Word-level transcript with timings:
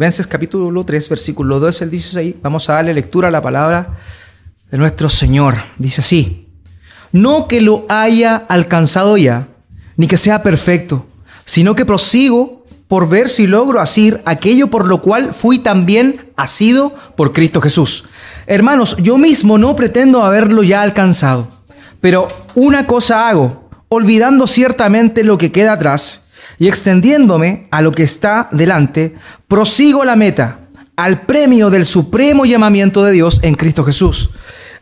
Filipenses 0.00 0.26
capítulo 0.26 0.82
3, 0.82 1.10
versículo 1.10 1.60
2 1.60 1.82
al 1.82 1.90
16, 1.90 2.36
vamos 2.40 2.70
a 2.70 2.72
darle 2.72 2.94
lectura 2.94 3.28
a 3.28 3.30
la 3.30 3.42
palabra 3.42 3.98
de 4.70 4.78
nuestro 4.78 5.10
Señor. 5.10 5.56
Dice 5.76 6.00
así, 6.00 6.48
no 7.12 7.46
que 7.46 7.60
lo 7.60 7.84
haya 7.90 8.36
alcanzado 8.48 9.18
ya, 9.18 9.48
ni 9.98 10.06
que 10.06 10.16
sea 10.16 10.42
perfecto, 10.42 11.06
sino 11.44 11.74
que 11.74 11.84
prosigo 11.84 12.64
por 12.88 13.10
ver 13.10 13.28
si 13.28 13.46
logro 13.46 13.78
asir 13.78 14.22
aquello 14.24 14.68
por 14.68 14.86
lo 14.86 15.02
cual 15.02 15.34
fui 15.34 15.58
también 15.58 16.30
asido 16.34 16.94
por 17.14 17.34
Cristo 17.34 17.60
Jesús. 17.60 18.04
Hermanos, 18.46 18.96
yo 19.02 19.18
mismo 19.18 19.58
no 19.58 19.76
pretendo 19.76 20.24
haberlo 20.24 20.62
ya 20.62 20.80
alcanzado, 20.80 21.46
pero 22.00 22.26
una 22.54 22.86
cosa 22.86 23.28
hago, 23.28 23.68
olvidando 23.90 24.46
ciertamente 24.46 25.24
lo 25.24 25.36
que 25.36 25.52
queda 25.52 25.74
atrás 25.74 26.19
y 26.60 26.68
extendiéndome 26.68 27.66
a 27.70 27.80
lo 27.80 27.90
que 27.90 28.02
está 28.02 28.48
delante, 28.52 29.14
prosigo 29.48 30.04
la 30.04 30.14
meta, 30.14 30.60
al 30.94 31.22
premio 31.22 31.70
del 31.70 31.86
supremo 31.86 32.44
llamamiento 32.44 33.02
de 33.02 33.12
Dios 33.12 33.40
en 33.42 33.54
Cristo 33.54 33.82
Jesús. 33.82 34.30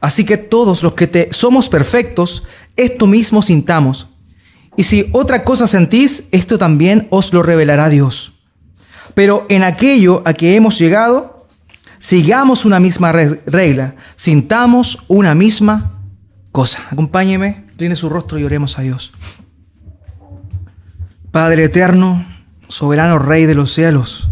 Así 0.00 0.24
que 0.24 0.36
todos 0.36 0.83
los 0.83 0.95
que 0.95 1.06
te 1.06 1.28
somos 1.30 1.69
perfectos, 1.69 2.42
esto 2.77 3.06
mismo 3.06 3.42
sintamos. 3.42 4.08
Y 4.77 4.83
si 4.83 5.08
otra 5.12 5.44
cosa 5.44 5.69
sentís, 5.69 6.25
esto 6.33 6.58
también 6.58 7.06
os 7.11 7.33
lo 7.33 7.44
revelará 7.44 7.88
Dios. 7.88 8.33
Pero 9.14 9.47
en 9.48 9.62
aquello 9.62 10.22
a 10.25 10.33
que 10.33 10.56
hemos 10.56 10.81
llegado, 10.81 11.47
sigamos 11.98 12.64
una 12.64 12.81
misma 12.81 13.12
regla, 13.12 13.94
sintamos 14.16 15.05
una 15.06 15.36
misma 15.36 16.03
cosa. 16.50 16.83
Acompáñeme, 16.91 17.66
tiene 17.77 17.94
su 17.94 18.08
rostro 18.08 18.36
y 18.36 18.42
oremos 18.42 18.81
a 18.81 18.83
Dios. 18.83 19.12
Padre 21.31 21.65
eterno, 21.65 22.27
soberano 22.69 23.19
Rey 23.19 23.45
de 23.45 23.55
los 23.55 23.73
cielos, 23.73 24.31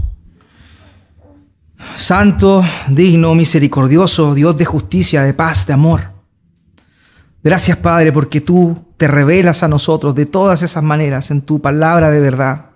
Santo, 1.95 2.65
digno, 2.89 3.35
misericordioso, 3.35 4.35
Dios 4.35 4.57
de 4.57 4.65
justicia, 4.65 5.23
de 5.23 5.35
paz, 5.35 5.67
de 5.67 5.75
amor. 5.75 6.11
Gracias 7.43 7.77
Padre 7.77 8.13
porque 8.13 8.41
tú 8.41 8.87
te 8.97 9.09
revelas 9.09 9.63
a 9.63 9.69
nosotros 9.69 10.15
de 10.15 10.27
todas 10.27 10.63
esas 10.63 10.83
maneras 10.83 11.31
en 11.31 11.43
tu 11.43 11.61
palabra 11.61 12.11
de 12.11 12.21
verdad. 12.21 12.71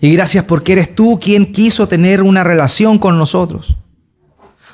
Y 0.00 0.12
gracias 0.12 0.44
porque 0.44 0.72
eres 0.72 0.94
tú 0.94 1.18
quien 1.20 1.50
quiso 1.50 1.88
tener 1.88 2.22
una 2.22 2.44
relación 2.44 2.98
con 2.98 3.18
nosotros. 3.18 3.76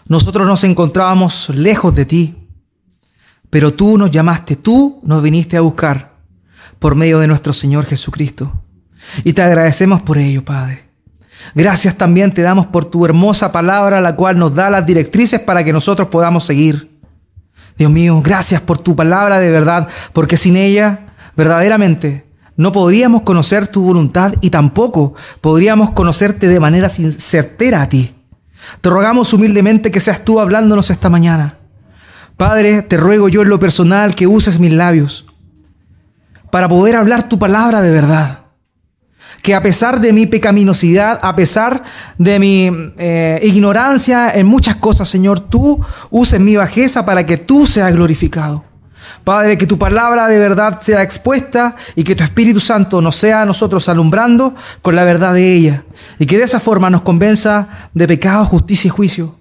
Nosotros 0.09 0.47
nos 0.47 0.65
encontrábamos 0.65 1.51
lejos 1.51 1.95
de 1.95 2.05
ti, 2.05 2.35
pero 3.49 3.75
tú 3.75 3.97
nos 3.97 4.11
llamaste, 4.11 4.57
tú 4.57 5.01
nos 5.05 5.23
viniste 5.23 5.57
a 5.57 5.61
buscar 5.61 6.16
por 6.79 6.95
medio 6.95 7.19
de 7.19 7.27
nuestro 7.27 7.53
Señor 7.53 7.87
Jesucristo. 7.87 8.63
Y 9.25 9.33
te 9.33 9.43
agradecemos 9.43 10.03
por 10.03 10.19
ello, 10.19 10.45
Padre. 10.45 10.87
Gracias 11.55 11.97
también 11.97 12.33
te 12.33 12.43
damos 12.43 12.67
por 12.67 12.85
tu 12.87 13.05
hermosa 13.05 13.53
palabra, 13.53 14.01
la 14.01 14.17
cual 14.17 14.39
nos 14.39 14.55
da 14.55 14.71
las 14.71 14.85
directrices 14.85 15.41
para 15.41 15.65
que 15.65 15.73
nosotros 15.73 16.09
podamos 16.09 16.45
seguir. 16.45 16.97
Dios 17.79 17.91
mío, 17.91 18.21
gracias 18.23 18.61
por 18.61 18.79
tu 18.79 18.97
palabra 18.97 19.39
de 19.39 19.51
verdad, 19.51 19.89
porque 20.13 20.37
sin 20.37 20.57
ella, 20.57 21.13
verdaderamente, 21.37 22.27
no 22.57 22.73
podríamos 22.73 23.23
conocer 23.23 23.69
tu 23.69 23.83
voluntad 23.83 24.33
y 24.41 24.51
tampoco 24.51 25.15
podríamos 25.41 25.91
conocerte 25.91 26.49
de 26.49 26.61
manera 26.61 26.89
certera 26.89 27.83
a 27.83 27.89
ti. 27.89 28.15
Te 28.81 28.89
rogamos 28.89 29.33
humildemente 29.33 29.91
que 29.91 30.01
seas 30.01 30.25
tú 30.25 30.41
hablándonos 30.41 30.91
esta 30.91 31.11
mañana. 31.11 31.59
Padre, 32.37 32.83
te 32.83 32.97
ruego 32.97 33.29
yo 33.29 33.43
en 33.43 33.51
lo 33.51 33.59
personal 33.59 34.15
que 34.15 34.27
uses 34.27 34.59
mis 34.59 34.73
labios 34.73 35.26
para 36.57 36.69
poder 36.69 36.97
hablar 36.97 37.29
tu 37.29 37.39
palabra 37.39 37.83
de 37.83 37.91
verdad. 37.91 38.39
Que 39.43 39.55
a 39.55 39.63
pesar 39.63 40.01
de 40.01 40.15
mi 40.15 40.27
pecaminosidad, 40.27 41.21
a 41.23 41.37
pesar 41.37 41.85
de 42.17 42.39
mi 42.39 42.71
eh, 42.97 43.41
ignorancia 43.43 44.31
en 44.31 44.47
muchas 44.47 44.77
cosas, 44.77 45.07
Señor, 45.07 45.39
tú 45.39 45.79
uses 46.09 46.41
mi 46.41 46.57
bajeza 46.57 47.05
para 47.05 47.27
que 47.27 47.37
tú 47.37 47.67
seas 47.67 47.93
glorificado. 47.93 48.65
Padre, 49.23 49.59
que 49.59 49.67
tu 49.67 49.79
palabra 49.79 50.29
de 50.29 50.39
verdad 50.39 50.81
sea 50.81 51.03
expuesta 51.03 51.77
y 51.95 52.05
que 52.05 52.17
tu 52.17 52.25
Espíritu 52.25 52.61
Santo 52.61 53.03
nos 53.03 53.17
sea 53.17 53.43
a 53.43 53.45
nosotros 53.45 53.87
alumbrando 53.91 54.55
con 54.81 54.97
la 54.97 55.05
verdad 55.05 55.35
de 55.35 55.53
ella. 55.53 55.85
Y 56.19 56.25
que 56.25 56.39
de 56.39 56.45
esa 56.45 56.59
forma 56.59 56.89
nos 56.89 57.03
convenza 57.03 57.69
de 57.93 58.09
pecado, 58.09 58.47
justicia 58.47 58.89
y 58.89 58.93
juicio. 58.93 59.35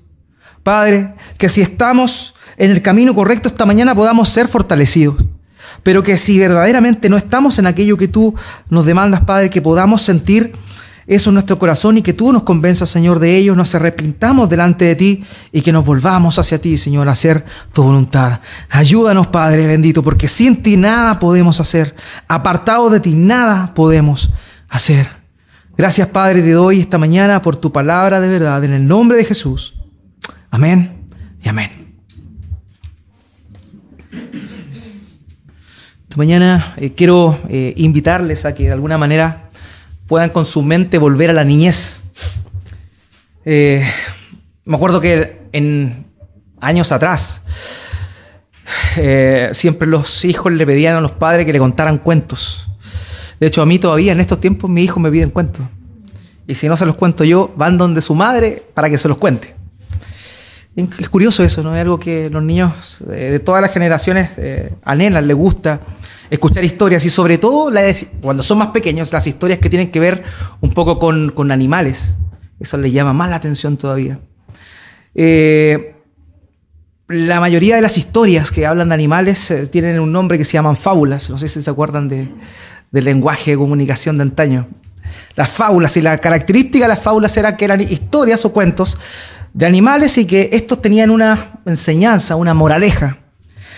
Padre, 0.64 1.16
que 1.38 1.48
si 1.48 1.62
estamos 1.62 2.34
en 2.58 2.72
el 2.72 2.82
camino 2.82 3.16
correcto 3.16 3.48
esta 3.48 3.66
mañana 3.66 3.96
podamos 3.96 4.28
ser 4.28 4.50
fortalecidos 4.50 5.16
pero 5.84 6.04
que 6.04 6.18
si 6.18 6.40
verdaderamente 6.40 7.10
no 7.10 7.18
estamos 7.18 7.60
en 7.60 7.68
aquello 7.68 7.98
que 7.98 8.08
tú 8.08 8.36
nos 8.70 8.86
demandas, 8.86 9.22
Padre, 9.22 9.50
que 9.50 9.62
podamos 9.62 10.02
sentir 10.02 10.54
eso 11.08 11.30
en 11.30 11.36
nuestro 11.36 11.60
corazón 11.60 11.98
y 11.98 12.02
que 12.02 12.14
tú 12.14 12.34
nos 12.34 12.44
convenzas, 12.44 12.90
Señor, 12.90 13.20
de 13.20 13.38
ello, 13.38 13.56
nos 13.56 13.76
arrepintamos 13.76 14.50
delante 14.50 14.86
de 14.86 14.96
ti 14.96 15.24
y 15.52 15.62
que 15.62 15.72
nos 15.72 15.86
volvamos 15.86 16.40
hacia 16.40 16.60
ti, 16.60 16.78
Señor, 16.78 17.08
a 17.08 17.12
hacer 17.12 17.46
tu 17.74 17.84
voluntad. 17.84 18.40
Ayúdanos, 18.70 19.28
Padre 19.28 19.68
bendito, 19.68 20.02
porque 20.02 20.28
sin 20.28 20.64
ti 20.64 20.78
nada 20.78 21.20
podemos 21.20 21.60
hacer. 21.60 21.96
Apartado 22.28 22.90
de 22.90 23.00
ti 23.00 23.14
nada 23.14 23.74
podemos 23.76 24.32
hacer. 24.68 25.08
Gracias, 25.78 26.08
Padre, 26.08 26.42
te 26.42 26.52
doy 26.52 26.80
esta 26.80 26.98
mañana 26.98 27.42
por 27.42 27.58
tu 27.58 27.72
palabra 27.72 28.20
de 28.20 28.30
verdad, 28.30 28.64
en 28.64 28.74
el 28.74 28.88
nombre 28.88 29.18
de 29.18 29.26
Jesús. 29.26 29.76
Amén 30.50 31.08
y 31.44 31.50
amén. 31.50 31.85
Mañana 36.18 36.74
eh, 36.78 36.94
quiero 36.96 37.38
eh, 37.50 37.74
invitarles 37.78 38.46
a 38.46 38.54
que 38.54 38.66
de 38.66 38.72
alguna 38.72 38.98
manera 38.98 39.50
puedan 40.08 40.30
con 40.30 40.46
su 40.46 40.62
mente 40.62 40.98
volver 40.98 41.30
a 41.30 41.34
la 41.34 41.44
niñez. 41.44 42.04
Eh, 43.44 43.84
me 44.64 44.76
acuerdo 44.76 45.02
que 45.02 45.42
en 45.52 46.06
años 46.60 46.92
atrás 46.92 47.42
siempre 49.52 49.88
los 49.88 50.26
hijos 50.26 50.52
le 50.52 50.66
pedían 50.66 50.96
a 50.96 51.02
los 51.02 51.12
padres 51.12 51.46
que 51.46 51.54
le 51.54 51.60
contaran 51.60 51.98
cuentos. 51.98 52.70
De 53.40 53.48
hecho, 53.48 53.62
a 53.62 53.66
mí 53.66 53.78
todavía 53.78 54.14
en 54.14 54.20
estos 54.20 54.40
tiempos 54.40 54.70
mi 54.70 54.84
hijo 54.84 55.00
me 55.00 55.12
piden 55.12 55.30
cuentos. 55.30 55.66
Y 56.48 56.56
si 56.56 56.68
no 56.68 56.78
se 56.78 56.86
los 56.86 56.96
cuento 56.96 57.24
yo, 57.24 57.54
van 57.58 57.78
donde 57.78 58.02
su 58.02 58.16
madre 58.16 58.64
para 58.74 58.90
que 58.90 58.98
se 58.98 59.08
los 59.08 59.18
cuente. 59.18 59.54
Es 60.76 61.10
curioso 61.10 61.44
eso, 61.44 61.62
¿no? 61.62 61.76
Es 61.76 61.82
algo 61.82 62.00
que 62.00 62.30
los 62.30 62.42
niños 62.42 63.04
de 63.06 63.40
todas 63.40 63.62
las 63.62 63.72
generaciones 63.72 64.32
anhelan, 64.84 65.28
les 65.28 65.38
gusta 65.38 65.82
escuchar 66.30 66.64
historias 66.64 67.06
y 67.06 67.10
sobre 67.10 67.38
todo 67.38 67.72
cuando 68.22 68.44
son 68.44 68.58
más 68.58 68.68
pequeños, 68.70 69.12
las 69.14 69.28
historias 69.28 69.60
que 69.60 69.70
tienen 69.70 69.92
que 69.92 70.00
ver 70.00 70.24
un 70.62 70.72
poco 70.72 71.00
con, 71.00 71.52
animales. 71.52 72.16
Eso 72.60 72.78
les 72.78 72.92
llama 72.94 73.14
más 73.14 73.30
la 73.30 73.36
atención 73.36 73.78
todavía. 73.78 74.20
Eh, 75.14 75.96
la 77.08 77.40
mayoría 77.40 77.76
de 77.76 77.82
las 77.82 77.98
historias 77.98 78.52
que 78.52 78.66
hablan 78.66 78.90
de 78.90 78.96
animales 78.96 79.52
eh, 79.52 79.68
tienen 79.68 80.00
un 80.00 80.12
nombre 80.12 80.38
que 80.38 80.46
se 80.46 80.54
llaman 80.54 80.76
fábulas. 80.76 81.30
No 81.30 81.38
sé 81.38 81.48
si 81.48 81.62
se 81.62 81.70
acuerdan 81.70 82.10
del 82.10 82.34
lenguaje 82.92 83.52
de 83.52 83.58
comunicación 83.58 84.18
de 84.18 84.24
antaño. 84.24 84.68
Las 85.36 85.50
fábulas 85.50 85.98
y 85.98 86.02
la 86.02 86.18
característica 86.18 86.86
de 86.86 86.90
las 86.90 87.00
fábulas 87.00 87.36
era 87.38 87.56
que 87.56 87.66
eran 87.66 87.82
historias 87.82 88.44
o 88.46 88.54
cuentos 88.54 88.98
de 89.54 89.66
animales 89.66 90.18
y 90.18 90.26
que 90.26 90.50
estos 90.54 90.82
tenían 90.82 91.12
una 91.12 91.60
enseñanza, 91.66 92.36
una 92.36 92.54
moraleja. 92.54 93.20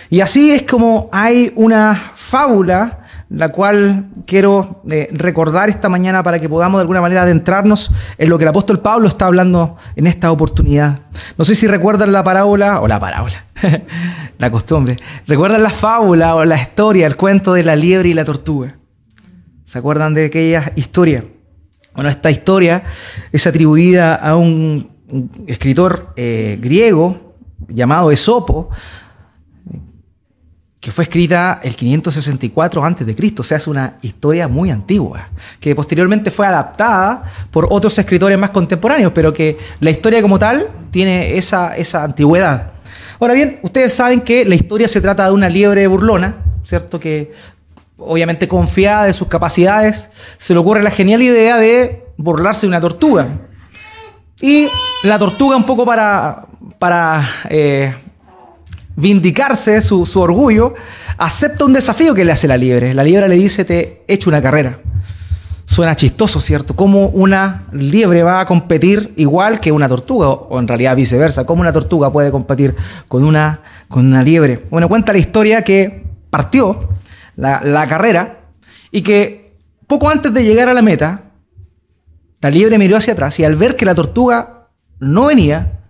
Y 0.10 0.22
así 0.22 0.52
es 0.52 0.64
como 0.64 1.10
hay 1.12 1.52
una 1.56 2.12
fábula, 2.16 3.06
la 3.30 3.50
cual 3.50 4.06
quiero 4.26 4.82
eh, 4.90 5.10
recordar 5.12 5.68
esta 5.70 5.90
mañana 5.90 6.24
para 6.24 6.40
que 6.40 6.48
podamos 6.48 6.80
de 6.80 6.84
alguna 6.84 7.02
manera 7.02 7.24
adentrarnos 7.24 7.92
en 8.18 8.30
lo 8.30 8.38
que 8.38 8.46
el 8.46 8.50
apóstol 8.50 8.80
Pablo 8.80 9.08
está 9.08 9.26
hablando 9.26 9.76
en 9.96 10.08
esta 10.08 10.32
oportunidad. 10.32 11.00
No 11.38 11.44
sé 11.44 11.56
si 11.56 11.68
recuerdan 11.68 12.14
la 12.14 12.24
parábola, 12.24 12.80
o 12.80 12.88
la 12.88 13.00
parábola, 13.00 13.46
la 14.38 14.50
costumbre. 14.50 14.98
¿Recuerdan 15.28 15.62
la 15.62 15.70
fábula 15.70 16.36
o 16.36 16.46
la 16.46 16.56
historia, 16.56 17.06
el 17.06 17.18
cuento 17.18 17.54
de 17.54 17.64
la 17.64 17.76
liebre 17.76 18.10
y 18.10 18.14
la 18.14 18.24
tortuga? 18.24 18.78
¿Se 19.66 19.78
acuerdan 19.78 20.14
de 20.14 20.28
aquella 20.28 20.72
historia? 20.76 21.26
Bueno, 21.94 22.10
esta 22.10 22.32
historia 22.32 22.84
es 23.32 23.46
atribuida 23.48 24.16
a 24.16 24.38
un, 24.38 24.96
escritor 25.48 26.14
eh, 26.16 26.58
griego 26.62 27.36
llamado 27.68 28.12
Esopo, 28.12 28.70
que 30.88 30.94
fue 30.94 31.04
escrita 31.04 31.60
el 31.64 31.76
564 31.76 32.86
a.C., 32.86 33.34
o 33.38 33.44
sea, 33.44 33.58
es 33.58 33.68
una 33.68 33.96
historia 34.04 34.48
muy 34.48 34.70
antigua, 34.70 35.28
que 35.60 35.76
posteriormente 35.76 36.32
fue 36.32 36.48
adaptada 36.48 37.26
por 37.52 37.68
otros 37.70 38.00
escritores 38.00 38.40
más 38.40 38.52
contemporáneos, 38.52 39.12
pero 39.14 39.34
que 39.34 39.58
la 39.82 39.90
historia 39.90 40.22
como 40.22 40.40
tal 40.40 40.70
tiene 40.90 41.36
esa, 41.38 41.76
esa 41.76 42.06
antigüedad. 42.06 42.72
Ahora 43.20 43.34
bien, 43.34 43.60
ustedes 43.64 43.92
saben 43.92 44.22
que 44.22 44.46
la 44.46 44.56
historia 44.56 44.88
se 44.88 45.02
trata 45.02 45.26
de 45.26 45.32
una 45.32 45.50
liebre 45.50 45.86
burlona, 45.88 46.38
¿cierto? 46.64 47.02
Que 47.02 47.34
obviamente 47.98 48.48
confiada 48.48 49.08
de 49.08 49.12
sus 49.12 49.28
capacidades, 49.28 50.10
se 50.38 50.54
le 50.54 50.60
ocurre 50.62 50.82
la 50.82 50.92
genial 50.92 51.22
idea 51.22 51.58
de 51.58 52.06
burlarse 52.16 52.62
de 52.62 52.70
una 52.70 52.80
tortuga. 52.80 53.28
Y 54.40 54.70
la 55.04 55.20
tortuga 55.20 55.58
un 55.58 55.66
poco 55.66 55.86
para, 55.86 56.46
para 56.80 57.30
eh, 57.50 57.94
vindicarse 58.98 59.82
su, 59.84 60.04
orgullo, 60.20 60.74
acepta 61.18 61.64
un 61.64 61.72
desafío 61.72 62.14
que 62.14 62.26
le 62.26 62.32
hace 62.34 62.48
la 62.48 62.58
liebre. 62.58 62.94
La 62.94 63.04
liebre 63.04 63.30
le 63.30 63.36
dice, 63.36 63.64
te 63.64 64.04
he 64.08 64.16
hecho 64.16 64.30
una 64.30 64.42
carrera. 64.42 64.80
Suena 65.66 65.96
chistoso, 65.96 66.42
¿cierto? 66.42 66.76
Cómo 66.76 67.08
una 67.10 67.68
liebre 67.72 68.24
va 68.24 68.42
a 68.42 68.46
competir 68.46 69.14
igual 69.16 69.60
que 69.60 69.72
una 69.72 69.88
tortuga, 69.88 70.30
o 70.30 70.60
en 70.60 70.68
realidad 70.68 70.96
viceversa, 70.96 71.46
cómo 71.46 71.62
una 71.62 71.72
tortuga 71.72 72.12
puede 72.12 72.32
competir 72.32 72.76
con 73.08 73.24
una, 73.24 73.62
con 73.88 74.08
una 74.08 74.24
liebre. 74.24 74.64
Bueno, 74.72 74.90
cuenta 74.90 75.14
la 75.14 75.20
historia 75.20 75.62
que 75.62 76.04
partió 76.32 76.90
la, 77.36 77.62
la 77.64 77.86
carrera 77.86 78.40
y 78.92 79.04
que 79.04 79.54
poco 79.86 80.10
antes 80.10 80.34
de 80.34 80.44
llegar 80.44 80.70
a 80.70 80.74
la 80.74 80.82
meta, 80.82 81.26
la 82.42 82.50
liebre 82.50 82.80
miró 82.80 82.98
hacia 82.98 83.14
atrás 83.14 83.40
y 83.40 83.44
al 83.44 83.56
ver 83.56 83.76
que 83.76 83.86
la 83.86 83.94
tortuga 83.94 84.70
no 85.00 85.28
venía, 85.28 85.82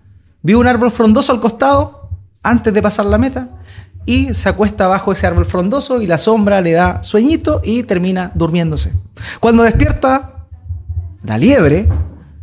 vio 0.42 0.60
un 0.60 0.68
árbol 0.68 0.92
frondoso 0.92 1.32
al 1.32 1.40
costado 1.40 1.97
antes 2.50 2.74
de 2.74 2.82
pasar 2.82 3.06
la 3.06 3.18
meta 3.18 3.50
y 4.06 4.34
se 4.34 4.48
acuesta 4.48 4.88
bajo 4.88 5.12
ese 5.12 5.28
árbol 5.28 5.46
frondoso 5.46 6.02
y 6.02 6.08
la 6.08 6.18
sombra 6.18 6.62
le 6.62 6.72
da 6.72 7.04
sueñito 7.04 7.62
y 7.64 7.84
termina 7.84 8.32
durmiéndose. 8.36 8.94
Cuando 9.40 9.64
despierta, 9.64 10.48
la 11.24 11.38
liebre 11.38 11.90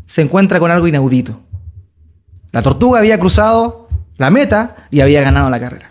se 0.05 0.23
encuentra 0.23 0.61
con 0.61 0.71
algo 0.71 0.87
inaudito. 0.87 1.41
La 2.53 2.61
tortuga 2.61 2.99
había 2.99 3.19
cruzado 3.19 3.89
la 4.19 4.31
meta 4.31 4.77
y 4.91 5.01
había 5.01 5.23
ganado 5.23 5.49
la 5.49 5.59
carrera. 5.59 5.91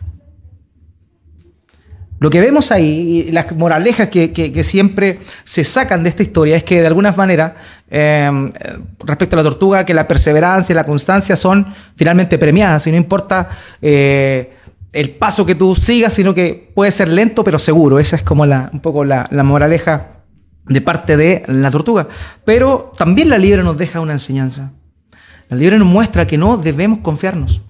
Lo 2.24 2.30
que 2.30 2.40
vemos 2.40 2.72
ahí, 2.72 3.32
las 3.34 3.54
moralejas 3.54 4.08
que, 4.08 4.64
siempre 4.64 5.20
se 5.44 5.66
sacan 5.66 6.04
de 6.04 6.10
esta 6.10 6.24
historia, 6.24 6.56
es 6.56 6.64
que 6.64 6.80
de 6.80 6.88
alguna 6.88 7.12
manera, 7.12 7.58
em, 7.90 8.50
respecto 9.04 9.36
a 9.36 9.40
la 9.40 9.44
tortuga, 9.44 9.86
que 9.86 9.94
la 9.94 10.08
perseverancia 10.08 10.72
y 10.72 10.76
la 10.78 10.86
constancia 10.86 11.36
son 11.36 11.74
finalmente 11.98 12.38
premiadas, 12.38 12.88
y 12.88 12.92
no 12.92 12.96
importa 12.96 13.50
eh, 13.82 14.54
el 14.94 15.10
paso 15.16 15.46
que 15.46 15.54
tú 15.54 15.76
sigas, 15.76 16.14
sino 16.14 16.34
que 16.34 16.72
puede 16.74 16.94
ser 16.94 17.10
lento 17.10 17.44
pero 17.44 17.60
seguro. 17.60 18.00
Esa 18.00 18.16
es 18.16 18.24
como 18.24 18.46
la, 18.46 18.70
un 18.72 18.80
poco 18.80 19.04
la, 19.04 19.28
moraleja 19.44 20.22
de 20.66 20.80
parte 20.80 21.18
de 21.18 21.44
la 21.48 21.72
tortuga. 21.72 22.08
Pero 22.46 22.94
también 22.98 23.30
la 23.30 23.38
libre 23.38 23.64
nos 23.64 23.78
deja 23.78 24.00
una 24.00 24.14
enseñanza. 24.14 24.72
La 25.50 25.58
libre 25.58 25.78
nos 25.78 25.90
muestra 25.90 26.26
que 26.26 26.38
no 26.38 26.56
debemos 26.56 27.00
confiarnos 27.00 27.62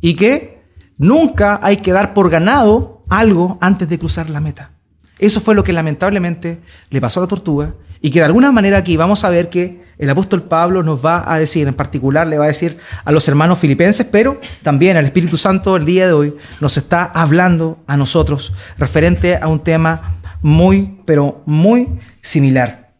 y 0.00 0.14
que 0.14 0.62
nunca 0.96 1.58
hay 1.60 1.78
que 1.78 1.90
dar 1.90 2.14
por 2.14 2.30
ganado 2.30 2.93
algo 3.08 3.58
antes 3.60 3.88
de 3.88 3.98
cruzar 3.98 4.30
la 4.30 4.40
meta. 4.40 4.70
Eso 5.18 5.40
fue 5.40 5.54
lo 5.54 5.64
que 5.64 5.72
lamentablemente 5.72 6.60
le 6.90 7.00
pasó 7.00 7.20
a 7.20 7.24
la 7.24 7.28
tortuga 7.28 7.74
y 8.00 8.10
que 8.10 8.18
de 8.18 8.26
alguna 8.26 8.52
manera 8.52 8.78
aquí 8.78 8.96
vamos 8.96 9.24
a 9.24 9.30
ver 9.30 9.48
que 9.48 9.84
el 9.96 10.10
apóstol 10.10 10.42
Pablo 10.42 10.82
nos 10.82 11.04
va 11.04 11.32
a 11.32 11.38
decir, 11.38 11.68
en 11.68 11.74
particular 11.74 12.26
le 12.26 12.36
va 12.36 12.44
a 12.44 12.48
decir 12.48 12.78
a 13.04 13.12
los 13.12 13.26
hermanos 13.28 13.58
filipenses, 13.58 14.06
pero 14.10 14.40
también 14.62 14.96
al 14.96 15.04
Espíritu 15.04 15.38
Santo 15.38 15.76
el 15.76 15.84
día 15.84 16.06
de 16.06 16.12
hoy 16.12 16.36
nos 16.60 16.76
está 16.76 17.04
hablando 17.04 17.78
a 17.86 17.96
nosotros 17.96 18.52
referente 18.76 19.36
a 19.36 19.46
un 19.46 19.60
tema 19.60 20.18
muy, 20.42 20.98
pero 21.06 21.42
muy 21.46 21.88
similar. 22.20 22.92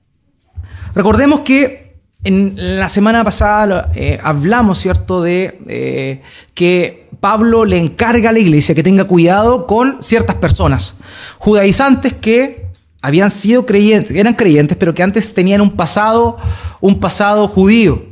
Recordemos 0.95 1.41
que 1.41 1.97
en 2.23 2.55
la 2.57 2.89
semana 2.89 3.23
pasada 3.25 3.91
eh, 3.95 4.19
hablamos, 4.23 4.79
¿cierto?, 4.79 5.21
de 5.21 5.59
eh, 5.69 6.23
que 6.55 7.04
Pablo 7.25 7.65
le 7.65 7.79
encarga 7.79 8.29
a 8.29 8.33
la 8.35 8.39
iglesia 8.39 8.75
que 8.75 8.83
tenga 8.83 9.05
cuidado 9.05 9.67
con 9.67 10.03
ciertas 10.03 10.37
personas, 10.37 10.97
judaizantes 11.39 12.13
que 12.13 12.67
habían 13.01 13.31
sido 13.31 13.65
creyentes, 13.65 14.15
eran 14.15 14.35
creyentes, 14.35 14.77
pero 14.77 14.93
que 14.93 15.03
antes 15.03 15.33
tenían 15.33 15.63
un 15.63 15.71
pasado, 15.71 16.37
un 16.83 17.01
pasado 17.01 17.49
judío. 17.49 18.05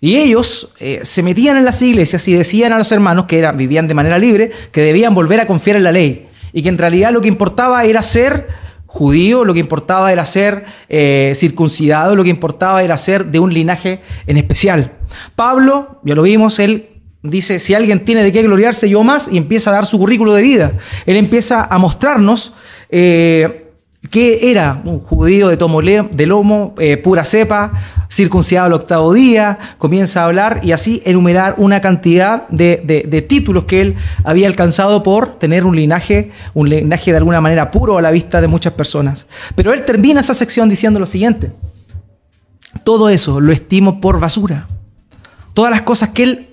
Y 0.00 0.16
ellos 0.16 0.72
eh, 0.80 0.98
se 1.04 1.22
metían 1.22 1.56
en 1.56 1.64
las 1.64 1.80
iglesias 1.80 2.26
y 2.26 2.34
decían 2.34 2.72
a 2.72 2.78
los 2.78 2.90
hermanos 2.90 3.26
que 3.26 3.38
eran, 3.38 3.56
vivían 3.56 3.86
de 3.86 3.94
manera 3.94 4.18
libre, 4.18 4.50
que 4.72 4.80
debían 4.80 5.14
volver 5.14 5.38
a 5.38 5.46
confiar 5.46 5.76
en 5.76 5.84
la 5.84 5.92
ley. 5.92 6.28
Y 6.52 6.62
que 6.62 6.68
en 6.68 6.78
realidad 6.78 7.12
lo 7.12 7.20
que 7.20 7.28
importaba 7.28 7.84
era 7.84 8.02
ser 8.02 8.48
judío, 8.86 9.44
lo 9.44 9.54
que 9.54 9.60
importaba 9.60 10.10
era 10.10 10.26
ser 10.26 10.64
eh, 10.88 11.34
circuncidado, 11.36 12.16
lo 12.16 12.24
que 12.24 12.30
importaba 12.30 12.82
era 12.82 12.98
ser 12.98 13.26
de 13.26 13.38
un 13.38 13.54
linaje 13.54 14.00
en 14.26 14.38
especial. 14.38 14.94
Pablo, 15.36 16.00
ya 16.02 16.16
lo 16.16 16.22
vimos, 16.22 16.58
él 16.58 16.95
dice, 17.30 17.58
si 17.58 17.74
alguien 17.74 18.04
tiene 18.04 18.22
de 18.22 18.32
qué 18.32 18.42
gloriarse, 18.42 18.88
yo 18.88 19.02
más, 19.02 19.28
y 19.30 19.36
empieza 19.36 19.70
a 19.70 19.74
dar 19.74 19.86
su 19.86 19.98
currículo 19.98 20.34
de 20.34 20.42
vida. 20.42 20.72
Él 21.06 21.16
empieza 21.16 21.64
a 21.64 21.78
mostrarnos... 21.78 22.52
Eh, 22.88 23.62
que 24.10 24.50
era 24.50 24.80
un 24.84 25.00
judío 25.00 25.48
de, 25.48 25.56
tomo, 25.56 25.82
de 25.82 26.26
lomo, 26.26 26.74
eh, 26.78 26.96
pura 26.96 27.24
cepa, 27.24 27.72
circuncidado 28.10 28.66
al 28.66 28.72
octavo 28.74 29.12
día, 29.12 29.58
comienza 29.78 30.22
a 30.22 30.26
hablar 30.26 30.60
y 30.62 30.72
así 30.72 31.02
enumerar 31.04 31.56
una 31.58 31.80
cantidad 31.80 32.48
de, 32.48 33.26
títulos 33.28 33.64
que 33.64 33.80
él 33.80 33.96
había 34.24 34.46
alcanzado 34.46 35.02
por 35.02 35.38
tener 35.38 35.64
un 35.64 35.76
linaje, 35.76 36.32
un 36.54 36.68
linaje 36.68 37.10
de 37.10 37.18
alguna 37.18 37.40
manera 37.40 37.70
puro 37.70 37.98
a 37.98 38.02
la 38.02 38.10
vista 38.10 38.40
de 38.40 38.48
muchas 38.48 38.72
personas. 38.74 39.26
Pero 39.54 39.72
él 39.72 39.84
termina 39.84 40.20
esa 40.20 40.34
sección 40.34 40.68
diciendo 40.68 41.00
lo 41.00 41.06
siguiente, 41.06 41.50
todo 42.84 43.08
eso 43.08 43.40
lo 43.40 43.52
estimo 43.52 44.00
por 44.00 44.20
basura. 44.20 44.66
Todas 45.54 45.70
las 45.70 45.82
cosas 45.82 46.10
que 46.10 46.22
él 46.22 46.48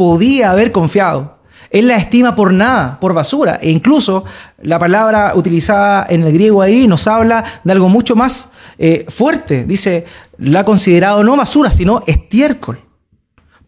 podía 0.00 0.50
haber 0.50 0.72
confiado, 0.72 1.40
él 1.68 1.86
la 1.88 1.96
estima 1.96 2.34
por 2.34 2.54
nada, 2.54 2.98
por 2.98 3.12
basura. 3.12 3.58
E 3.60 3.68
incluso 3.70 4.24
la 4.62 4.78
palabra 4.78 5.32
utilizada 5.34 6.06
en 6.08 6.22
el 6.22 6.32
griego 6.32 6.62
ahí 6.62 6.88
nos 6.88 7.06
habla 7.06 7.44
de 7.62 7.72
algo 7.72 7.90
mucho 7.90 8.16
más 8.16 8.52
eh, 8.78 9.04
fuerte. 9.10 9.66
Dice, 9.66 10.06
la 10.38 10.60
ha 10.60 10.64
considerado 10.64 11.22
no 11.22 11.36
basura, 11.36 11.70
sino 11.70 12.02
estiércol. 12.06 12.80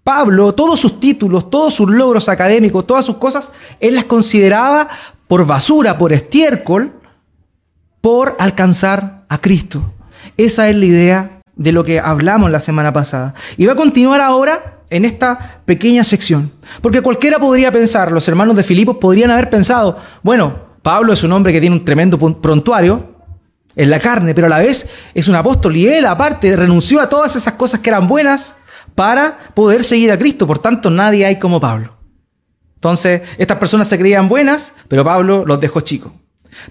Pablo, 0.03 0.55
todos 0.55 0.81
sus 0.81 1.01
títulos, 1.01 1.51
todos 1.51 1.75
sus 1.75 1.91
logros 1.91 2.31
académicos, 2.31 2.87
todas 2.87 3.05
sus 3.05 3.19
cosas, 3.19 3.53
él 3.79 3.95
las 3.95 4.05
consideraba 4.05 4.89
por 5.29 5.47
basura, 5.47 5.99
por 5.99 6.15
estiércol, 6.15 6.95
por 8.01 8.37
alcanzar 8.39 9.27
a 9.29 9.37
Cristo. 9.37 9.83
Esa 10.39 10.71
es 10.71 10.77
la 10.77 10.87
idea 10.87 11.41
de 11.57 11.73
lo 11.73 11.85
que 11.85 12.01
hablamos 12.01 12.51
la 12.51 12.59
semana 12.59 12.91
pasada. 12.91 13.35
Y 13.59 13.67
va 13.67 13.75
a 13.75 13.77
continuar 13.77 14.23
ahora 14.23 14.79
en 14.93 15.05
esta 15.05 15.63
pequeña 15.65 16.05
sección. 16.05 16.53
Porque 16.81 17.01
cualquiera 17.01 17.39
podría 17.39 17.73
pensar, 17.73 18.13
los 18.13 18.27
hermanos 18.29 18.57
de 18.57 18.63
Filipos 18.63 18.97
podrían 18.99 19.31
haber 19.31 19.51
pensado, 19.51 19.99
bueno, 20.23 20.73
Pablo 20.83 21.13
es 21.13 21.23
un 21.23 21.33
hombre 21.33 21.53
que 21.53 21.61
tiene 21.61 21.77
un 21.77 21.85
tremendo 21.85 22.19
prontuario 22.19 23.13
en 23.75 23.91
la 23.91 23.99
carne, 23.99 24.35
pero 24.35 24.49
a 24.49 24.51
la 24.51 24.59
vez 24.59 24.91
es 25.15 25.29
un 25.29 25.35
apóstol 25.35 25.77
y 25.77 25.87
él 25.87 26.05
aparte 26.07 26.55
renunció 26.57 27.01
a 27.01 27.09
todas 27.09 27.37
esas 27.37 27.55
cosas 27.55 27.81
que 27.81 27.91
eran 27.91 28.09
buenas 28.09 28.57
para 28.95 29.51
poder 29.55 29.85
seguir 29.85 30.11
a 30.13 30.19
Cristo. 30.19 30.47
Por 30.47 30.59
tanto, 30.59 30.91
nadie 30.91 31.25
hay 31.25 31.39
como 31.39 31.61
Pablo. 31.61 31.97
Entonces, 32.75 33.23
estas 33.39 33.59
personas 33.59 33.89
se 33.89 33.99
creían 33.99 34.29
buenas, 34.29 34.75
pero 34.89 35.05
Pablo 35.05 35.45
los 35.47 35.61
dejó 35.61 35.81
chicos. 35.81 36.13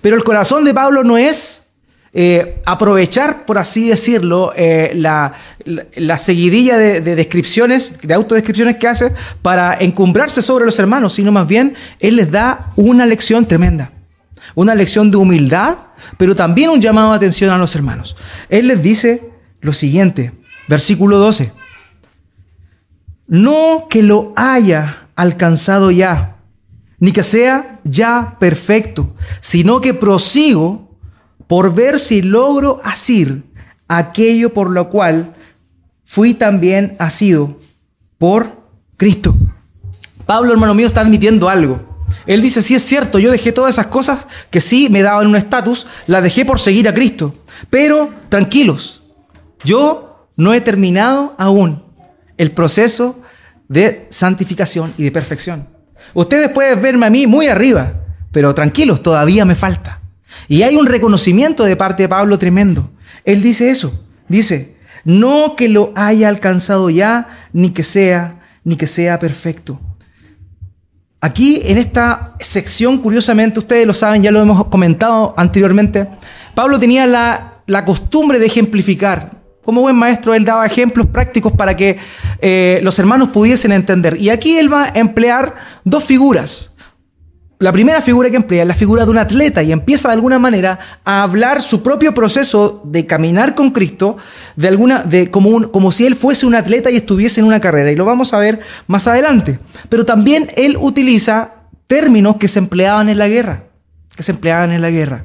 Pero 0.02 0.16
el 0.16 0.24
corazón 0.24 0.66
de 0.66 0.74
Pablo 0.74 1.04
no 1.04 1.18
es 1.18 1.71
eh, 2.14 2.62
aprovechar, 2.66 3.46
por 3.46 3.58
así 3.58 3.88
decirlo, 3.88 4.52
eh, 4.58 4.92
la, 4.96 6.18
seguidilla 6.18 6.78
de, 6.78 7.00
descripciones, 7.02 8.02
de 8.02 8.14
autodescripciones 8.14 8.76
que 8.78 8.88
hace 8.88 9.14
para 9.42 9.76
encumbrarse 9.76 10.42
sobre 10.42 10.66
los 10.66 10.78
hermanos, 10.78 11.14
sino 11.14 11.32
más 11.32 11.48
bien 11.48 11.76
Él 12.00 12.18
les 12.18 12.30
da 12.30 12.70
una 12.76 13.06
lección 13.06 13.46
tremenda, 13.46 13.92
una 14.56 14.76
lección 14.76 15.10
de 15.10 15.18
humildad, 15.18 15.78
pero 16.18 16.36
también 16.36 16.70
un 16.70 16.82
llamado 16.82 17.12
de 17.12 17.16
atención 17.16 17.50
a 17.50 17.58
los 17.58 17.76
hermanos. 17.76 18.18
Él 18.50 18.68
les 18.68 18.84
dice 18.84 19.32
lo 19.62 19.72
siguiente, 19.72 20.34
versículo 20.68 21.18
12, 21.18 21.54
no 23.28 23.88
que 23.90 24.04
lo 24.04 24.34
haya 24.36 25.08
alcanzado 25.16 25.92
ya, 25.92 26.40
ni 27.00 27.14
que 27.14 27.24
sea 27.24 27.80
ya 27.86 28.36
perfecto, 28.38 29.16
sino 29.40 29.80
que 29.80 29.94
prosigo 29.94 30.91
por 31.52 31.74
ver 31.74 32.00
si 32.00 32.22
logro 32.22 32.80
asir 32.82 33.44
aquello 33.90 34.54
por 34.54 34.70
lo 34.70 34.90
cual 34.90 35.34
fui 36.06 36.34
también 36.34 36.96
asido 36.98 37.60
por 38.18 38.70
Cristo. 38.96 39.36
Pablo, 40.26 40.54
hermano 40.54 40.74
mío, 40.74 40.88
está 40.88 41.02
admitiendo 41.02 41.50
algo. 41.50 42.00
Él 42.26 42.42
dice, 42.42 42.62
sí 42.62 42.74
es 42.74 42.84
cierto, 42.84 43.20
yo 43.20 43.34
dejé 43.34 43.52
todas 43.52 43.76
esas 43.76 43.88
cosas 43.88 44.28
que 44.50 44.62
sí 44.62 44.88
me 44.90 45.02
daban 45.02 45.28
un 45.28 45.36
estatus, 45.36 45.88
las 46.08 46.24
dejé 46.24 46.46
por 46.46 46.58
seguir 46.58 46.88
a 46.88 46.94
Cristo. 46.94 47.36
Pero 47.70 48.14
tranquilos, 48.30 49.04
yo 49.66 50.30
no 50.38 50.54
he 50.54 50.62
terminado 50.62 51.36
aún 51.38 51.84
el 52.38 52.54
proceso 52.54 53.20
de 53.68 54.08
santificación 54.10 54.94
y 54.98 55.04
de 55.04 55.12
perfección. 55.12 55.68
Ustedes 56.14 56.48
pueden 56.48 56.82
verme 56.82 57.08
a 57.08 57.10
mí 57.10 57.28
muy 57.28 57.48
arriba, 57.48 57.92
pero 58.32 58.56
tranquilos, 58.56 59.04
todavía 59.04 59.44
me 59.44 59.56
falta. 59.56 60.01
Y 60.48 60.64
hay 60.64 60.76
un 60.76 60.86
reconocimiento 60.86 61.64
de 61.64 61.76
parte 61.76 62.04
de 62.04 62.10
Pablo 62.10 62.38
tremendo. 62.38 62.92
Él 63.24 63.42
dice 63.42 63.70
eso, 63.70 64.06
dice, 64.28 64.78
no 65.04 65.56
que 65.56 65.70
lo 65.70 65.92
haya 65.96 66.30
alcanzado 66.30 66.90
ya, 66.90 67.48
ni 67.54 67.72
que 67.72 67.84
sea, 67.84 68.42
ni 68.64 68.76
que 68.76 68.88
sea 68.88 69.20
perfecto. 69.20 69.80
Aquí 71.20 71.62
en 71.66 71.78
esta 71.78 72.36
sección, 72.40 72.98
curiosamente, 72.98 73.60
ustedes 73.60 73.86
lo 73.86 73.94
saben, 73.94 74.24
ya 74.24 74.32
lo 74.32 74.42
hemos 74.42 74.68
comentado 74.70 75.36
anteriormente, 75.38 76.08
Pablo 76.56 76.80
tenía 76.80 77.06
la, 77.06 77.62
la 77.68 77.86
costumbre 77.86 78.40
de 78.40 78.48
ejemplificar. 78.48 79.40
Como 79.64 79.82
buen 79.82 79.96
maestro, 79.96 80.34
él 80.34 80.44
daba 80.44 80.66
ejemplos 80.66 81.06
prácticos 81.06 81.52
para 81.52 81.78
que 81.78 82.00
eh, 82.42 82.80
los 82.82 82.98
hermanos 82.98 83.30
pudiesen 83.30 83.72
entender. 83.72 84.20
Y 84.20 84.32
aquí 84.32 84.58
él 84.58 84.74
va 84.74 84.86
a 84.86 84.90
emplear 84.96 85.56
dos 85.84 86.04
figuras 86.04 86.71
la 87.62 87.72
primera 87.72 88.02
figura 88.02 88.28
que 88.32 88.38
emplea 88.38 88.64
es 88.64 88.68
la 88.68 88.74
figura 88.74 89.06
de 89.06 89.12
un 89.12 89.20
atleta 89.20 89.62
y 89.62 89.72
empieza 89.72 90.08
de 90.08 90.16
alguna 90.16 90.40
manera 90.40 90.80
a 91.06 91.22
hablar 91.22 91.62
su 91.62 91.84
propio 91.84 92.12
proceso 92.12 92.82
de 92.84 93.06
caminar 93.06 93.54
con 93.54 93.70
Cristo 93.70 94.18
de 94.56 94.68
alguna, 94.68 95.04
de, 95.04 95.30
como, 95.30 95.72
como 95.72 95.92
si 95.92 96.08
él 96.08 96.16
fuese 96.16 96.48
un 96.48 96.56
atleta 96.56 96.90
y 96.90 96.96
estuviese 96.96 97.40
en 97.40 97.46
una 97.46 97.60
carrera. 97.60 97.92
Y 97.92 97.96
lo 97.96 98.04
vamos 98.04 98.34
a 98.34 98.40
ver 98.40 98.62
más 98.88 99.08
adelante. 99.08 99.60
Pero 99.90 100.06
también 100.06 100.50
él 100.58 100.76
utiliza 100.80 101.52
términos 101.86 102.38
que 102.38 102.48
se 102.48 102.58
empleaban 102.58 103.10
en 103.10 103.20
la 103.20 103.28
guerra. 103.28 103.66
Que 104.16 104.24
se 104.24 104.32
empleaban 104.32 104.72
en 104.72 104.82
la 104.82 104.90
guerra. 104.90 105.24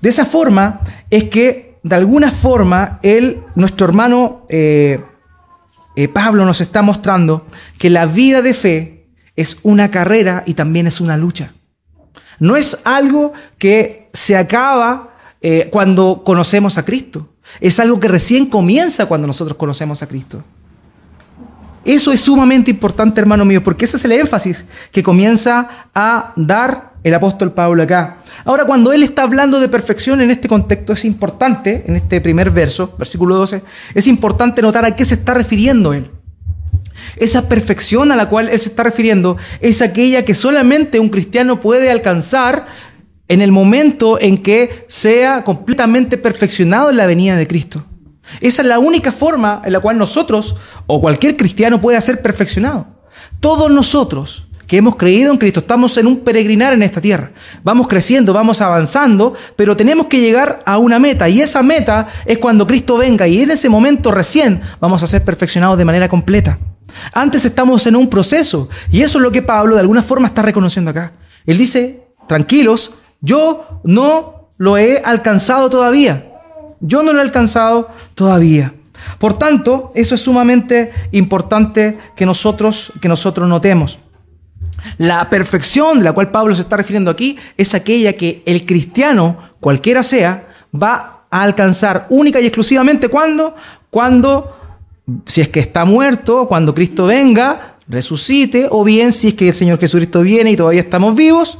De 0.00 0.08
esa 0.08 0.24
forma 0.24 0.80
es 1.08 1.24
que, 1.24 1.78
de 1.84 1.94
alguna 1.94 2.32
forma, 2.32 2.98
él, 3.04 3.44
nuestro 3.54 3.86
hermano 3.86 4.44
eh, 4.48 5.04
eh, 5.94 6.08
Pablo 6.08 6.44
nos 6.44 6.60
está 6.60 6.82
mostrando 6.82 7.46
que 7.78 7.90
la 7.90 8.06
vida 8.06 8.42
de 8.42 8.54
fe 8.54 9.06
es 9.36 9.58
una 9.62 9.92
carrera 9.92 10.42
y 10.46 10.54
también 10.54 10.88
es 10.88 11.00
una 11.00 11.16
lucha. 11.16 11.52
No 12.40 12.56
es 12.56 12.80
algo 12.84 13.32
que 13.58 14.08
se 14.12 14.36
acaba 14.36 15.10
eh, 15.40 15.68
cuando 15.70 16.22
conocemos 16.24 16.76
a 16.78 16.84
Cristo. 16.84 17.28
Es 17.60 17.78
algo 17.78 18.00
que 18.00 18.08
recién 18.08 18.46
comienza 18.46 19.06
cuando 19.06 19.26
nosotros 19.26 19.56
conocemos 19.56 20.02
a 20.02 20.08
Cristo. 20.08 20.42
Eso 21.84 22.12
es 22.12 22.20
sumamente 22.20 22.70
importante, 22.70 23.20
hermano 23.20 23.44
mío, 23.44 23.62
porque 23.62 23.84
ese 23.84 23.96
es 23.96 24.04
el 24.04 24.12
énfasis 24.12 24.64
que 24.92 25.02
comienza 25.02 25.68
a 25.94 26.32
dar 26.36 26.92
el 27.02 27.14
apóstol 27.14 27.52
Pablo 27.52 27.82
acá. 27.82 28.18
Ahora, 28.44 28.64
cuando 28.64 28.92
él 28.92 29.02
está 29.02 29.22
hablando 29.22 29.58
de 29.60 29.68
perfección 29.68 30.20
en 30.20 30.30
este 30.30 30.48
contexto, 30.48 30.92
es 30.92 31.04
importante, 31.04 31.84
en 31.86 31.96
este 31.96 32.20
primer 32.20 32.50
verso, 32.50 32.94
versículo 32.98 33.36
12, 33.36 33.62
es 33.94 34.06
importante 34.06 34.60
notar 34.60 34.84
a 34.84 34.94
qué 34.94 35.04
se 35.04 35.14
está 35.14 35.32
refiriendo 35.32 35.94
él. 35.94 36.10
Esa 37.16 37.48
perfección 37.48 38.12
a 38.12 38.16
la 38.16 38.28
cual 38.28 38.48
él 38.48 38.60
se 38.60 38.68
está 38.68 38.82
refiriendo 38.82 39.36
es 39.60 39.82
aquella 39.82 40.24
que 40.24 40.34
solamente 40.34 41.00
un 41.00 41.08
cristiano 41.08 41.60
puede 41.60 41.90
alcanzar 41.90 42.66
en 43.28 43.42
el 43.42 43.52
momento 43.52 44.20
en 44.20 44.38
que 44.38 44.84
sea 44.88 45.44
completamente 45.44 46.18
perfeccionado 46.18 46.90
en 46.90 46.96
la 46.96 47.06
venida 47.06 47.36
de 47.36 47.46
Cristo. 47.46 47.84
Esa 48.40 48.62
es 48.62 48.68
la 48.68 48.78
única 48.78 49.12
forma 49.12 49.62
en 49.64 49.72
la 49.72 49.80
cual 49.80 49.98
nosotros 49.98 50.56
o 50.86 51.00
cualquier 51.00 51.36
cristiano 51.36 51.80
puede 51.80 52.00
ser 52.00 52.22
perfeccionado. 52.22 52.86
Todos 53.40 53.70
nosotros 53.70 54.48
que 54.70 54.76
hemos 54.76 54.94
creído 54.94 55.32
en 55.32 55.36
Cristo 55.36 55.58
estamos 55.58 55.96
en 55.96 56.06
un 56.06 56.20
peregrinar 56.20 56.72
en 56.72 56.84
esta 56.84 57.00
tierra. 57.00 57.32
Vamos 57.64 57.88
creciendo, 57.88 58.32
vamos 58.32 58.60
avanzando, 58.60 59.34
pero 59.56 59.74
tenemos 59.74 60.06
que 60.06 60.20
llegar 60.20 60.62
a 60.64 60.78
una 60.78 61.00
meta 61.00 61.28
y 61.28 61.40
esa 61.40 61.60
meta 61.60 62.06
es 62.24 62.38
cuando 62.38 62.68
Cristo 62.68 62.96
venga 62.96 63.26
y 63.26 63.42
en 63.42 63.50
ese 63.50 63.68
momento 63.68 64.12
recién 64.12 64.62
vamos 64.78 65.02
a 65.02 65.08
ser 65.08 65.24
perfeccionados 65.24 65.76
de 65.76 65.84
manera 65.84 66.08
completa. 66.08 66.56
Antes 67.12 67.44
estamos 67.44 67.84
en 67.88 67.96
un 67.96 68.08
proceso 68.08 68.68
y 68.92 69.02
eso 69.02 69.18
es 69.18 69.24
lo 69.24 69.32
que 69.32 69.42
Pablo 69.42 69.74
de 69.74 69.80
alguna 69.80 70.04
forma 70.04 70.28
está 70.28 70.40
reconociendo 70.42 70.92
acá. 70.92 71.14
Él 71.46 71.58
dice, 71.58 72.04
tranquilos, 72.28 72.92
yo 73.20 73.80
no 73.82 74.50
lo 74.56 74.78
he 74.78 74.98
alcanzado 75.04 75.68
todavía. 75.68 76.30
Yo 76.78 77.02
no 77.02 77.12
lo 77.12 77.18
he 77.18 77.22
alcanzado 77.22 77.88
todavía. 78.14 78.72
Por 79.18 79.36
tanto, 79.36 79.90
eso 79.96 80.14
es 80.14 80.20
sumamente 80.20 80.92
importante 81.10 81.98
que 82.14 82.24
nosotros, 82.24 82.92
que 83.00 83.08
nosotros 83.08 83.48
notemos. 83.48 83.98
La 84.98 85.30
perfección 85.30 85.98
de 85.98 86.04
la 86.04 86.12
cual 86.12 86.30
Pablo 86.30 86.54
se 86.54 86.62
está 86.62 86.76
refiriendo 86.76 87.10
aquí 87.10 87.36
es 87.56 87.74
aquella 87.74 88.14
que 88.14 88.42
el 88.46 88.66
cristiano, 88.66 89.38
cualquiera 89.60 90.02
sea, 90.02 90.48
va 90.74 91.24
a 91.30 91.42
alcanzar 91.42 92.06
única 92.10 92.40
y 92.40 92.46
exclusivamente 92.46 93.08
cuando, 93.08 93.54
cuando 93.90 94.56
si 95.26 95.40
es 95.40 95.48
que 95.48 95.60
está 95.60 95.84
muerto, 95.84 96.46
cuando 96.48 96.74
Cristo 96.74 97.06
venga, 97.06 97.76
resucite, 97.88 98.68
o 98.70 98.84
bien 98.84 99.12
si 99.12 99.28
es 99.28 99.34
que 99.34 99.48
el 99.48 99.54
Señor 99.54 99.78
Jesucristo 99.78 100.22
viene 100.22 100.52
y 100.52 100.56
todavía 100.56 100.80
estamos 100.80 101.14
vivos, 101.16 101.58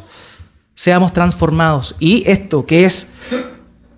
seamos 0.74 1.12
transformados. 1.12 1.96
Y 1.98 2.22
esto 2.26 2.64
que 2.64 2.84
es 2.84 3.12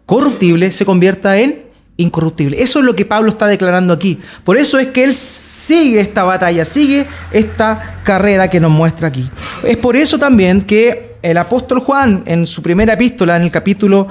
corruptible 0.07 0.73
se 0.73 0.85
convierta 0.85 1.39
en 1.39 1.72
incorruptible. 1.97 2.63
Eso 2.63 2.79
es 2.79 2.85
lo 2.85 2.95
que 2.95 3.05
Pablo 3.05 3.31
está 3.31 3.47
declarando 3.47 3.93
aquí. 3.93 4.19
Por 4.45 4.57
eso 4.57 4.79
es 4.79 4.89
que 4.89 5.05
él 5.05 5.15
sigue 5.15 6.01
esta 6.01 6.25
batalla, 6.25 6.65
sigue 6.65 7.07
esta 7.33 8.01
carrera 8.03 8.49
que 8.49 8.61
nos 8.61 8.71
muestra 8.71 9.09
aquí. 9.09 9.29
Es 9.63 9.77
por 9.77 9.97
eso 9.97 10.19
también 10.19 10.63
que 10.63 11.17
el 11.23 11.39
apóstol 11.39 11.81
Juan 11.81 12.23
en 12.27 12.47
su 12.47 12.63
primera 12.63 12.95
epístola, 12.95 13.37
en 13.37 13.43
el 13.43 13.51
capítulo 13.51 14.09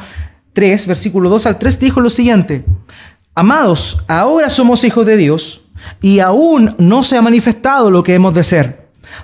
3, 0.53 0.87
versículo 0.87 1.29
2 1.29 1.45
al 1.45 1.59
3, 1.59 1.79
dijo 1.79 2.01
lo 2.01 2.09
siguiente. 2.09 2.63
Amados, 3.35 4.03
ahora 4.07 4.49
somos 4.49 4.83
hijos 4.83 5.05
de 5.05 5.17
Dios 5.17 5.61
y 6.01 6.19
aún 6.19 6.75
no 6.77 7.03
se 7.03 7.17
ha 7.17 7.21
manifestado 7.21 7.89
lo 7.89 8.03
que 8.03 8.13
hemos 8.13 8.33
de 8.33 8.43
ser. 8.43 8.81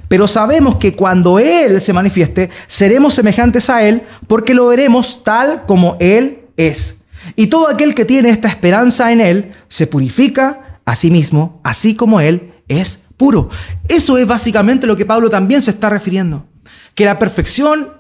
Pero 0.07 0.27
sabemos 0.27 0.75
que 0.75 0.95
cuando 0.95 1.39
Él 1.39 1.81
se 1.81 1.93
manifieste, 1.93 2.49
seremos 2.67 3.13
semejantes 3.13 3.69
a 3.69 3.83
Él 3.83 4.03
porque 4.27 4.53
lo 4.53 4.67
veremos 4.67 5.23
tal 5.23 5.63
como 5.65 5.97
Él 5.99 6.39
es. 6.57 6.96
Y 7.37 7.47
todo 7.47 7.69
aquel 7.69 7.95
que 7.95 8.03
tiene 8.03 8.29
esta 8.29 8.49
esperanza 8.49 9.11
en 9.13 9.21
Él 9.21 9.51
se 9.69 9.87
purifica 9.87 10.81
a 10.83 10.95
sí 10.95 11.11
mismo, 11.11 11.61
así 11.63 11.95
como 11.95 12.19
Él 12.19 12.51
es 12.67 13.03
puro. 13.15 13.49
Eso 13.87 14.17
es 14.17 14.27
básicamente 14.27 14.87
lo 14.87 14.97
que 14.97 15.05
Pablo 15.05 15.29
también 15.29 15.61
se 15.61 15.69
está 15.71 15.89
refiriendo. 15.89 16.45
Que 16.95 17.05
la 17.05 17.19
perfección 17.19 17.91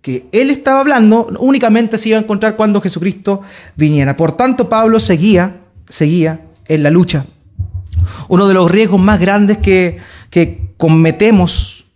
que 0.00 0.28
él 0.30 0.50
estaba 0.50 0.78
hablando 0.78 1.26
únicamente 1.40 1.98
se 1.98 2.10
iba 2.10 2.18
a 2.18 2.22
encontrar 2.22 2.54
cuando 2.54 2.80
Jesucristo 2.80 3.42
viniera. 3.76 4.16
Por 4.16 4.32
tanto, 4.32 4.68
Pablo 4.68 5.00
seguía, 5.00 5.56
seguía 5.88 6.46
en 6.68 6.84
la 6.84 6.90
lucha. 6.90 7.26
Uno 8.28 8.46
de 8.46 8.54
los 8.54 8.70
riesgos 8.70 9.00
más 9.00 9.18
grandes 9.18 9.58
que, 9.58 9.96
que 10.30 10.72
cometemos 10.76 11.86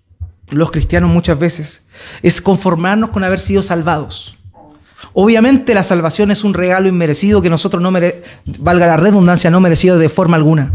los 0.49 0.73
cristianos 0.73 1.11
muchas 1.11 1.39
veces 1.39 1.83
es 2.23 2.43
conformarnos 2.43 3.11
con 3.11 3.23
haber 3.23 3.39
sido 3.39 3.62
salvados. 3.62 4.37
Obviamente 5.13 5.75
la 5.75 5.83
salvación 5.83 6.31
es 6.31 6.45
un 6.45 6.55
regalo 6.55 6.89
inmerecido 6.89 7.43
que 7.43 7.51
nosotros 7.51 7.83
no 7.83 7.91
mere 7.91 8.23
valga 8.59 8.87
la 8.87 8.97
redundancia, 8.97 9.51
no 9.51 9.61
merecido 9.61 9.99
de 9.99 10.09
forma 10.09 10.37
alguna. 10.37 10.73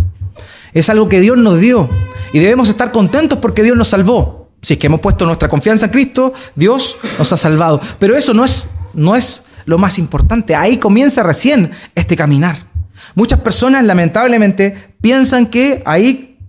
Es 0.74 0.90
algo 0.90 1.10
que 1.10 1.22
Dios 1.22 1.38
nos 1.38 1.60
dio 1.60 1.90
y 2.34 2.40
debemos 2.40 2.70
estar 2.70 2.92
contentos 2.92 3.40
porque 3.40 3.64
Dios 3.64 3.78
nos 3.78 3.88
salvó. 3.88 4.50
Si 4.62 4.74
es 4.74 4.80
que 4.80 4.88
hemos 4.88 5.00
puesto 5.00 5.26
nuestra 5.26 5.50
confianza 5.50 5.86
en 5.86 5.92
Cristo, 5.92 6.34
Dios 6.56 6.98
nos 7.18 7.32
ha 7.32 7.38
salvado. 7.38 7.80
Pero 8.00 8.18
eso 8.18 8.34
no 8.34 8.44
es, 8.44 8.70
no 8.94 9.16
es 9.16 9.46
lo 9.66 9.78
más 9.78 9.98
importante. 9.98 10.56
Ahí 10.56 10.78
comienza 10.78 11.24
recién 11.24 11.72
este 11.96 12.16
caminar. 12.16 12.68
Muchas 13.16 13.40
personas 13.40 13.86
lamentablemente 13.86 14.96
piensan 15.02 15.48
que 15.48 15.82
ahí 15.86 16.40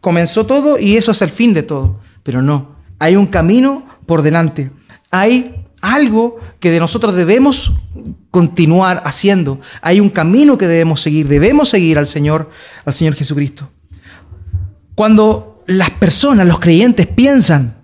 comenzó 0.00 0.46
todo 0.46 0.78
y 0.78 0.96
eso 0.96 1.12
es 1.12 1.22
el 1.22 1.30
fin 1.30 1.54
de 1.54 1.62
todo. 1.62 2.00
Pero 2.22 2.42
no, 2.42 2.76
hay 2.98 3.16
un 3.16 3.26
camino 3.26 3.86
por 4.06 4.22
delante. 4.22 4.70
Hay 5.10 5.59
algo 5.80 6.38
que 6.58 6.70
de 6.70 6.80
nosotros 6.80 7.14
debemos 7.14 7.72
continuar 8.30 9.02
haciendo. 9.04 9.60
Hay 9.82 10.00
un 10.00 10.08
camino 10.08 10.58
que 10.58 10.66
debemos 10.66 11.00
seguir. 11.00 11.28
Debemos 11.28 11.68
seguir 11.68 11.98
al 11.98 12.06
Señor, 12.06 12.50
al 12.84 12.94
Señor 12.94 13.14
Jesucristo. 13.14 13.70
Cuando 14.94 15.56
las 15.66 15.90
personas, 15.90 16.46
los 16.46 16.60
creyentes 16.60 17.06
piensan 17.06 17.76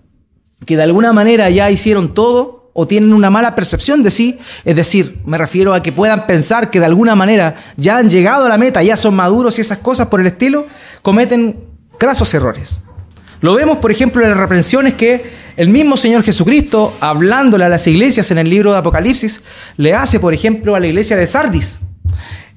que 0.64 0.76
de 0.76 0.82
alguna 0.82 1.12
manera 1.12 1.48
ya 1.50 1.70
hicieron 1.70 2.14
todo 2.14 2.70
o 2.78 2.86
tienen 2.86 3.14
una 3.14 3.30
mala 3.30 3.54
percepción 3.54 4.02
de 4.02 4.10
sí, 4.10 4.38
es 4.66 4.76
decir, 4.76 5.20
me 5.24 5.38
refiero 5.38 5.72
a 5.72 5.82
que 5.82 5.92
puedan 5.92 6.26
pensar 6.26 6.70
que 6.70 6.78
de 6.78 6.84
alguna 6.84 7.14
manera 7.14 7.56
ya 7.78 7.96
han 7.96 8.10
llegado 8.10 8.44
a 8.44 8.50
la 8.50 8.58
meta, 8.58 8.82
ya 8.82 8.98
son 8.98 9.14
maduros 9.14 9.56
y 9.56 9.62
esas 9.62 9.78
cosas 9.78 10.08
por 10.08 10.20
el 10.20 10.26
estilo, 10.26 10.66
cometen 11.00 11.56
grasos 11.98 12.34
errores. 12.34 12.80
Lo 13.40 13.54
vemos, 13.54 13.78
por 13.78 13.90
ejemplo, 13.90 14.22
en 14.22 14.30
las 14.30 14.38
reprensiones 14.38 14.94
que 14.94 15.30
el 15.56 15.68
mismo 15.68 15.96
Señor 15.96 16.22
Jesucristo, 16.22 16.96
hablándole 17.00 17.64
a 17.64 17.68
las 17.68 17.86
iglesias 17.86 18.30
en 18.30 18.38
el 18.38 18.50
libro 18.50 18.72
de 18.72 18.78
Apocalipsis, 18.78 19.42
le 19.76 19.94
hace, 19.94 20.20
por 20.20 20.34
ejemplo, 20.34 20.74
a 20.74 20.80
la 20.80 20.86
iglesia 20.86 21.16
de 21.16 21.26
Sardis. 21.26 21.80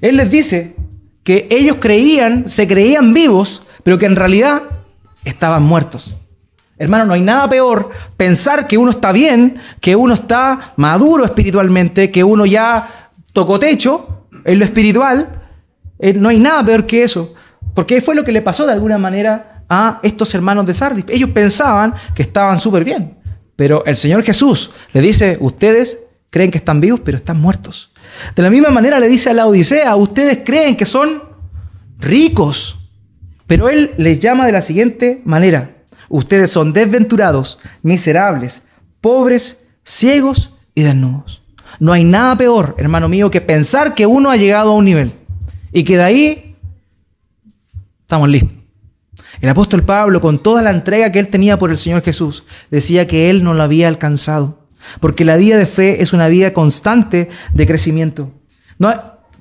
Él 0.00 0.16
les 0.16 0.30
dice 0.30 0.76
que 1.22 1.46
ellos 1.50 1.76
creían, 1.80 2.48
se 2.48 2.66
creían 2.66 3.12
vivos, 3.12 3.62
pero 3.82 3.98
que 3.98 4.06
en 4.06 4.16
realidad 4.16 4.62
estaban 5.24 5.62
muertos. 5.62 6.16
Hermano, 6.78 7.04
no 7.04 7.12
hay 7.12 7.20
nada 7.20 7.48
peor 7.48 7.90
pensar 8.16 8.66
que 8.66 8.78
uno 8.78 8.90
está 8.90 9.12
bien, 9.12 9.60
que 9.80 9.96
uno 9.96 10.14
está 10.14 10.72
maduro 10.76 11.26
espiritualmente, 11.26 12.10
que 12.10 12.24
uno 12.24 12.46
ya 12.46 13.10
tocó 13.34 13.58
techo 13.58 14.26
en 14.44 14.58
lo 14.58 14.64
espiritual. 14.64 15.42
Eh, 15.98 16.14
no 16.14 16.30
hay 16.30 16.38
nada 16.38 16.64
peor 16.64 16.86
que 16.86 17.02
eso. 17.02 17.34
Porque 17.74 18.00
fue 18.00 18.14
lo 18.14 18.24
que 18.24 18.32
le 18.32 18.40
pasó 18.40 18.66
de 18.66 18.72
alguna 18.72 18.96
manera 18.96 19.59
a 19.70 20.00
estos 20.02 20.34
hermanos 20.34 20.66
de 20.66 20.74
Sardis. 20.74 21.04
Ellos 21.08 21.30
pensaban 21.30 21.94
que 22.14 22.22
estaban 22.22 22.58
súper 22.58 22.84
bien. 22.84 23.16
Pero 23.54 23.84
el 23.86 23.96
Señor 23.96 24.24
Jesús 24.24 24.72
le 24.92 25.00
dice, 25.00 25.38
ustedes 25.40 25.98
creen 26.28 26.50
que 26.50 26.58
están 26.58 26.80
vivos, 26.80 27.00
pero 27.04 27.16
están 27.16 27.40
muertos. 27.40 27.92
De 28.34 28.42
la 28.42 28.50
misma 28.50 28.70
manera 28.70 28.98
le 28.98 29.06
dice 29.08 29.30
a 29.30 29.34
la 29.34 29.46
Odisea, 29.46 29.94
ustedes 29.96 30.40
creen 30.44 30.76
que 30.76 30.86
son 30.86 31.22
ricos, 31.98 32.90
pero 33.46 33.68
él 33.68 33.92
les 33.96 34.18
llama 34.18 34.46
de 34.46 34.52
la 34.52 34.62
siguiente 34.62 35.22
manera. 35.24 35.76
Ustedes 36.08 36.50
son 36.50 36.72
desventurados, 36.72 37.58
miserables, 37.82 38.64
pobres, 39.00 39.64
ciegos 39.84 40.54
y 40.74 40.82
desnudos. 40.82 41.42
No 41.78 41.92
hay 41.92 42.02
nada 42.02 42.36
peor, 42.36 42.74
hermano 42.78 43.08
mío, 43.08 43.30
que 43.30 43.40
pensar 43.40 43.94
que 43.94 44.06
uno 44.06 44.30
ha 44.30 44.36
llegado 44.36 44.70
a 44.70 44.74
un 44.74 44.84
nivel 44.84 45.12
y 45.72 45.84
que 45.84 45.96
de 45.96 46.02
ahí 46.02 46.56
estamos 48.00 48.28
listos. 48.28 48.59
El 49.40 49.48
apóstol 49.48 49.82
Pablo, 49.82 50.20
con 50.20 50.38
toda 50.38 50.62
la 50.62 50.70
entrega 50.70 51.12
que 51.12 51.18
él 51.18 51.28
tenía 51.28 51.58
por 51.58 51.70
el 51.70 51.76
Señor 51.76 52.02
Jesús, 52.02 52.44
decía 52.70 53.06
que 53.06 53.30
él 53.30 53.42
no 53.42 53.54
lo 53.54 53.62
había 53.62 53.88
alcanzado, 53.88 54.66
porque 55.00 55.24
la 55.24 55.36
vida 55.36 55.56
de 55.56 55.66
fe 55.66 56.02
es 56.02 56.12
una 56.12 56.28
vida 56.28 56.52
constante 56.52 57.28
de 57.54 57.66
crecimiento. 57.66 58.30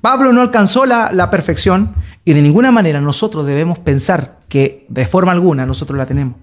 Pablo 0.01 0.31
no 0.31 0.41
alcanzó 0.41 0.85
la, 0.85 1.11
la 1.11 1.29
perfección 1.29 1.93
y 2.23 2.33
de 2.33 2.41
ninguna 2.41 2.71
manera 2.71 3.01
nosotros 3.01 3.45
debemos 3.45 3.79
pensar 3.79 4.39
que 4.47 4.85
de 4.89 5.05
forma 5.05 5.31
alguna 5.31 5.65
nosotros 5.65 5.97
la 5.97 6.05
tenemos. 6.05 6.37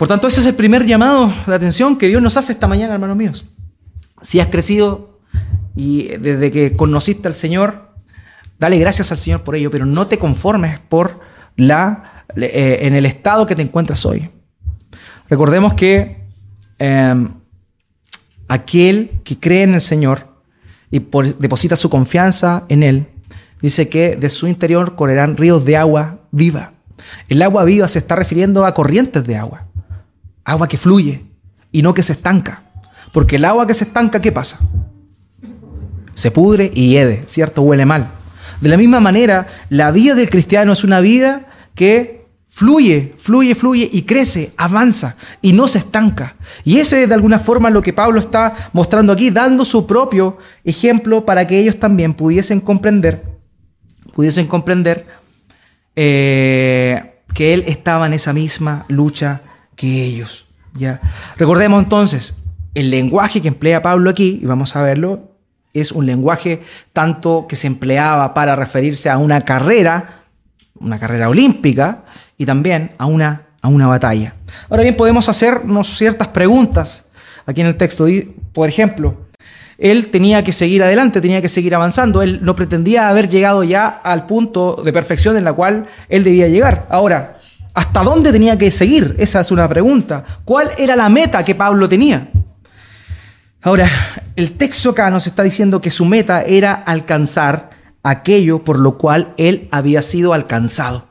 Por 0.00 0.08
tanto, 0.08 0.26
ese 0.26 0.40
es 0.40 0.46
el 0.46 0.54
primer 0.54 0.86
llamado 0.86 1.30
de 1.46 1.54
atención 1.54 1.98
que 1.98 2.08
Dios 2.08 2.22
nos 2.22 2.36
hace 2.36 2.52
esta 2.52 2.66
mañana, 2.66 2.94
hermanos 2.94 3.16
míos. 3.16 3.44
Si 4.22 4.40
has 4.40 4.48
crecido 4.48 5.20
y 5.76 6.08
desde 6.16 6.50
que 6.50 6.74
conociste 6.74 7.28
al 7.28 7.34
Señor, 7.34 7.90
dale 8.58 8.78
gracias 8.78 9.12
al 9.12 9.18
Señor 9.18 9.42
por 9.42 9.56
ello, 9.56 9.70
pero 9.70 9.86
no 9.86 10.06
te 10.06 10.18
conformes 10.18 10.78
por 10.78 11.20
la, 11.56 12.09
eh, 12.36 12.78
en 12.82 12.94
el 12.94 13.06
estado 13.06 13.46
que 13.46 13.56
te 13.56 13.62
encuentras 13.62 14.04
hoy. 14.06 14.30
Recordemos 15.28 15.74
que 15.74 16.26
em, 16.78 17.28
aquel 18.48 19.20
que 19.24 19.38
cree 19.38 19.62
en 19.62 19.74
el 19.74 19.80
Señor 19.80 20.28
y 20.90 20.98
deposita 20.98 21.76
su 21.76 21.88
confianza 21.88 22.64
en 22.68 22.82
Él, 22.82 23.06
dice 23.62 23.88
que 23.88 24.16
de 24.16 24.30
su 24.30 24.48
interior 24.48 24.96
correrán 24.96 25.36
ríos 25.36 25.64
de 25.64 25.76
agua 25.76 26.20
viva. 26.30 26.72
El 27.28 27.42
agua 27.42 27.64
viva 27.64 27.88
se 27.88 27.98
está 27.98 28.16
refiriendo 28.16 28.66
a 28.66 28.74
corrientes 28.74 29.24
de 29.24 29.36
agua 29.36 29.70
agua 30.50 30.68
que 30.68 30.76
fluye 30.76 31.24
y 31.72 31.82
no 31.82 31.94
que 31.94 32.02
se 32.02 32.12
estanca. 32.12 32.64
Porque 33.12 33.36
el 33.36 33.44
agua 33.44 33.66
que 33.66 33.74
se 33.74 33.84
estanca, 33.84 34.20
¿qué 34.20 34.32
pasa? 34.32 34.58
Se 36.14 36.30
pudre 36.30 36.70
y 36.72 36.90
hiede, 36.90 37.24
¿cierto? 37.26 37.62
Huele 37.62 37.86
mal. 37.86 38.08
De 38.60 38.68
la 38.68 38.76
misma 38.76 39.00
manera, 39.00 39.46
la 39.68 39.90
vida 39.90 40.14
del 40.14 40.28
cristiano 40.28 40.72
es 40.72 40.84
una 40.84 41.00
vida 41.00 41.46
que 41.74 42.19
fluye, 42.52 43.14
fluye, 43.16 43.54
fluye 43.54 43.88
y 43.90 44.02
crece, 44.02 44.52
avanza 44.56 45.16
y 45.40 45.52
no 45.52 45.68
se 45.68 45.78
estanca. 45.78 46.34
Y 46.64 46.78
ese 46.78 47.04
es 47.04 47.08
de 47.08 47.14
alguna 47.14 47.38
forma 47.38 47.70
lo 47.70 47.80
que 47.80 47.92
Pablo 47.92 48.18
está 48.18 48.70
mostrando 48.72 49.12
aquí, 49.12 49.30
dando 49.30 49.64
su 49.64 49.86
propio 49.86 50.36
ejemplo 50.64 51.24
para 51.24 51.46
que 51.46 51.58
ellos 51.58 51.78
también 51.78 52.12
pudiesen 52.12 52.60
comprender, 52.60 53.24
pudiesen 54.14 54.48
comprender 54.48 55.06
eh, 55.94 57.22
que 57.32 57.54
él 57.54 57.64
estaba 57.68 58.06
en 58.06 58.14
esa 58.14 58.32
misma 58.32 58.84
lucha 58.88 59.42
que 59.76 60.04
ellos. 60.04 60.46
¿ya? 60.74 61.00
Recordemos 61.36 61.80
entonces, 61.80 62.36
el 62.74 62.90
lenguaje 62.90 63.40
que 63.40 63.48
emplea 63.48 63.80
Pablo 63.80 64.10
aquí, 64.10 64.40
y 64.42 64.46
vamos 64.46 64.74
a 64.74 64.82
verlo, 64.82 65.36
es 65.72 65.92
un 65.92 66.04
lenguaje 66.04 66.64
tanto 66.92 67.46
que 67.48 67.54
se 67.54 67.68
empleaba 67.68 68.34
para 68.34 68.56
referirse 68.56 69.08
a 69.08 69.18
una 69.18 69.44
carrera, 69.44 70.24
una 70.80 70.98
carrera 70.98 71.28
olímpica, 71.28 72.04
y 72.40 72.46
también 72.46 72.92
a 72.96 73.04
una, 73.04 73.48
a 73.60 73.68
una 73.68 73.86
batalla. 73.86 74.34
Ahora 74.70 74.82
bien, 74.82 74.96
podemos 74.96 75.28
hacernos 75.28 75.98
ciertas 75.98 76.28
preguntas 76.28 77.04
aquí 77.44 77.60
en 77.60 77.66
el 77.66 77.76
texto. 77.76 78.06
Por 78.54 78.66
ejemplo, 78.66 79.28
él 79.76 80.06
tenía 80.06 80.42
que 80.42 80.54
seguir 80.54 80.82
adelante, 80.82 81.20
tenía 81.20 81.42
que 81.42 81.50
seguir 81.50 81.74
avanzando. 81.74 82.22
Él 82.22 82.38
no 82.40 82.56
pretendía 82.56 83.10
haber 83.10 83.28
llegado 83.28 83.62
ya 83.62 83.88
al 83.88 84.24
punto 84.24 84.80
de 84.82 84.90
perfección 84.90 85.36
en 85.36 85.44
la 85.44 85.52
cual 85.52 85.84
él 86.08 86.24
debía 86.24 86.48
llegar. 86.48 86.86
Ahora, 86.88 87.36
¿Hasta 87.72 88.02
dónde 88.02 88.32
tenía 88.32 88.58
que 88.58 88.72
seguir? 88.72 89.14
Esa 89.20 89.42
es 89.42 89.52
una 89.52 89.68
pregunta. 89.68 90.24
¿Cuál 90.44 90.70
era 90.76 90.96
la 90.96 91.08
meta 91.08 91.44
que 91.44 91.54
Pablo 91.54 91.88
tenía? 91.88 92.28
Ahora, 93.62 93.88
el 94.34 94.56
texto 94.56 94.90
acá 94.90 95.08
nos 95.08 95.28
está 95.28 95.44
diciendo 95.44 95.80
que 95.80 95.92
su 95.92 96.04
meta 96.04 96.42
era 96.42 96.72
alcanzar 96.72 97.70
aquello 98.02 98.64
por 98.64 98.80
lo 98.80 98.98
cual 98.98 99.34
él 99.36 99.68
había 99.70 100.02
sido 100.02 100.34
alcanzado. 100.34 101.09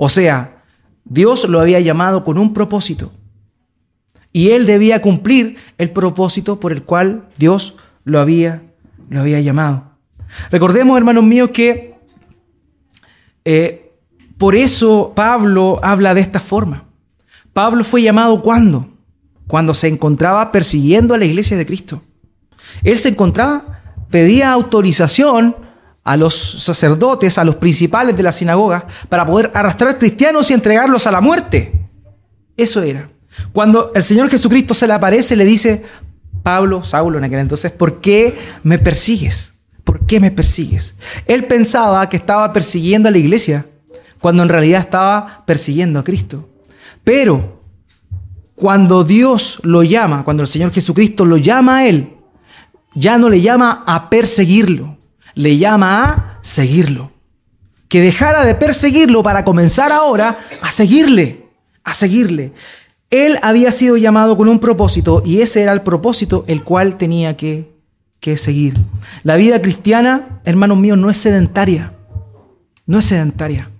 O 0.00 0.08
sea, 0.08 0.62
Dios 1.04 1.48
lo 1.48 1.58
había 1.58 1.80
llamado 1.80 2.22
con 2.22 2.38
un 2.38 2.54
propósito. 2.54 3.12
Y 4.32 4.50
él 4.50 4.64
debía 4.64 5.02
cumplir 5.02 5.56
el 5.76 5.90
propósito 5.90 6.60
por 6.60 6.70
el 6.70 6.84
cual 6.84 7.28
Dios 7.36 7.74
lo 8.04 8.20
había, 8.20 8.62
lo 9.10 9.20
había 9.20 9.40
llamado. 9.40 9.90
Recordemos, 10.52 10.96
hermanos 10.96 11.24
míos, 11.24 11.50
que 11.52 11.96
eh, 13.44 13.92
por 14.38 14.54
eso 14.54 15.12
Pablo 15.16 15.80
habla 15.82 16.14
de 16.14 16.20
esta 16.20 16.38
forma. 16.38 16.84
Pablo 17.52 17.82
fue 17.82 18.00
llamado 18.00 18.40
cuando? 18.40 18.88
Cuando 19.48 19.74
se 19.74 19.88
encontraba 19.88 20.52
persiguiendo 20.52 21.12
a 21.12 21.18
la 21.18 21.24
iglesia 21.24 21.56
de 21.56 21.66
Cristo. 21.66 22.02
Él 22.84 22.98
se 22.98 23.08
encontraba, 23.08 23.80
pedía 24.10 24.52
autorización 24.52 25.56
a 26.08 26.16
los 26.16 26.34
sacerdotes, 26.34 27.36
a 27.36 27.44
los 27.44 27.56
principales 27.56 28.16
de 28.16 28.22
la 28.22 28.32
sinagoga, 28.32 28.86
para 29.10 29.26
poder 29.26 29.50
arrastrar 29.52 29.98
cristianos 29.98 30.50
y 30.50 30.54
entregarlos 30.54 31.06
a 31.06 31.10
la 31.10 31.20
muerte. 31.20 31.86
Eso 32.56 32.80
era. 32.82 33.10
Cuando 33.52 33.92
el 33.94 34.02
Señor 34.02 34.30
Jesucristo 34.30 34.72
se 34.72 34.86
le 34.86 34.94
aparece, 34.94 35.36
le 35.36 35.44
dice, 35.44 35.84
Pablo, 36.42 36.82
Saulo 36.82 37.18
en 37.18 37.24
aquel 37.24 37.40
entonces, 37.40 37.70
¿por 37.72 38.00
qué 38.00 38.38
me 38.62 38.78
persigues? 38.78 39.52
¿Por 39.84 40.06
qué 40.06 40.18
me 40.18 40.30
persigues? 40.30 40.94
Él 41.26 41.44
pensaba 41.44 42.08
que 42.08 42.16
estaba 42.16 42.54
persiguiendo 42.54 43.10
a 43.10 43.12
la 43.12 43.18
iglesia, 43.18 43.66
cuando 44.18 44.42
en 44.42 44.48
realidad 44.48 44.80
estaba 44.80 45.44
persiguiendo 45.44 46.00
a 46.00 46.04
Cristo. 46.04 46.48
Pero 47.04 47.60
cuando 48.54 49.04
Dios 49.04 49.60
lo 49.62 49.82
llama, 49.82 50.24
cuando 50.24 50.42
el 50.42 50.48
Señor 50.48 50.72
Jesucristo 50.72 51.26
lo 51.26 51.36
llama 51.36 51.76
a 51.76 51.86
Él, 51.86 52.14
ya 52.94 53.18
no 53.18 53.28
le 53.28 53.42
llama 53.42 53.84
a 53.86 54.08
perseguirlo, 54.08 54.97
le 55.38 55.56
llama 55.56 56.04
a 56.04 56.38
seguirlo. 56.42 57.12
Que 57.88 58.02
dejara 58.02 58.44
de 58.44 58.56
perseguirlo 58.56 59.22
para 59.22 59.44
comenzar 59.44 59.92
ahora 59.92 60.40
a 60.60 60.72
seguirle, 60.72 61.46
a 61.84 61.94
seguirle. 61.94 62.52
Él 63.08 63.38
había 63.42 63.70
sido 63.70 63.96
llamado 63.96 64.36
con 64.36 64.48
un 64.48 64.58
propósito 64.58 65.22
y 65.24 65.40
ese 65.40 65.62
era 65.62 65.72
el 65.72 65.82
propósito 65.82 66.44
el 66.48 66.64
cual 66.64 66.98
tenía 66.98 67.36
que, 67.36 67.72
que 68.18 68.36
seguir. 68.36 68.76
La 69.22 69.36
vida 69.36 69.62
cristiana, 69.62 70.40
hermanos 70.44 70.76
míos, 70.76 70.98
no 70.98 71.08
es 71.08 71.16
sedentaria. 71.16 71.94
No 72.84 72.98
es 72.98 73.04
sedentaria. 73.04 73.70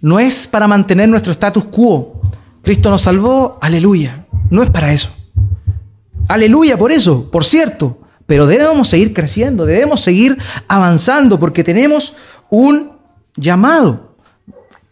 No 0.00 0.20
es 0.20 0.46
para 0.46 0.68
mantener 0.68 1.08
nuestro 1.08 1.32
status 1.32 1.64
quo. 1.64 2.20
Cristo 2.62 2.88
nos 2.88 3.02
salvó, 3.02 3.58
aleluya. 3.60 4.26
No 4.48 4.62
es 4.62 4.70
para 4.70 4.92
eso. 4.92 5.10
Aleluya 6.28 6.78
por 6.78 6.92
eso, 6.92 7.28
por 7.32 7.44
cierto. 7.44 7.99
Pero 8.30 8.46
debemos 8.46 8.86
seguir 8.86 9.12
creciendo, 9.12 9.66
debemos 9.66 10.02
seguir 10.02 10.38
avanzando 10.68 11.40
porque 11.40 11.64
tenemos 11.64 12.14
un 12.48 12.92
llamado. 13.34 14.14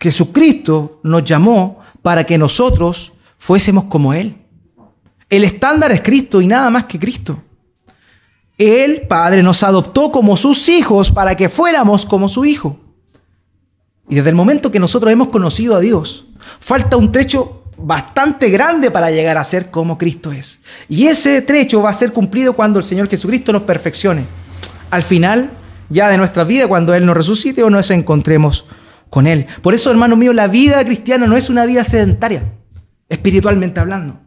Jesucristo 0.01 0.99
nos 1.05 1.23
llamó 1.23 1.79
para 2.03 2.25
que 2.25 2.37
nosotros 2.37 3.13
fuésemos 3.37 3.85
como 3.85 4.13
Él. 4.13 4.39
El 5.31 5.45
estándar 5.45 5.93
es 5.93 6.01
Cristo 6.01 6.41
y 6.41 6.49
nada 6.49 6.69
más 6.69 6.87
que 6.87 6.99
Cristo. 6.99 7.41
El 8.59 9.03
Padre 9.03 9.45
nos 9.45 9.63
adoptó 9.63 10.11
como 10.11 10.37
sus 10.37 10.69
hijos 10.69 11.13
para 11.13 11.37
que 11.37 11.49
fuéramos 11.49 12.05
como 12.05 12.29
su 12.29 12.45
Hijo. 12.45 12.77
Y 14.09 14.17
desde 14.17 14.31
el 14.31 14.35
momento 14.35 14.73
que 14.73 14.81
nosotros 14.81 15.13
hemos 15.13 15.29
conocido 15.29 15.77
a 15.77 15.81
Dios, 15.81 16.25
falta 16.59 16.97
un 16.97 17.13
trecho 17.13 17.58
bastante 17.79 18.51
grande 18.51 18.91
para 18.91 19.11
llegar 19.11 19.39
a 19.39 19.45
ser 19.45 19.71
como 19.71 19.97
Cristo 19.97 20.33
es. 20.33 20.61
Y 20.89 21.07
ese 21.07 21.41
trecho 21.43 21.83
va 21.83 21.91
a 21.91 21.95
ser 21.95 22.13
cumplido 22.13 22.55
cuando 22.55 22.79
el 22.79 22.85
Señor 22.85 23.09
Jesucristo 23.09 23.53
nos 23.53 23.63
perfeccione. 23.63 24.25
Al 24.91 25.03
final, 25.03 25.51
ya 25.89 26.09
de 26.09 26.19
nuestra 26.19 26.45
vida, 26.45 26.67
cuando 26.67 26.95
Él 26.95 27.07
nos 27.07 27.17
resucite 27.17 27.63
o 27.63 27.71
nos 27.71 27.91
encontremos 27.91 28.67
con 29.11 29.27
Él. 29.27 29.47
Por 29.63 29.75
eso, 29.75 29.91
hermano 29.91 30.17
mío, 30.17 30.33
la 30.33 30.49
vida 30.49 30.85
cristiana 30.85 31.27
no 31.27 31.37
es 31.37 31.51
una 31.51 31.65
vida 31.65 31.85
sedentaria, 31.85 32.53
espiritualmente 33.09 33.81
hablando. 33.81 34.21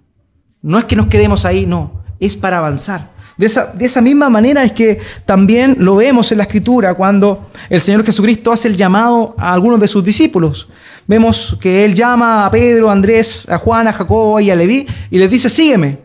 No 0.62 0.78
es 0.78 0.86
que 0.86 0.96
nos 0.96 1.08
quedemos 1.08 1.46
ahí, 1.46 1.66
no, 1.66 2.04
es 2.20 2.38
para 2.38 2.58
avanzar. 2.58 3.12
De 3.42 3.48
esa, 3.88 4.02
misma 4.02 4.30
manera 4.30 4.64
es 4.64 4.72
que 4.72 5.00
también 5.26 5.78
lo 5.80 5.96
vemos 5.96 6.32
en 6.32 6.38
la 6.38 6.44
escritura 6.44 6.94
cuando 6.94 7.50
el 7.72 7.82
Señor 7.82 8.06
Jesucristo 8.06 8.52
hace 8.52 8.68
el 8.68 8.78
llamado 8.78 9.34
a 9.36 9.52
algunos 9.52 9.80
de 9.80 9.88
sus 9.88 10.06
discípulos. 10.06 10.70
Vemos 11.08 11.58
que 11.60 11.84
Él 11.84 11.96
llama 11.96 12.46
a 12.46 12.52
Pedro, 12.52 12.88
a 12.88 12.92
Andrés, 12.92 13.48
a 13.50 13.58
Juan, 13.58 13.88
a 13.88 13.94
Jacobo 13.94 14.40
y 14.40 14.52
a 14.52 14.56
Leví 14.56 14.86
y 15.10 15.18
les 15.18 15.28
dice, 15.28 15.50
sígueme, 15.50 15.98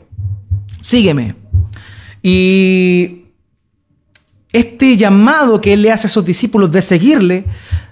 sígueme. 0.81 1.35
Y 2.23 3.25
este 4.51 4.97
llamado 4.97 5.61
que 5.61 5.75
Él 5.75 5.83
le 5.83 5.93
hace 5.93 6.07
a 6.07 6.11
sus 6.11 6.25
discípulos 6.25 6.73
de 6.73 6.81
seguirle, 6.81 7.45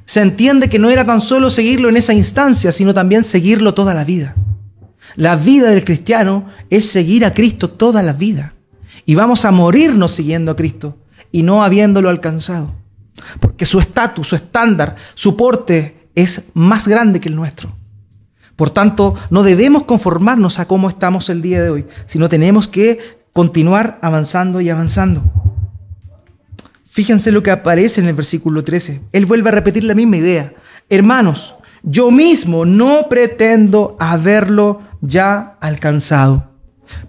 se 0.07 0.23
entiende 0.23 0.71
que 0.71 0.79
no 0.79 0.89
era 0.89 1.05
tan 1.05 1.21
solo 1.21 1.51
seguirlo 1.51 1.91
en 1.91 1.99
esa 1.99 2.15
instancia, 2.15 2.73
sino 2.73 2.95
también 2.95 3.23
seguirlo 3.23 3.75
toda 3.75 3.93
la 3.93 4.05
vida. 4.05 4.35
La 5.17 5.37
vida 5.37 5.69
del 5.69 5.85
cristiano 5.85 6.49
es 6.71 6.87
seguir 6.87 7.27
a 7.27 7.35
Cristo 7.35 7.69
toda 7.69 8.03
la 8.03 8.15
vida. 8.15 8.54
Y 9.07 9.15
vamos 9.15 9.45
a 9.45 9.51
morirnos 9.51 10.13
siguiendo 10.13 10.53
a 10.53 10.57
Cristo 10.57 10.97
y 11.31 11.43
no 11.43 11.63
habiéndolo 11.63 12.09
alcanzado. 12.09 12.75
Porque 13.41 13.65
su 13.65 13.79
estatus, 13.79 14.29
su 14.29 14.37
estándar, 14.37 14.97
su 15.15 15.37
porte 15.37 16.09
es 16.15 16.51
más 16.55 16.89
grande 16.89 17.21
que 17.21 17.29
el 17.29 17.37
nuestro. 17.37 17.75
Por 18.57 18.71
tanto, 18.71 19.15
no 19.31 19.43
debemos 19.43 19.85
conformarnos 19.85 20.59
a 20.59 20.67
cómo 20.67 20.89
estamos 20.89 21.29
el 21.29 21.43
día 21.43 21.63
de 21.63 21.71
hoy, 21.71 21.87
sino 22.07 22.29
tenemos 22.29 22.69
que 22.69 22.99
continuar 23.33 23.99
avanzando 24.01 24.61
y 24.61 24.71
avanzando. 24.71 25.25
Fíjense 26.85 27.33
lo 27.33 27.43
que 27.43 27.51
aparece 27.51 28.01
en 28.01 28.07
el 28.07 28.15
versículo 28.15 28.63
13. 28.63 29.01
Él 29.13 29.27
vuelve 29.27 29.49
a 29.49 29.53
repetir 29.53 29.83
la 29.83 29.95
misma 29.95 30.19
idea. 30.19 30.55
Hermanos, 30.89 31.57
yo 31.83 32.13
mismo 32.13 32.65
no 32.65 33.09
pretendo 33.09 33.97
haberlo 33.99 34.81
ya 35.01 35.57
alcanzado. 35.61 36.53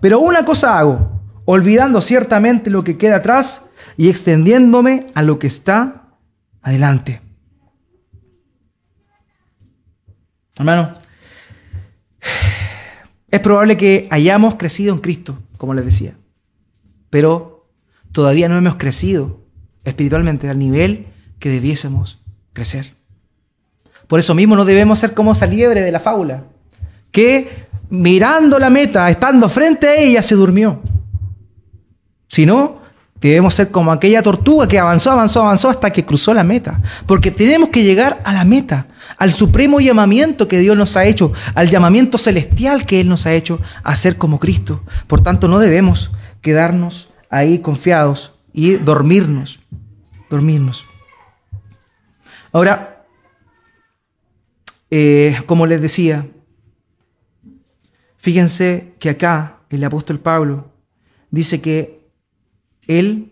Pero 0.02 0.20
una 0.20 0.44
cosa 0.44 0.80
hago, 0.80 1.15
olvidando 1.46 2.02
ciertamente 2.02 2.70
lo 2.70 2.84
que 2.84 2.98
queda 2.98 3.18
atrás 3.18 3.70
y 3.98 4.10
extendiéndome 4.10 5.06
a 5.14 5.24
lo 5.24 5.40
que 5.40 5.48
está 5.48 6.10
adelante. 6.62 7.22
Hermano, 10.58 10.96
es 13.30 13.40
probable 13.40 13.78
que 13.78 14.08
hayamos 14.10 14.56
crecido 14.56 14.94
en 14.94 15.02
Cristo, 15.02 15.38
como 15.58 15.74
les 15.74 15.86
decía, 15.86 16.14
pero 17.10 17.68
todavía 18.12 18.50
no 18.50 18.58
hemos 18.58 18.76
crecido 18.76 19.42
espiritualmente 19.84 20.50
al 20.50 20.58
nivel 20.58 21.08
que 21.40 21.50
debiésemos 21.50 22.22
crecer. 22.54 22.94
Por 24.08 24.20
eso 24.20 24.34
mismo 24.34 24.56
no 24.56 24.66
debemos 24.66 25.00
ser 25.00 25.14
como 25.14 25.34
esa 25.34 25.46
liebre 25.46 25.82
de 25.82 25.92
la 25.92 26.00
fábula, 26.00 26.44
que 27.12 27.68
mirando 27.90 28.58
la 28.58 28.70
meta, 28.70 29.10
estando 29.10 29.50
frente 29.50 29.88
a 29.88 29.96
ella, 29.96 30.22
se 30.22 30.36
durmió. 30.36 30.82
Sino, 32.36 32.82
debemos 33.22 33.56
ser 33.56 33.72
como 33.72 33.94
aquella 33.94 34.22
tortuga 34.22 34.68
que 34.68 34.78
avanzó, 34.78 35.10
avanzó, 35.10 35.44
avanzó 35.44 35.70
hasta 35.70 35.94
que 35.94 36.04
cruzó 36.04 36.34
la 36.34 36.44
meta. 36.44 36.82
Porque 37.06 37.32
tenemos 37.32 37.70
que 37.70 37.86
llegar 37.86 38.22
a 38.26 38.34
la 38.34 38.44
meta, 38.44 38.88
al 39.18 39.32
supremo 39.32 39.80
llamamiento 39.80 40.50
que 40.50 40.60
Dios 40.60 40.76
nos 40.76 40.98
ha 40.98 41.06
hecho, 41.06 41.32
al 41.54 41.70
llamamiento 41.70 42.18
celestial 42.18 42.86
que 42.86 43.00
Él 43.00 43.08
nos 43.08 43.26
ha 43.26 43.34
hecho 43.34 43.62
a 43.84 43.96
ser 43.96 44.18
como 44.18 44.38
Cristo. 44.38 44.84
Por 45.08 45.22
tanto, 45.22 45.48
no 45.48 45.60
debemos 45.60 46.12
quedarnos 46.42 47.10
ahí 47.30 47.60
confiados 47.60 48.34
y 48.52 48.74
dormirnos, 48.74 49.62
dormirnos. 50.30 50.86
Ahora, 52.52 53.06
eh, 54.92 55.38
como 55.46 55.68
les 55.68 55.82
decía, 55.82 56.28
fíjense 58.18 58.94
que 59.00 59.12
acá 59.12 59.60
el 59.70 59.82
apóstol 59.86 60.20
Pablo 60.20 60.70
dice 61.32 61.62
que 61.62 62.05
él 62.88 63.32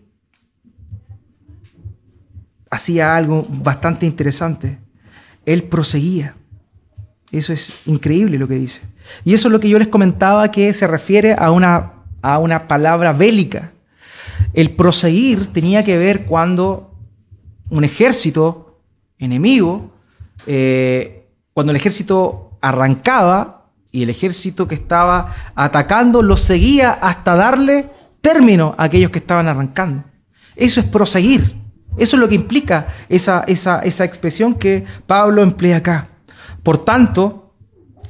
hacía 2.70 3.16
algo 3.16 3.46
bastante 3.48 4.06
interesante. 4.06 4.78
Él 5.46 5.64
proseguía. 5.64 6.36
Eso 7.30 7.52
es 7.52 7.86
increíble 7.86 8.38
lo 8.38 8.48
que 8.48 8.54
dice. 8.54 8.82
Y 9.24 9.34
eso 9.34 9.48
es 9.48 9.52
lo 9.52 9.60
que 9.60 9.68
yo 9.68 9.78
les 9.78 9.88
comentaba 9.88 10.50
que 10.50 10.72
se 10.72 10.86
refiere 10.86 11.34
a 11.38 11.50
una, 11.50 11.92
a 12.22 12.38
una 12.38 12.68
palabra 12.68 13.12
bélica. 13.12 13.72
El 14.52 14.70
proseguir 14.70 15.52
tenía 15.52 15.84
que 15.84 15.98
ver 15.98 16.24
cuando 16.24 16.94
un 17.70 17.84
ejército 17.84 18.80
enemigo 19.18 19.94
eh, 20.46 21.26
cuando 21.52 21.70
el 21.70 21.76
ejército 21.76 22.58
arrancaba 22.60 23.66
y 23.92 24.02
el 24.02 24.10
ejército 24.10 24.66
que 24.66 24.74
estaba 24.74 25.34
atacando 25.54 26.22
lo 26.22 26.36
seguía 26.36 26.92
hasta 26.92 27.36
darle 27.36 27.90
término 28.24 28.74
a 28.78 28.84
aquellos 28.84 29.10
que 29.10 29.18
estaban 29.18 29.48
arrancando. 29.48 30.02
Eso 30.56 30.80
es 30.80 30.86
proseguir. 30.86 31.60
Eso 31.98 32.16
es 32.16 32.20
lo 32.20 32.28
que 32.28 32.34
implica 32.34 32.88
esa, 33.08 33.44
esa, 33.46 33.80
esa 33.80 34.04
expresión 34.04 34.54
que 34.54 34.84
Pablo 35.06 35.42
emplea 35.42 35.76
acá. 35.76 36.08
Por 36.62 36.82
tanto, 36.84 37.52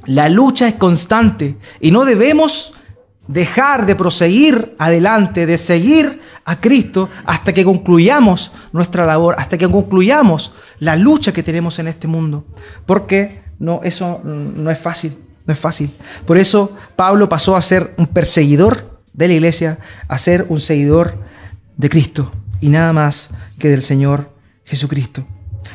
la 0.05 0.29
lucha 0.29 0.69
es 0.69 0.75
constante 0.75 1.57
y 1.81 1.91
no 1.91 2.05
debemos 2.05 2.73
dejar 3.27 3.85
de 3.85 3.95
proseguir 3.95 4.73
adelante, 4.79 5.45
de 5.45 5.57
seguir 5.57 6.21
a 6.45 6.61
Cristo 6.61 7.09
hasta 7.25 7.53
que 7.53 7.65
concluyamos 7.65 8.53
nuestra 8.71 9.05
labor, 9.05 9.35
hasta 9.37 9.57
que 9.57 9.69
concluyamos 9.69 10.53
la 10.79 10.95
lucha 10.95 11.33
que 11.33 11.43
tenemos 11.43 11.77
en 11.79 11.89
este 11.89 12.07
mundo. 12.07 12.45
Porque 12.85 13.41
no, 13.59 13.81
eso 13.83 14.21
no 14.23 14.71
es 14.71 14.79
fácil, 14.79 15.17
no 15.45 15.53
es 15.53 15.59
fácil. 15.59 15.91
Por 16.25 16.37
eso 16.37 16.71
Pablo 16.95 17.27
pasó 17.27 17.57
a 17.57 17.61
ser 17.61 17.93
un 17.97 18.07
perseguidor 18.07 18.94
de 19.15 19.27
la 19.27 19.33
iglesia, 19.33 19.79
a 20.07 20.17
ser 20.17 20.45
un 20.49 20.61
seguidor 20.61 21.17
de 21.77 21.89
Cristo 21.89 22.31
y 22.61 22.69
nada 22.69 22.93
más 22.93 23.29
que 23.59 23.69
del 23.69 23.81
Señor 23.81 24.31
Jesucristo. 24.65 25.25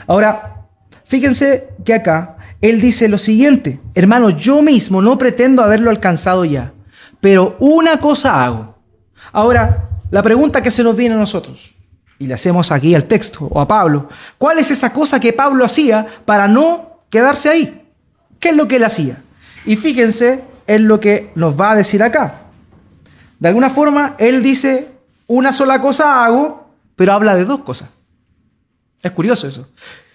Ahora, 0.07 0.67
fíjense 1.05 1.69
que 1.85 1.95
acá 1.95 2.37
él 2.61 2.81
dice 2.81 3.09
lo 3.09 3.19
siguiente, 3.19 3.81
hermano, 3.95 4.31
yo 4.31 4.63
mismo 4.63 5.01
no 5.01 5.17
pretendo 5.17 5.63
haberlo 5.63 5.91
alcanzado 5.91 6.45
ya, 6.45 6.73
pero 7.21 7.57
una 7.61 7.99
cosa 7.99 8.45
hago. 8.45 8.79
Ahora, 9.33 9.91
la 10.11 10.23
pregunta 10.23 10.63
que 10.63 10.71
se 10.71 10.83
nos 10.83 10.97
viene 10.97 11.15
a 11.15 11.19
nosotros, 11.19 11.75
y 12.19 12.27
le 12.27 12.35
hacemos 12.35 12.71
aquí 12.71 12.95
al 12.95 13.05
texto 13.05 13.47
o 13.51 13.61
a 13.61 13.67
Pablo, 13.67 14.09
¿cuál 14.37 14.59
es 14.59 14.71
esa 14.71 14.93
cosa 14.93 15.19
que 15.19 15.33
Pablo 15.33 15.65
hacía 15.65 16.07
para 16.27 16.49
no 16.49 17.05
quedarse 17.09 17.49
ahí? 17.49 17.83
¿Qué 18.39 18.51
es 18.51 18.57
lo 18.57 18.69
que 18.69 18.77
él 18.77 18.85
hacía? 18.85 19.23
Y 19.65 19.77
fíjense 19.77 20.45
en 20.67 20.87
lo 20.87 21.01
que 21.01 21.31
nos 21.35 21.59
va 21.59 21.73
a 21.73 21.77
decir 21.77 22.03
acá. 22.03 22.40
De 23.41 23.49
alguna 23.49 23.71
forma, 23.71 24.15
él 24.19 24.43
dice, 24.43 24.89
una 25.27 25.53
sola 25.53 25.81
cosa 25.81 26.25
hago, 26.25 26.71
pero 26.95 27.15
habla 27.15 27.35
de 27.35 27.47
dos 27.47 27.61
cosas. 27.61 27.89
Es 29.03 29.11
curioso 29.13 29.49
eso. 29.49 29.67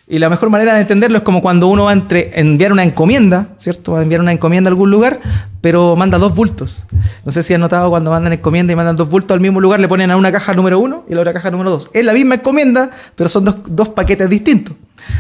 Y 0.08 0.20
la 0.20 0.30
mejor 0.30 0.52
manera 0.52 0.76
de 0.76 0.82
entenderlo 0.82 1.18
es 1.18 1.24
como 1.24 1.42
cuando 1.42 1.66
uno 1.66 1.86
va 1.86 1.92
a 1.92 2.04
enviar 2.36 2.72
una 2.72 2.84
encomienda, 2.84 3.48
¿cierto? 3.58 3.94
Va 3.94 4.00
a 4.00 4.04
enviar 4.04 4.22
una 4.22 4.32
encomienda 4.32 4.68
a 4.68 4.72
algún 4.72 4.92
lugar, 4.92 5.20
pero 5.62 5.96
manda 5.96 6.20
dos 6.20 6.36
bultos. 6.36 6.84
No 7.26 7.32
sé 7.32 7.42
si 7.42 7.56
han 7.56 7.62
notado 7.62 7.90
cuando 7.90 8.12
mandan 8.12 8.34
encomienda 8.34 8.72
y 8.72 8.76
mandan 8.76 8.96
dos 8.96 9.10
bultos 9.10 9.34
al 9.34 9.42
mismo 9.42 9.60
lugar, 9.60 9.80
le 9.80 9.88
ponen 9.88 10.12
a 10.12 10.18
una 10.18 10.32
caja 10.32 10.54
número 10.54 10.78
uno 10.78 11.06
y 11.10 11.14
a 11.14 11.16
la 11.16 11.22
otra 11.22 11.34
caja 11.34 11.50
número 11.50 11.72
dos. 11.72 11.90
Es 11.94 12.06
la 12.06 12.14
misma 12.14 12.36
encomienda, 12.36 12.92
pero 13.16 13.28
son 13.28 13.46
dos, 13.46 13.56
dos 13.66 13.90
paquetes 13.90 14.30
distintos. 14.30 14.76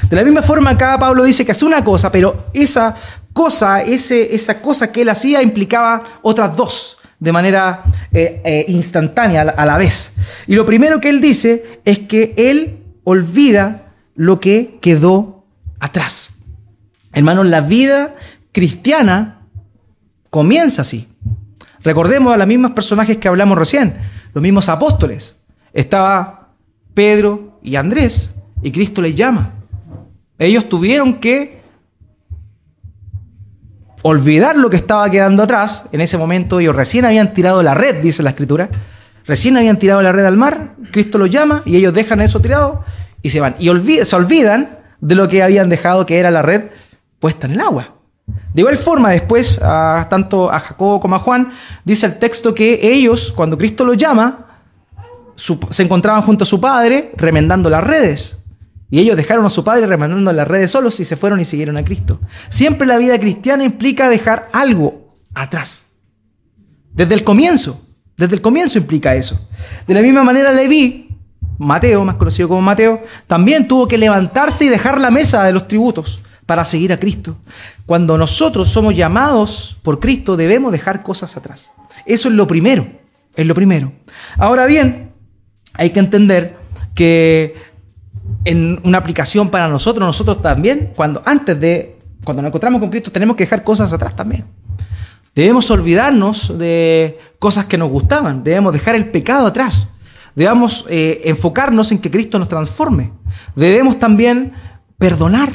De 0.07 0.15
la 0.15 0.23
misma 0.23 0.43
forma, 0.43 0.69
acá 0.69 0.99
Pablo 0.99 1.23
dice 1.23 1.43
que 1.43 1.53
hace 1.53 1.65
una 1.65 1.83
cosa, 1.83 2.11
pero 2.11 2.45
esa 2.53 2.95
cosa, 3.33 3.81
ese, 3.81 4.35
esa 4.35 4.61
cosa 4.61 4.91
que 4.91 5.01
él 5.01 5.09
hacía 5.09 5.41
implicaba 5.41 6.03
otras 6.21 6.55
dos 6.55 6.99
de 7.19 7.31
manera 7.31 7.83
eh, 8.11 8.41
eh, 8.43 8.65
instantánea 8.67 9.41
a 9.41 9.65
la 9.65 9.77
vez. 9.77 10.13
Y 10.47 10.55
lo 10.55 10.65
primero 10.65 10.99
que 10.99 11.09
él 11.09 11.21
dice 11.21 11.79
es 11.85 11.99
que 11.99 12.33
él 12.37 12.83
olvida 13.03 13.93
lo 14.15 14.39
que 14.39 14.77
quedó 14.81 15.45
atrás. 15.79 16.35
Hermanos, 17.13 17.45
la 17.45 17.61
vida 17.61 18.15
cristiana 18.51 19.41
comienza 20.29 20.81
así. 20.81 21.07
Recordemos 21.81 22.33
a 22.33 22.37
los 22.37 22.47
mismos 22.47 22.71
personajes 22.71 23.17
que 23.17 23.27
hablamos 23.27 23.57
recién, 23.57 23.95
los 24.33 24.41
mismos 24.41 24.67
apóstoles. 24.69 25.37
Estaba 25.73 26.49
Pedro 26.93 27.59
y 27.63 27.75
Andrés 27.75 28.33
y 28.61 28.71
Cristo 28.71 29.01
les 29.01 29.15
llama. 29.15 29.51
Ellos 30.37 30.67
tuvieron 30.67 31.15
que 31.15 31.54
olvidar 34.07 34.55
lo 34.55 34.69
que 34.69 34.75
estaba 34.75 35.09
quedando 35.09 35.41
atrás. 35.41 35.85
En 35.91 35.99
ese 35.99 36.15
momento 36.19 36.59
ellos 36.59 36.75
recién 36.75 37.05
habían 37.05 37.33
tirado 37.33 37.63
la 37.63 37.73
red, 37.73 38.03
dice 38.03 38.21
la 38.21 38.29
escritura. 38.29 38.69
Recién 39.25 39.57
habían 39.57 39.79
tirado 39.79 40.03
la 40.03 40.11
red 40.11 40.25
al 40.25 40.37
mar, 40.37 40.75
Cristo 40.91 41.17
los 41.17 41.31
llama 41.31 41.63
y 41.65 41.75
ellos 41.75 41.91
dejan 41.91 42.21
eso 42.21 42.39
tirado 42.39 42.83
y 43.23 43.31
se 43.31 43.39
van. 43.39 43.55
Y 43.57 43.65
se 44.05 44.15
olvidan 44.15 44.77
de 45.01 45.15
lo 45.15 45.27
que 45.27 45.41
habían 45.41 45.69
dejado 45.69 46.05
que 46.05 46.19
era 46.19 46.29
la 46.29 46.43
red 46.43 46.65
puesta 47.19 47.47
en 47.47 47.53
el 47.53 47.61
agua. 47.61 47.95
De 48.53 48.61
igual 48.61 48.77
forma, 48.77 49.09
después, 49.09 49.59
tanto 49.59 50.51
a 50.51 50.59
Jacobo 50.59 51.01
como 51.01 51.15
a 51.15 51.19
Juan, 51.19 51.51
dice 51.83 52.05
el 52.05 52.19
texto 52.19 52.53
que 52.53 52.79
ellos, 52.83 53.33
cuando 53.35 53.57
Cristo 53.57 53.85
los 53.85 53.97
llama, 53.97 54.59
se 55.35 55.81
encontraban 55.81 56.21
junto 56.21 56.43
a 56.43 56.47
su 56.47 56.61
padre 56.61 57.11
remendando 57.17 57.71
las 57.71 57.83
redes. 57.83 58.37
Y 58.89 58.99
ellos 58.99 59.17
dejaron 59.17 59.45
a 59.45 59.49
su 59.49 59.63
padre 59.63 59.87
remendando 59.87 60.31
las 60.31 60.47
redes 60.47 60.71
solos 60.71 60.99
y 60.99 61.05
se 61.05 61.15
fueron 61.15 61.39
y 61.39 61.45
siguieron 61.45 61.77
a 61.77 61.83
Cristo. 61.83 62.19
Siempre 62.49 62.87
la 62.87 62.97
vida 62.97 63.19
cristiana 63.19 63.63
implica 63.63 64.09
dejar 64.09 64.49
algo 64.53 65.13
atrás. 65.33 65.87
Desde 66.93 67.13
el 67.15 67.23
comienzo. 67.23 67.81
Desde 68.15 68.35
el 68.35 68.41
comienzo 68.41 68.77
implica 68.77 69.15
eso. 69.15 69.47
De 69.87 69.93
la 69.93 70.01
misma 70.01 70.23
manera, 70.23 70.53
Leví 70.53 71.05
Mateo, 71.57 72.03
más 72.05 72.15
conocido 72.15 72.47
como 72.47 72.61
Mateo, 72.61 73.03
también 73.27 73.67
tuvo 73.67 73.87
que 73.87 73.97
levantarse 73.97 74.65
y 74.65 74.69
dejar 74.69 74.99
la 74.99 75.11
mesa 75.11 75.43
de 75.43 75.53
los 75.53 75.67
tributos 75.67 76.21
para 76.45 76.65
seguir 76.65 76.93
a 76.93 76.97
Cristo. 76.97 77.37
Cuando 77.85 78.17
nosotros 78.17 78.69
somos 78.69 78.95
llamados 78.95 79.77
por 79.81 79.99
Cristo, 79.99 80.37
debemos 80.37 80.71
dejar 80.71 81.03
cosas 81.03 81.35
atrás. 81.37 81.71
Eso 82.05 82.29
es 82.29 82.35
lo 82.35 82.47
primero, 82.47 82.87
es 83.35 83.45
lo 83.45 83.55
primero. 83.55 83.91
Ahora 84.37 84.65
bien, 84.65 85.11
hay 85.73 85.89
que 85.89 85.99
entender 85.99 86.57
que 86.93 87.55
en 88.45 88.79
una 88.83 88.99
aplicación 88.99 89.49
para 89.49 89.67
nosotros, 89.67 90.05
nosotros 90.05 90.41
también, 90.41 90.91
cuando 90.95 91.21
antes 91.25 91.59
de, 91.59 91.97
cuando 92.23 92.41
nos 92.41 92.49
encontramos 92.49 92.79
con 92.79 92.89
Cristo, 92.89 93.11
tenemos 93.11 93.35
que 93.35 93.43
dejar 93.43 93.63
cosas 93.63 93.91
atrás 93.91 94.15
también. 94.15 94.45
Debemos 95.33 95.69
olvidarnos 95.69 96.57
de 96.57 97.19
cosas 97.39 97.65
que 97.65 97.77
nos 97.77 97.89
gustaban, 97.89 98.43
debemos 98.43 98.71
dejar 98.71 98.95
el 98.95 99.09
pecado 99.09 99.47
atrás. 99.47 99.91
Debemos 100.35 100.85
eh, 100.89 101.21
enfocarnos 101.25 101.91
en 101.91 101.99
que 101.99 102.11
Cristo 102.11 102.37
nos 102.37 102.49
transforme. 102.49 103.13
Debemos 103.55 103.97
también 103.99 104.53
perdonar. 104.97 105.49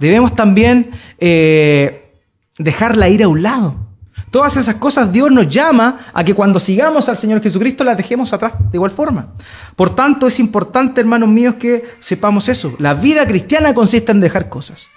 Debemos 0.00 0.34
también 0.34 0.90
eh, 1.18 2.14
dejar 2.58 2.96
la 2.96 3.08
ira 3.08 3.26
a 3.26 3.28
un 3.28 3.42
lado. 3.42 3.87
Todas 4.30 4.56
esas 4.56 4.76
cosas 4.76 5.12
Dios 5.12 5.30
nos 5.30 5.48
llama 5.48 5.98
a 6.12 6.22
que 6.24 6.34
cuando 6.34 6.60
sigamos 6.60 7.08
al 7.08 7.16
Señor 7.16 7.42
Jesucristo 7.42 7.84
las 7.84 7.96
dejemos 7.96 8.32
atrás 8.32 8.52
de 8.58 8.76
igual 8.76 8.90
forma. 8.90 9.28
Por 9.76 9.94
tanto, 9.94 10.26
es 10.26 10.38
importante, 10.38 11.00
hermanos 11.00 11.28
míos, 11.28 11.54
que 11.58 11.88
sepamos 12.00 12.48
eso. 12.48 12.74
La 12.78 12.94
vida 12.94 13.26
cristiana 13.26 13.74
consiste 13.74 14.12
en 14.12 14.20
dejar 14.20 14.48
cosas. 14.48 14.88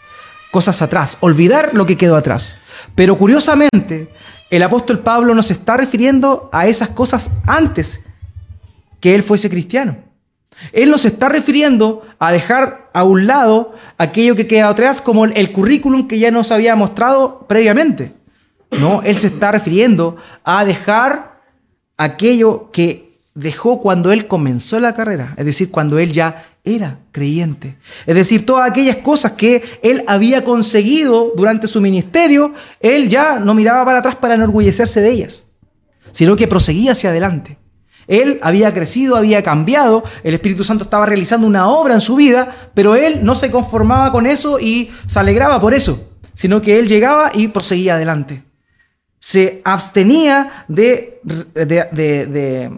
cosas 0.52 0.82
atrás, 0.82 1.17
olvidar 1.22 1.70
lo 1.74 1.86
que 1.86 1.98
quedó 1.98 2.17
atrás. 2.17 2.58
Pero 2.94 3.17
curiosamente, 3.17 4.12
el 4.50 4.63
apóstol 4.63 5.00
Pablo 5.00 5.34
nos 5.34 5.50
está 5.50 5.78
refiriendo 5.78 6.50
a 6.52 6.67
esas 6.67 6.89
cosas 6.89 7.30
antes 7.48 8.06
que 9.00 9.15
él 9.15 9.24
fuese 9.24 9.50
cristiano. 9.50 9.96
Él 10.74 10.91
nos 10.91 11.06
está 11.06 11.30
refiriendo 11.30 12.04
a 12.20 12.34
dejar 12.34 12.89
a 12.94 13.04
un 13.04 13.28
lado 13.28 13.74
aquello 13.98 14.36
que 14.36 14.48
queda 14.48 14.67
atrás 14.67 15.02
como 15.02 15.26
el 15.26 15.52
currículum 15.54 16.08
que 16.08 16.20
ya 16.20 16.32
nos 16.32 16.52
había 16.52 16.76
mostrado 16.76 17.46
previamente. 17.48 18.13
No, 18.79 19.01
él 19.03 19.17
se 19.17 19.27
está 19.27 19.51
refiriendo 19.51 20.15
a 20.43 20.63
dejar 20.65 21.41
aquello 21.97 22.71
que 22.71 23.12
dejó 23.36 23.81
cuando 23.81 24.12
él 24.12 24.27
comenzó 24.27 24.79
la 24.79 24.93
carrera, 24.93 25.34
es 25.38 25.45
decir, 25.45 25.71
cuando 25.71 25.99
él 25.99 26.12
ya 26.12 26.51
era 26.63 26.99
creyente. 27.12 27.77
Es 28.05 28.15
decir, 28.15 28.45
todas 28.45 28.69
aquellas 28.69 28.97
cosas 28.97 29.31
que 29.31 29.63
él 29.81 30.03
había 30.07 30.43
conseguido 30.43 31.31
durante 31.36 31.67
su 31.67 31.81
ministerio, 31.81 32.53
él 32.79 33.10
ya 33.10 33.39
no 33.39 33.53
miraba 33.53 33.86
para 33.86 33.99
atrás 33.99 34.15
para 34.15 34.36
enorgullecerse 34.36 35.01
de 35.01 35.10
ellas, 35.10 35.45
sino 36.12 36.36
que 36.36 36.47
proseguía 36.47 36.91
hacia 36.91 37.10
adelante. 37.10 37.57
Él 38.07 38.39
había 38.41 38.73
crecido, 38.73 39.15
había 39.15 39.43
cambiado, 39.43 40.03
el 40.23 40.34
Espíritu 40.34 40.63
Santo 40.63 40.84
estaba 40.84 41.05
realizando 41.05 41.47
una 41.47 41.69
obra 41.69 41.93
en 41.93 42.01
su 42.01 42.15
vida, 42.15 42.71
pero 42.73 42.95
él 42.95 43.23
no 43.23 43.36
se 43.36 43.51
conformaba 43.51 44.12
con 44.12 44.25
eso 44.25 44.60
y 44.60 44.91
se 45.07 45.19
alegraba 45.19 45.62
por 45.62 45.73
eso, 45.73 46.10
sino 46.34 46.62
que 46.62 46.79
él 46.79 46.88
llegaba 46.88 47.31
y 47.34 47.47
proseguía 47.47 47.95
adelante. 47.95 48.43
Se 49.23 49.62
abstenía 49.63 50.65
de, 50.67 51.21
de, 51.53 52.71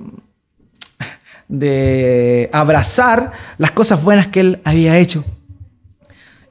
de, 1.48 2.50
abrazar 2.52 3.32
las 3.58 3.72
cosas 3.72 4.04
buenas 4.04 4.28
que 4.28 4.42
él 4.42 4.62
había 4.66 4.98
hecho. 4.98 5.24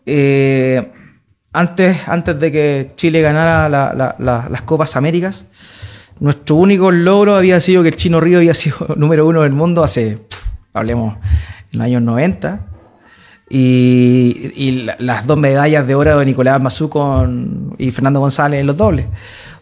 Eh, 0.07 0.91
antes, 1.53 2.09
antes 2.09 2.41
de 2.41 2.51
que 2.51 2.93
Chile 2.97 3.21
ganara 3.21 3.69
las 3.69 4.63
Copas 4.63 4.97
Américas, 4.97 5.45
nuestro 6.21 6.57
único 6.57 6.91
logro 6.91 7.37
había 7.37 7.61
sido 7.61 7.83
que 7.83 7.91
el 7.91 7.97
Chino 7.97 8.19
Río 8.19 8.39
había 8.39 8.55
sido 8.55 8.77
número 8.97 9.27
uno 9.27 9.43
del 9.43 9.53
mundo 9.53 9.85
hace, 9.85 10.21
hablemos, 10.73 11.17
en 11.73 11.79
los 11.79 11.87
años 11.87 12.03
90. 12.03 12.67
Y, 13.55 14.87
las 14.99 15.27
dos 15.27 15.37
medallas 15.37 15.87
de 15.87 15.95
oro 15.95 16.19
de 16.19 16.25
Nicolás 16.25 16.59
Mazú 16.59 16.91
y 17.77 17.91
Fernando 17.91 18.21
González 18.21 18.61
en 18.61 18.67
los 18.67 18.79
dobles. 18.79 19.05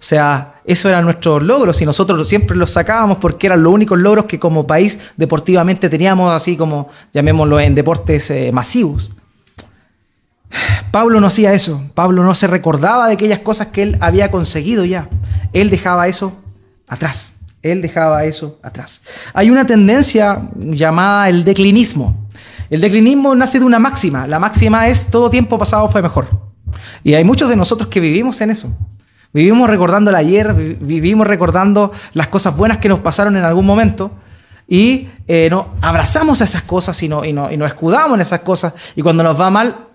O 0.01 0.03
sea, 0.03 0.55
eso 0.65 0.89
eran 0.89 1.05
nuestros 1.05 1.43
logros 1.43 1.83
y 1.83 1.85
nosotros 1.85 2.27
siempre 2.27 2.57
los 2.57 2.71
sacábamos 2.71 3.19
porque 3.19 3.47
eran 3.47 3.63
los 3.63 3.71
únicos 3.71 3.99
logros 3.99 4.25
que 4.25 4.39
como 4.39 4.67
país 4.67 4.99
deportivamente 5.19 5.91
teníamos, 5.91 6.33
así 6.33 6.57
como 6.57 6.89
llamémoslo 7.13 7.61
en 7.61 7.75
deportes 7.75 8.31
eh, 8.31 8.51
masivos. 8.51 9.11
Pablo 10.91 11.21
no 11.21 11.27
hacía 11.27 11.53
eso, 11.53 11.83
Pablo 11.93 12.25
no 12.25 12.35
se 12.35 12.47
recordaba 12.47 13.09
de 13.09 13.13
aquellas 13.13 13.41
cosas 13.41 13.69
que 13.69 13.83
él 13.83 13.99
había 14.01 14.31
conseguido 14.31 14.87
ya. 14.87 15.11
Él 15.53 15.69
dejaba 15.69 16.09
eso 16.09 16.35
atrás. 16.89 17.35
Él 17.63 17.83
dejaba 17.83 18.25
eso 18.25 18.59
atrás. 18.63 19.03
Hay 19.35 19.51
una 19.51 19.67
tendencia 19.67 20.49
llamada 20.57 21.29
el 21.29 21.45
declinismo. 21.45 22.27
El 22.71 22.81
declinismo 22.81 23.35
nace 23.35 23.59
de 23.59 23.67
una 23.67 23.79
máxima. 23.79 24.27
La 24.27 24.39
máxima 24.39 24.89
es 24.89 25.09
todo 25.09 25.29
tiempo 25.29 25.59
pasado 25.59 25.87
fue 25.89 26.01
mejor. 26.01 26.27
Y 27.05 27.13
hay 27.13 27.23
muchos 27.23 27.51
de 27.51 27.57
nosotros 27.57 27.91
que 27.91 28.01
vivimos 28.01 28.41
en 28.41 28.51
eso. 28.51 28.75
Vivimos 29.33 29.71
recordando 29.71 30.11
el 30.11 30.17
ayer, 30.17 30.53
vivimos 30.55 31.27
recordando 31.27 31.93
las 32.15 32.27
cosas 32.29 32.57
buenas 32.57 32.79
que 32.79 32.89
nos 32.89 32.99
pasaron 32.99 33.37
en 33.37 33.45
algún 33.45 33.65
momento 33.65 34.11
y 34.67 35.09
eh, 35.29 35.49
no, 35.51 35.75
abrazamos 35.81 36.41
a 36.41 36.45
esas 36.45 36.63
cosas 36.63 37.01
y, 37.03 37.09
no, 37.09 37.25
y, 37.25 37.33
no, 37.33 37.49
nos 37.51 37.69
escudamos 37.69 38.15
en 38.15 38.23
esas 38.23 38.41
cosas 38.41 38.75
y 38.97 39.03
cuando 39.03 39.23
nos 39.23 39.41
va 39.41 39.51
mal 39.51 39.87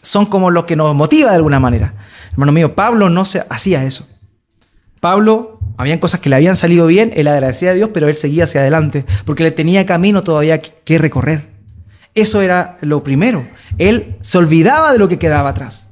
son 0.00 0.26
como 0.26 0.50
lo 0.50 0.64
que 0.64 0.74
nos 0.74 0.94
motiva 0.94 1.30
de 1.30 1.36
alguna 1.36 1.60
manera. 1.60 1.94
Hermano 2.32 2.52
mío, 2.52 2.74
Pablo 2.74 3.10
no 3.10 3.24
se 3.24 3.44
hacía 3.48 3.84
eso. 3.84 4.08
Pablo, 5.00 5.58
habían 5.76 5.98
cosas 5.98 6.20
que 6.20 6.28
le 6.28 6.36
habían 6.36 6.56
salido 6.56 6.86
bien, 6.86 7.12
él 7.14 7.28
agradecía 7.28 7.70
a 7.70 7.74
Dios, 7.74 7.90
pero 7.92 8.08
él 8.08 8.14
seguía 8.14 8.44
hacia 8.44 8.62
adelante, 8.62 9.04
porque 9.24 9.42
le 9.42 9.50
tenía 9.50 9.84
camino 9.84 10.22
todavía 10.22 10.58
que 10.58 10.98
recorrer. 10.98 11.50
Eso 12.14 12.40
era 12.40 12.78
lo 12.80 13.02
primero. 13.02 13.46
Él 13.78 14.16
se 14.20 14.38
olvidaba 14.38 14.92
de 14.92 14.98
lo 14.98 15.08
que 15.08 15.18
quedaba 15.18 15.50
atrás. 15.50 15.88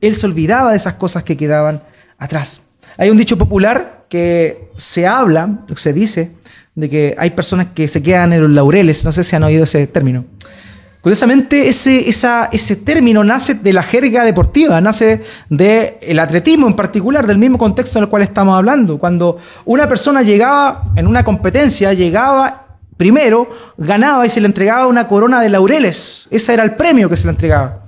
Él 0.00 0.16
se 0.16 0.26
olvidaba 0.26 0.70
de 0.70 0.76
esas 0.76 0.94
cosas 0.94 1.22
que 1.22 1.36
quedaban 1.36 1.82
atrás. 2.18 2.62
Hay 2.96 3.10
un 3.10 3.16
dicho 3.16 3.36
popular 3.36 4.06
que 4.08 4.70
se 4.76 5.06
habla, 5.06 5.64
se 5.74 5.92
dice, 5.92 6.32
de 6.74 6.90
que 6.90 7.14
hay 7.18 7.30
personas 7.30 7.68
que 7.74 7.88
se 7.88 8.02
quedan 8.02 8.32
en 8.32 8.42
los 8.42 8.50
laureles. 8.50 9.04
No 9.04 9.12
sé 9.12 9.24
si 9.24 9.36
han 9.36 9.42
oído 9.42 9.64
ese 9.64 9.86
término. 9.86 10.24
Curiosamente, 11.00 11.68
ese, 11.68 12.08
ese 12.08 12.76
término 12.76 13.22
nace 13.22 13.54
de 13.56 13.74
la 13.74 13.82
jerga 13.82 14.24
deportiva, 14.24 14.80
nace 14.80 15.22
del 15.50 16.18
atletismo 16.18 16.66
en 16.66 16.74
particular, 16.74 17.26
del 17.26 17.36
mismo 17.36 17.58
contexto 17.58 17.98
en 17.98 18.04
el 18.04 18.08
cual 18.08 18.22
estamos 18.22 18.56
hablando. 18.56 18.98
Cuando 18.98 19.36
una 19.66 19.86
persona 19.86 20.22
llegaba 20.22 20.84
en 20.96 21.06
una 21.06 21.22
competencia, 21.22 21.92
llegaba 21.92 22.78
primero, 22.96 23.50
ganaba 23.76 24.24
y 24.24 24.30
se 24.30 24.40
le 24.40 24.46
entregaba 24.46 24.86
una 24.86 25.06
corona 25.06 25.42
de 25.42 25.50
laureles. 25.50 26.26
Ese 26.30 26.54
era 26.54 26.62
el 26.62 26.74
premio 26.74 27.10
que 27.10 27.16
se 27.16 27.26
le 27.26 27.32
entregaba. 27.32 27.83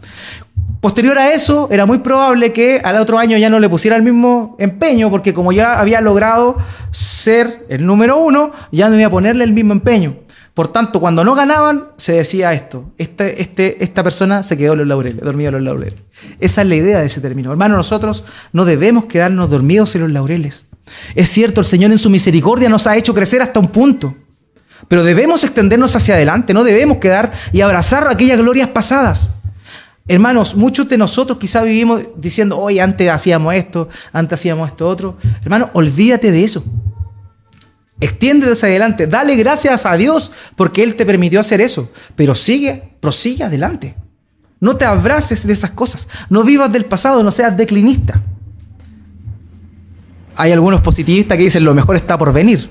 Posterior 0.86 1.18
a 1.18 1.32
eso, 1.32 1.66
era 1.72 1.84
muy 1.84 1.98
probable 1.98 2.52
que 2.52 2.80
al 2.84 2.96
otro 2.98 3.18
año 3.18 3.36
ya 3.36 3.50
no 3.50 3.58
le 3.58 3.68
pusiera 3.68 3.96
el 3.96 4.04
mismo 4.04 4.54
empeño, 4.60 5.10
porque 5.10 5.34
como 5.34 5.50
ya 5.50 5.80
había 5.80 6.00
logrado 6.00 6.58
ser 6.92 7.66
el 7.68 7.84
número 7.84 8.18
uno, 8.18 8.52
ya 8.70 8.88
no 8.88 8.96
iba 8.96 9.08
a 9.08 9.10
ponerle 9.10 9.42
el 9.42 9.52
mismo 9.52 9.72
empeño. 9.72 10.18
Por 10.54 10.68
tanto, 10.68 11.00
cuando 11.00 11.24
no 11.24 11.34
ganaban, 11.34 11.88
se 11.96 12.12
decía 12.12 12.52
esto, 12.52 12.92
este, 12.98 13.42
este, 13.42 13.82
esta 13.82 14.04
persona 14.04 14.44
se 14.44 14.56
quedó 14.56 14.74
en 14.74 14.78
los 14.78 14.86
laureles, 14.86 15.24
dormido 15.24 15.48
en 15.48 15.54
los 15.54 15.64
laureles. 15.64 15.98
Esa 16.38 16.62
es 16.62 16.68
la 16.68 16.76
idea 16.76 17.00
de 17.00 17.06
ese 17.06 17.20
término. 17.20 17.50
Hermano, 17.50 17.74
nosotros 17.74 18.22
no 18.52 18.64
debemos 18.64 19.06
quedarnos 19.06 19.50
dormidos 19.50 19.92
en 19.96 20.02
los 20.02 20.12
laureles. 20.12 20.66
Es 21.16 21.28
cierto, 21.28 21.62
el 21.62 21.66
Señor 21.66 21.90
en 21.90 21.98
su 21.98 22.10
misericordia 22.10 22.68
nos 22.68 22.86
ha 22.86 22.96
hecho 22.96 23.12
crecer 23.12 23.42
hasta 23.42 23.58
un 23.58 23.72
punto, 23.72 24.14
pero 24.86 25.02
debemos 25.02 25.42
extendernos 25.42 25.96
hacia 25.96 26.14
adelante, 26.14 26.54
no 26.54 26.62
debemos 26.62 26.98
quedar 26.98 27.32
y 27.52 27.62
abrazar 27.62 28.06
aquellas 28.06 28.38
glorias 28.38 28.68
pasadas. 28.68 29.32
Hermanos, 30.08 30.54
muchos 30.54 30.88
de 30.88 30.98
nosotros 30.98 31.38
quizás 31.38 31.64
vivimos 31.64 32.02
diciendo, 32.16 32.58
hoy 32.58 32.78
antes 32.78 33.10
hacíamos 33.10 33.54
esto, 33.54 33.88
antes 34.12 34.38
hacíamos 34.38 34.70
esto 34.70 34.88
otro. 34.88 35.16
Hermano, 35.42 35.70
olvídate 35.72 36.30
de 36.30 36.44
eso. 36.44 36.64
Extiéndete 37.98 38.52
hacia 38.52 38.68
adelante. 38.68 39.06
Dale 39.06 39.36
gracias 39.36 39.84
a 39.86 39.96
Dios 39.96 40.30
porque 40.54 40.82
Él 40.82 40.94
te 40.94 41.06
permitió 41.06 41.40
hacer 41.40 41.60
eso. 41.60 41.90
Pero 42.14 42.34
sigue, 42.34 42.96
prosigue 43.00 43.44
adelante. 43.44 43.96
No 44.60 44.76
te 44.76 44.84
abraces 44.84 45.46
de 45.46 45.52
esas 45.52 45.70
cosas. 45.70 46.08
No 46.30 46.44
vivas 46.44 46.72
del 46.72 46.84
pasado, 46.84 47.22
no 47.22 47.32
seas 47.32 47.56
declinista. 47.56 48.22
Hay 50.36 50.52
algunos 50.52 50.82
positivistas 50.82 51.36
que 51.36 51.44
dicen 51.44 51.64
lo 51.64 51.74
mejor 51.74 51.96
está 51.96 52.16
por 52.16 52.32
venir. 52.32 52.70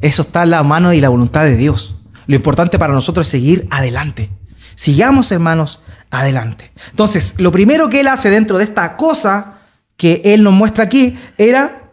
Eso 0.00 0.22
está 0.22 0.42
en 0.42 0.50
la 0.50 0.62
mano 0.62 0.92
y 0.92 1.00
la 1.00 1.08
voluntad 1.08 1.44
de 1.44 1.56
Dios. 1.56 1.96
Lo 2.26 2.34
importante 2.34 2.78
para 2.78 2.94
nosotros 2.94 3.26
es 3.26 3.30
seguir 3.30 3.68
adelante. 3.70 4.30
Sigamos, 4.74 5.32
hermanos, 5.32 5.80
adelante. 6.10 6.72
Entonces, 6.90 7.34
lo 7.38 7.52
primero 7.52 7.88
que 7.88 8.00
Él 8.00 8.08
hace 8.08 8.30
dentro 8.30 8.58
de 8.58 8.64
esta 8.64 8.96
cosa 8.96 9.58
que 9.96 10.22
Él 10.24 10.42
nos 10.42 10.52
muestra 10.52 10.84
aquí 10.84 11.18
era 11.38 11.86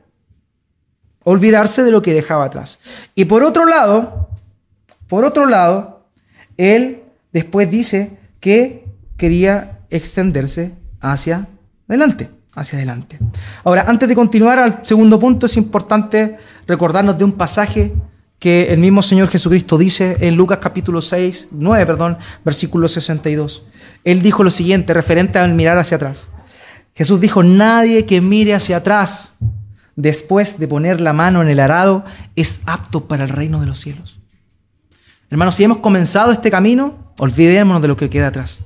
olvidarse 1.24 1.84
de 1.84 1.92
lo 1.92 2.02
que 2.02 2.14
dejaba 2.14 2.46
atrás. 2.46 2.80
Y 3.16 3.26
por 3.26 3.44
otro 3.44 3.66
lado, 3.66 4.30
por 5.08 5.26
otro 5.26 5.46
lado, 5.46 6.08
él 6.58 7.04
después 7.32 7.70
dice 7.70 8.18
que 8.40 8.86
quería 9.18 9.80
extenderse 9.90 10.74
hacia 11.00 11.48
adelante, 11.88 12.30
hacia 12.56 12.78
adelante. 12.78 13.20
Ahora, 13.64 13.86
antes 13.88 14.10
de 14.10 14.16
continuar 14.16 14.60
al 14.60 14.80
segundo 14.84 15.20
punto, 15.20 15.46
es 15.46 15.58
importante 15.58 16.38
recordarnos 16.68 17.18
de 17.18 17.24
un 17.24 17.34
pasaje 17.34 17.94
que 18.44 18.74
el 18.74 18.80
mismo 18.82 19.02
Señor 19.02 19.30
Jesucristo 19.30 19.78
dice 19.78 20.18
en 20.20 20.36
Lucas 20.36 20.60
capítulo 20.62 21.02
6, 21.02 21.48
9, 21.52 21.86
perdón, 21.86 22.18
versículo 22.44 22.90
62. 22.90 23.64
Él 24.04 24.22
dijo 24.22 24.44
lo 24.44 24.52
siguiente, 24.52 24.94
referente 24.94 25.40
al 25.40 25.54
mirar 25.54 25.78
hacia 25.78 25.96
atrás. 25.96 26.28
Jesús 26.94 27.22
dijo, 27.22 27.42
nadie 27.42 28.06
que 28.06 28.20
mire 28.20 28.54
hacia 28.54 28.76
atrás 28.76 29.36
después 29.96 30.60
de 30.60 30.68
poner 30.68 31.00
la 31.00 31.14
mano 31.14 31.42
en 31.42 31.48
el 31.48 31.62
arado, 31.62 32.04
es 32.36 32.64
apto 32.66 33.06
para 33.06 33.24
el 33.24 33.30
reino 33.30 33.62
de 33.62 33.68
los 33.68 33.80
cielos. 33.80 34.20
Hermanos, 35.30 35.56
si 35.56 35.64
hemos 35.64 35.78
comenzado 35.78 36.34
este 36.34 36.52
camino, 36.52 37.14
olvidémonos 37.20 37.82
de 37.82 37.88
lo 37.88 37.96
que 37.96 38.10
queda 38.10 38.28
atrás. 38.28 38.66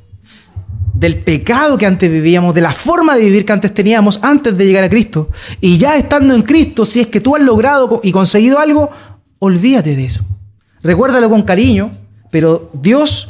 Del 0.96 1.20
pecado 1.20 1.78
que 1.78 1.86
antes 1.86 2.12
vivíamos, 2.12 2.56
de 2.56 2.62
la 2.62 2.72
forma 2.72 3.16
de 3.16 3.26
vivir 3.26 3.46
que 3.46 3.54
antes 3.54 3.72
teníamos 3.76 4.18
antes 4.24 4.58
de 4.58 4.66
llegar 4.66 4.86
a 4.86 4.90
Cristo. 4.90 5.30
Y 5.62 5.78
ya 5.78 5.98
estando 5.98 6.34
en 6.34 6.42
Cristo, 6.42 6.84
si 6.84 7.00
es 7.00 7.08
que 7.10 7.22
tú 7.22 7.36
has 7.36 7.44
logrado 7.44 8.02
y 8.04 8.12
conseguido 8.12 8.58
algo, 8.58 8.90
olvídate 9.40 9.96
de 9.96 10.06
eso. 10.06 10.26
Recuérdalo 10.82 11.30
con 11.30 11.44
cariño, 11.44 11.92
pero 12.32 12.70
Dios 12.74 13.30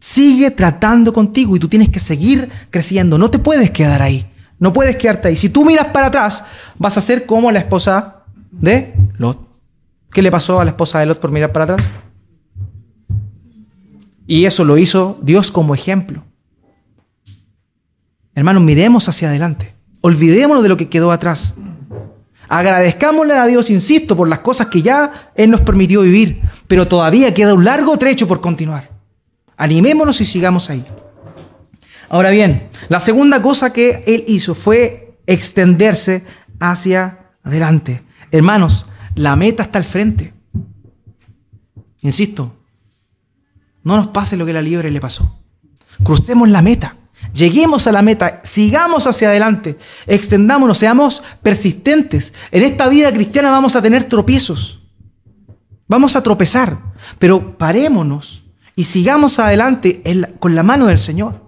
sigue 0.00 0.50
tratando 0.50 1.12
contigo 1.12 1.56
y 1.56 1.60
tú 1.60 1.68
tienes 1.68 1.88
que 1.88 2.00
seguir 2.00 2.50
creciendo. 2.70 3.18
No 3.18 3.30
te 3.30 3.38
puedes 3.38 3.70
quedar 3.70 4.02
ahí. 4.02 4.26
No 4.58 4.72
puedes 4.72 4.96
quedarte 4.96 5.28
ahí. 5.28 5.36
Si 5.36 5.48
tú 5.48 5.64
miras 5.64 5.86
para 5.86 6.08
atrás, 6.08 6.44
vas 6.78 6.96
a 6.96 7.00
ser 7.00 7.26
como 7.26 7.50
la 7.50 7.58
esposa 7.60 8.24
de 8.50 8.94
Lot. 9.18 9.38
¿Qué 10.10 10.22
le 10.22 10.30
pasó 10.30 10.60
a 10.60 10.64
la 10.64 10.70
esposa 10.70 11.00
de 11.00 11.06
Lot 11.06 11.20
por 11.20 11.30
mirar 11.30 11.52
para 11.52 11.64
atrás? 11.64 11.90
Y 14.26 14.44
eso 14.44 14.64
lo 14.64 14.78
hizo 14.78 15.18
Dios 15.22 15.50
como 15.50 15.74
ejemplo. 15.74 16.24
Hermanos, 18.34 18.62
miremos 18.62 19.08
hacia 19.08 19.28
adelante. 19.28 19.74
Olvidémonos 20.00 20.62
de 20.62 20.68
lo 20.68 20.76
que 20.76 20.88
quedó 20.88 21.12
atrás. 21.12 21.54
Agradezcámosle 22.52 23.32
a 23.32 23.46
Dios, 23.46 23.70
insisto, 23.70 24.14
por 24.14 24.28
las 24.28 24.40
cosas 24.40 24.66
que 24.66 24.82
ya 24.82 25.32
Él 25.34 25.50
nos 25.50 25.62
permitió 25.62 26.02
vivir, 26.02 26.42
pero 26.68 26.86
todavía 26.86 27.32
queda 27.32 27.54
un 27.54 27.64
largo 27.64 27.96
trecho 27.96 28.28
por 28.28 28.42
continuar. 28.42 28.90
Animémonos 29.56 30.20
y 30.20 30.26
sigamos 30.26 30.68
ahí. 30.68 30.84
Ahora 32.10 32.28
bien, 32.28 32.68
la 32.90 33.00
segunda 33.00 33.40
cosa 33.40 33.72
que 33.72 34.04
Él 34.06 34.24
hizo 34.28 34.54
fue 34.54 35.16
extenderse 35.26 36.26
hacia 36.60 37.30
adelante. 37.42 38.02
Hermanos, 38.30 38.84
la 39.14 39.34
meta 39.34 39.62
está 39.62 39.78
al 39.78 39.86
frente. 39.86 40.34
Insisto, 42.02 42.54
no 43.82 43.96
nos 43.96 44.08
pase 44.08 44.36
lo 44.36 44.44
que 44.44 44.52
la 44.52 44.60
liebre 44.60 44.90
le 44.90 45.00
pasó. 45.00 45.38
Crucemos 46.04 46.50
la 46.50 46.60
meta. 46.60 46.96
Lleguemos 47.34 47.86
a 47.86 47.92
la 47.92 48.02
meta, 48.02 48.40
sigamos 48.42 49.06
hacia 49.06 49.28
adelante, 49.28 49.78
extendámonos, 50.06 50.78
seamos 50.78 51.22
persistentes. 51.42 52.34
En 52.50 52.62
esta 52.62 52.88
vida 52.88 53.12
cristiana 53.12 53.50
vamos 53.50 53.74
a 53.74 53.82
tener 53.82 54.04
tropiezos, 54.04 54.80
vamos 55.88 56.14
a 56.14 56.22
tropezar, 56.22 56.76
pero 57.18 57.56
parémonos 57.56 58.42
y 58.76 58.84
sigamos 58.84 59.38
adelante 59.38 60.02
con 60.38 60.54
la 60.54 60.62
mano 60.62 60.86
del 60.86 60.98
Señor. 60.98 61.40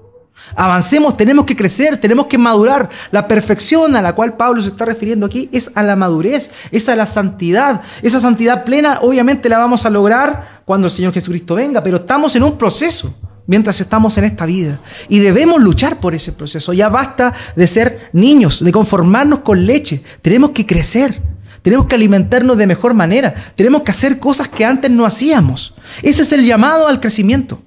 Avancemos, 0.57 1.17
tenemos 1.17 1.47
que 1.47 1.57
crecer, 1.57 1.97
tenemos 1.97 2.27
que 2.27 2.39
madurar. 2.39 2.89
La 3.11 3.27
perfección 3.27 3.97
a 3.97 4.03
la 4.03 4.15
cual 4.15 4.37
Pablo 4.37 4.63
se 4.63 4.69
está 4.69 4.85
refiriendo 4.85 5.27
aquí 5.27 5.49
es 5.53 5.71
a 5.75 5.83
la 5.83 5.97
madurez, 5.97 6.51
es 6.71 6.89
a 6.89 6.97
la 6.97 7.07
santidad. 7.07 7.83
Esa 8.03 8.21
santidad 8.21 8.65
plena 8.65 9.01
obviamente 9.03 9.49
la 9.49 9.59
vamos 9.59 9.85
a 9.85 9.91
lograr 9.91 10.63
cuando 10.65 10.87
el 10.87 10.93
Señor 10.93 11.13
Jesucristo 11.13 11.55
venga, 11.57 11.83
pero 11.83 11.99
estamos 11.99 12.35
en 12.37 12.43
un 12.43 12.57
proceso 12.57 13.15
mientras 13.47 13.81
estamos 13.81 14.17
en 14.19 14.25
esta 14.25 14.47
vida. 14.47 14.81
Y 15.09 15.19
debemos 15.19 15.61
luchar 15.61 15.97
por 15.97 16.15
ese 16.15 16.33
proceso. 16.33 16.73
Ya 16.73 16.89
basta 16.89 17.35
de 17.57 17.67
ser 17.67 18.11
niños, 18.13 18.63
de 18.65 18.73
conformarnos 18.73 19.41
con 19.41 19.67
leche. 19.67 20.03
Tenemos 20.23 20.51
que 20.51 20.67
crecer. 20.67 21.21
Tenemos 21.63 21.87
que 21.87 21.95
alimentarnos 21.95 22.59
de 22.59 22.67
mejor 22.67 22.95
manera. 22.95 23.35
Tenemos 23.55 23.83
que 23.83 23.91
hacer 23.91 24.19
cosas 24.19 24.49
que 24.49 24.65
antes 24.65 24.91
no 24.91 25.07
hacíamos. 25.07 25.75
Ese 26.03 26.23
es 26.23 26.33
el 26.33 26.45
llamado 26.45 26.87
al 26.89 27.01
crecimiento. 27.01 27.63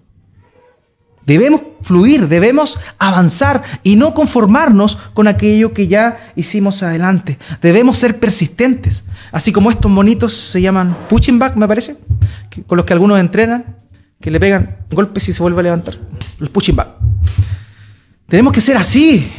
Debemos 1.26 1.62
fluir, 1.82 2.30
debemos 2.30 2.80
avanzar 3.00 3.62
y 3.84 3.98
no 3.98 4.14
conformarnos 4.14 4.98
con 5.14 5.28
aquello 5.28 5.74
que 5.74 5.88
ya 5.88 6.32
hicimos 6.38 6.84
adelante. 6.84 7.38
Debemos 7.62 7.98
ser 7.98 8.18
persistentes. 8.18 9.04
Así 9.34 9.52
como 9.52 9.70
estos 9.70 9.92
monitos 9.92 10.34
se 10.34 10.62
llaman 10.62 10.96
pushing 11.10 11.38
back, 11.38 11.56
me 11.58 11.68
parece, 11.68 11.98
con 12.66 12.78
los 12.78 12.86
que 12.86 12.94
algunos 12.94 13.20
entrenan 13.20 13.77
que 14.20 14.32
le 14.32 14.40
pegan 14.40 14.78
golpes 14.92 15.30
y 15.30 15.34
se 15.34 15.42
vuelve 15.42 15.60
a 15.60 15.64
levantar. 15.64 15.96
Los 16.40 16.50
pushing 16.50 16.76
back. 16.76 16.90
Tenemos 18.28 18.54
que 18.54 18.62
ser 18.62 18.78
así. 18.78 19.32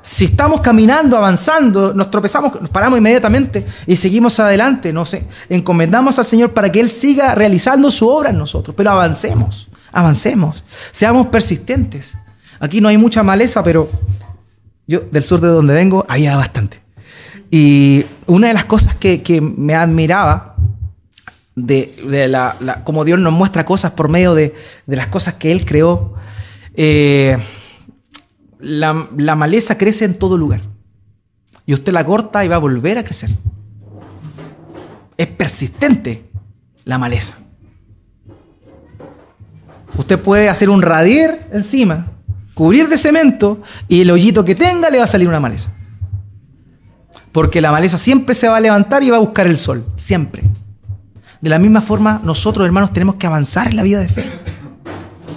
Si 0.00 0.24
estamos 0.24 0.60
caminando, 0.60 1.16
avanzando, 1.16 1.92
nos 1.92 2.10
tropezamos, 2.10 2.60
nos 2.60 2.70
paramos 2.70 2.98
inmediatamente 2.98 3.66
y 3.86 3.96
seguimos 3.96 4.40
adelante. 4.40 4.92
No 4.92 5.04
sé, 5.04 5.28
encomendamos 5.48 6.18
al 6.18 6.24
Señor 6.24 6.52
para 6.52 6.72
que 6.72 6.80
Él 6.80 6.88
siga 6.88 7.34
realizando 7.34 7.90
su 7.90 8.08
obra 8.08 8.30
en 8.30 8.38
nosotros, 8.38 8.74
pero 8.76 8.90
avancemos, 8.90 9.68
avancemos, 9.92 10.64
seamos 10.92 11.26
persistentes. 11.26 12.16
Aquí 12.60 12.80
no 12.80 12.88
hay 12.88 12.96
mucha 12.96 13.22
maleza, 13.22 13.62
pero 13.62 13.90
yo 14.86 15.00
del 15.00 15.22
sur 15.22 15.40
de 15.40 15.48
donde 15.48 15.74
vengo 15.74 16.04
había 16.08 16.36
bastante. 16.36 16.80
Y 17.50 18.04
una 18.26 18.48
de 18.48 18.54
las 18.54 18.64
cosas 18.64 18.94
que, 18.94 19.22
que 19.22 19.40
me 19.40 19.74
admiraba 19.74 20.56
de, 21.66 22.28
la, 22.28 22.82
como 22.84 23.04
Dios 23.04 23.18
nos 23.18 23.32
muestra 23.32 23.64
cosas 23.64 23.92
por 23.92 24.08
medio 24.08 24.34
de, 24.34 24.54
las 24.86 25.08
cosas 25.08 25.34
que 25.34 25.52
Él 25.52 25.64
creó. 25.64 26.14
Eh, 26.74 27.36
la, 28.60 29.08
la, 29.16 29.34
maleza 29.34 29.78
crece 29.78 30.04
en 30.04 30.14
todo 30.14 30.36
lugar. 30.36 30.62
Y 31.66 31.74
usted 31.74 31.92
la 31.92 32.04
corta 32.04 32.44
y 32.44 32.48
va 32.48 32.56
a 32.56 32.60
volver 32.60 32.98
a 32.98 33.04
crecer. 33.04 33.30
Es 35.16 35.26
persistente 35.26 36.24
la 36.84 36.98
maleza. 36.98 37.36
Usted 39.96 40.18
puede 40.20 40.48
hacer 40.48 40.70
un 40.70 40.82
radier 40.82 41.48
encima, 41.52 42.06
cubrir 42.54 42.88
de 42.88 42.96
cemento 42.96 43.62
y 43.88 44.02
el 44.02 44.10
hoyito 44.10 44.44
que 44.44 44.54
tenga 44.54 44.90
le 44.90 44.98
va 44.98 45.04
a 45.04 45.08
salir 45.08 45.28
una 45.28 45.40
maleza. 45.40 45.72
Porque 47.32 47.60
la 47.60 47.72
maleza 47.72 47.98
siempre 47.98 48.34
se 48.34 48.48
va 48.48 48.56
a 48.56 48.60
levantar 48.60 49.02
y 49.02 49.10
va 49.10 49.16
a 49.16 49.20
buscar 49.20 49.46
el 49.46 49.58
sol. 49.58 49.84
Siempre. 49.96 50.44
De 51.40 51.48
la 51.48 51.58
misma 51.58 51.82
forma, 51.82 52.20
nosotros, 52.24 52.66
hermanos, 52.66 52.92
tenemos 52.92 53.14
que 53.14 53.26
avanzar 53.26 53.68
en 53.68 53.76
la 53.76 53.82
vida 53.82 54.00
de 54.00 54.08
fe. 54.08 54.24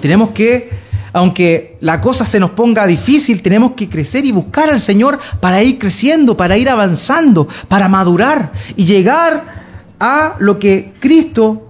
Tenemos 0.02 0.32
que, 0.32 0.72
aunque 1.14 1.78
la 1.80 2.02
cosa 2.02 2.26
se 2.26 2.40
nos 2.40 2.52
ponga 2.52 2.88
difícil, 2.88 3.42
tenemos 3.44 3.74
que 3.74 3.88
crecer 3.88 4.26
y 4.26 4.32
buscar 4.32 4.70
al 4.70 4.80
Señor 4.80 5.20
para 5.40 5.62
ir 5.62 5.78
creciendo, 5.78 6.36
para 6.36 6.58
ir 6.58 6.70
avanzando, 6.70 7.48
para 7.68 7.88
madurar 7.88 8.52
y 8.76 8.86
llegar 8.86 9.62
a 10.00 10.36
lo 10.40 10.58
que 10.58 10.96
Cristo, 11.00 11.70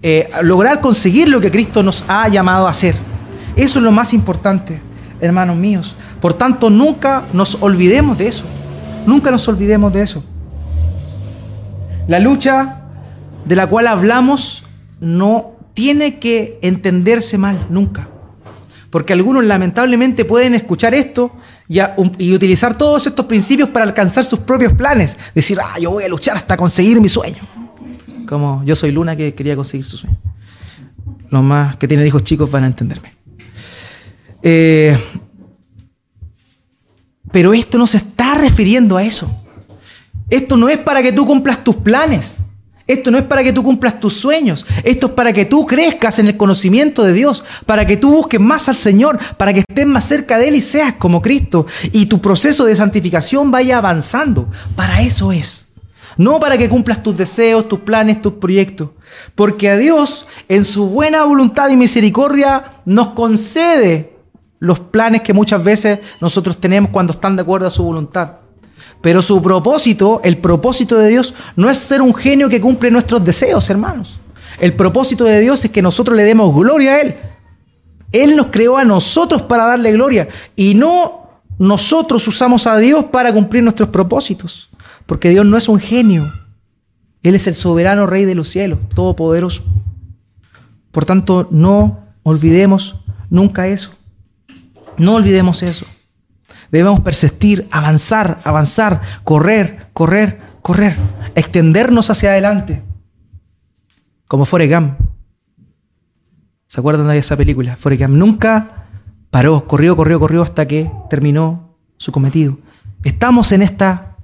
eh, 0.00 0.30
lograr 0.42 0.80
conseguir 0.80 1.28
lo 1.28 1.40
que 1.40 1.50
Cristo 1.50 1.82
nos 1.82 2.04
ha 2.06 2.28
llamado 2.28 2.68
a 2.68 2.70
hacer. 2.70 2.94
Eso 3.56 3.80
es 3.80 3.84
lo 3.84 3.90
más 3.90 4.14
importante, 4.14 4.80
hermanos 5.20 5.56
míos. 5.56 5.96
Por 6.20 6.34
tanto, 6.34 6.70
nunca 6.70 7.24
nos 7.32 7.58
olvidemos 7.60 8.16
de 8.16 8.28
eso. 8.28 8.44
Nunca 9.06 9.32
nos 9.32 9.48
olvidemos 9.48 9.92
de 9.92 10.02
eso. 10.02 10.22
La 12.06 12.20
lucha 12.20 12.81
de 13.44 13.56
la 13.56 13.66
cual 13.66 13.86
hablamos 13.86 14.64
no 15.00 15.56
tiene 15.74 16.18
que 16.18 16.58
entenderse 16.62 17.38
mal 17.38 17.66
nunca. 17.70 18.08
Porque 18.90 19.14
algunos 19.14 19.44
lamentablemente 19.44 20.24
pueden 20.24 20.54
escuchar 20.54 20.92
esto 20.94 21.32
y, 21.66 21.80
utilizar 22.34 22.76
todos 22.76 23.06
estos 23.06 23.24
principios 23.26 23.70
para 23.70 23.84
alcanzar 23.86 24.24
sus 24.24 24.40
propios 24.40 24.74
planes. 24.74 25.16
Decir, 25.34 25.58
ah, 25.62 25.78
yo 25.78 25.90
voy 25.90 26.04
a 26.04 26.08
luchar 26.08 26.36
hasta 26.36 26.56
conseguir 26.56 27.00
mi 27.00 27.08
sueño. 27.08 27.48
Como 28.28 28.62
yo 28.64 28.76
soy 28.76 28.92
Luna 28.92 29.16
que 29.16 29.34
quería 29.34 29.56
conseguir 29.56 29.86
su 29.86 29.96
sueño. 29.96 30.18
Los 31.30 31.42
más 31.42 31.76
que 31.76 31.88
tienen 31.88 32.06
hijos 32.06 32.22
chicos 32.24 32.50
van 32.50 32.64
a 32.64 32.66
entenderme. 32.66 33.14
Eh, 34.42 34.96
pero 37.30 37.54
esto 37.54 37.78
no 37.78 37.86
se 37.86 37.96
está 37.96 38.34
refiriendo 38.34 38.98
a 38.98 39.04
eso. 39.04 39.34
Esto 40.28 40.56
no 40.58 40.68
es 40.68 40.78
para 40.78 41.02
que 41.02 41.12
tú 41.12 41.26
cumplas 41.26 41.64
tus 41.64 41.76
planes. 41.76 42.44
Esto 42.86 43.10
no 43.10 43.18
es 43.18 43.24
para 43.24 43.44
que 43.44 43.52
tú 43.52 43.62
cumplas 43.62 44.00
tus 44.00 44.14
sueños, 44.14 44.66
esto 44.82 45.06
es 45.06 45.12
para 45.12 45.32
que 45.32 45.44
tú 45.44 45.66
crezcas 45.66 46.18
en 46.18 46.26
el 46.26 46.36
conocimiento 46.36 47.04
de 47.04 47.12
Dios, 47.12 47.44
para 47.64 47.86
que 47.86 47.96
tú 47.96 48.10
busques 48.10 48.40
más 48.40 48.68
al 48.68 48.76
Señor, 48.76 49.18
para 49.36 49.52
que 49.52 49.60
estés 49.60 49.86
más 49.86 50.04
cerca 50.04 50.38
de 50.38 50.48
Él 50.48 50.56
y 50.56 50.60
seas 50.60 50.94
como 50.94 51.22
Cristo 51.22 51.66
y 51.92 52.06
tu 52.06 52.20
proceso 52.20 52.64
de 52.64 52.76
santificación 52.76 53.50
vaya 53.50 53.78
avanzando. 53.78 54.48
Para 54.74 55.02
eso 55.02 55.32
es. 55.32 55.68
No 56.16 56.40
para 56.40 56.58
que 56.58 56.68
cumplas 56.68 57.02
tus 57.02 57.16
deseos, 57.16 57.68
tus 57.68 57.80
planes, 57.80 58.20
tus 58.20 58.34
proyectos. 58.34 58.90
Porque 59.34 59.70
a 59.70 59.76
Dios, 59.76 60.26
en 60.48 60.64
su 60.64 60.88
buena 60.88 61.24
voluntad 61.24 61.68
y 61.70 61.76
misericordia, 61.76 62.80
nos 62.84 63.08
concede 63.08 64.12
los 64.58 64.80
planes 64.80 65.22
que 65.22 65.32
muchas 65.32 65.62
veces 65.62 66.00
nosotros 66.20 66.58
tenemos 66.58 66.90
cuando 66.90 67.12
están 67.12 67.36
de 67.36 67.42
acuerdo 67.42 67.66
a 67.66 67.70
su 67.70 67.82
voluntad. 67.82 68.41
Pero 69.00 69.22
su 69.22 69.42
propósito, 69.42 70.20
el 70.24 70.38
propósito 70.38 70.96
de 70.98 71.08
Dios, 71.08 71.34
no 71.56 71.68
es 71.70 71.78
ser 71.78 72.02
un 72.02 72.14
genio 72.14 72.48
que 72.48 72.60
cumple 72.60 72.90
nuestros 72.90 73.24
deseos, 73.24 73.68
hermanos. 73.70 74.20
El 74.60 74.74
propósito 74.74 75.24
de 75.24 75.40
Dios 75.40 75.64
es 75.64 75.70
que 75.70 75.82
nosotros 75.82 76.16
le 76.16 76.24
demos 76.24 76.54
gloria 76.54 76.94
a 76.94 77.00
Él. 77.00 77.16
Él 78.12 78.36
nos 78.36 78.46
creó 78.48 78.76
a 78.78 78.84
nosotros 78.84 79.42
para 79.42 79.66
darle 79.66 79.92
gloria 79.92 80.28
y 80.54 80.74
no 80.74 81.22
nosotros 81.58 82.26
usamos 82.28 82.66
a 82.66 82.76
Dios 82.78 83.06
para 83.06 83.32
cumplir 83.32 83.62
nuestros 83.62 83.88
propósitos. 83.88 84.70
Porque 85.06 85.30
Dios 85.30 85.46
no 85.46 85.56
es 85.56 85.68
un 85.68 85.78
genio. 85.78 86.32
Él 87.22 87.34
es 87.34 87.46
el 87.46 87.54
soberano 87.54 88.06
Rey 88.06 88.24
de 88.24 88.34
los 88.34 88.48
cielos, 88.48 88.78
todopoderoso. 88.94 89.64
Por 90.90 91.04
tanto, 91.04 91.48
no 91.50 92.06
olvidemos 92.22 92.96
nunca 93.30 93.66
eso. 93.66 93.94
No 94.98 95.14
olvidemos 95.14 95.62
eso. 95.62 95.86
Debemos 96.72 97.00
persistir, 97.00 97.68
avanzar, 97.70 98.40
avanzar, 98.44 99.02
correr, 99.24 99.88
correr, 99.92 100.40
correr, 100.62 100.96
extendernos 101.34 102.08
hacia 102.08 102.30
adelante. 102.30 102.82
Como 104.26 104.46
Forrest 104.46 104.72
Gump. 104.72 104.98
¿Se 106.66 106.80
acuerdan 106.80 107.08
de 107.08 107.18
esa 107.18 107.36
película? 107.36 107.76
Forrest 107.76 108.00
Gump 108.02 108.14
nunca 108.14 108.86
paró, 109.30 109.66
corrió, 109.66 109.94
corrió, 109.96 110.18
corrió 110.18 110.40
hasta 110.40 110.66
que 110.66 110.90
terminó 111.10 111.76
su 111.98 112.10
cometido. 112.10 112.58
Estamos 113.04 113.52
en 113.52 113.60
esta, 113.60 114.16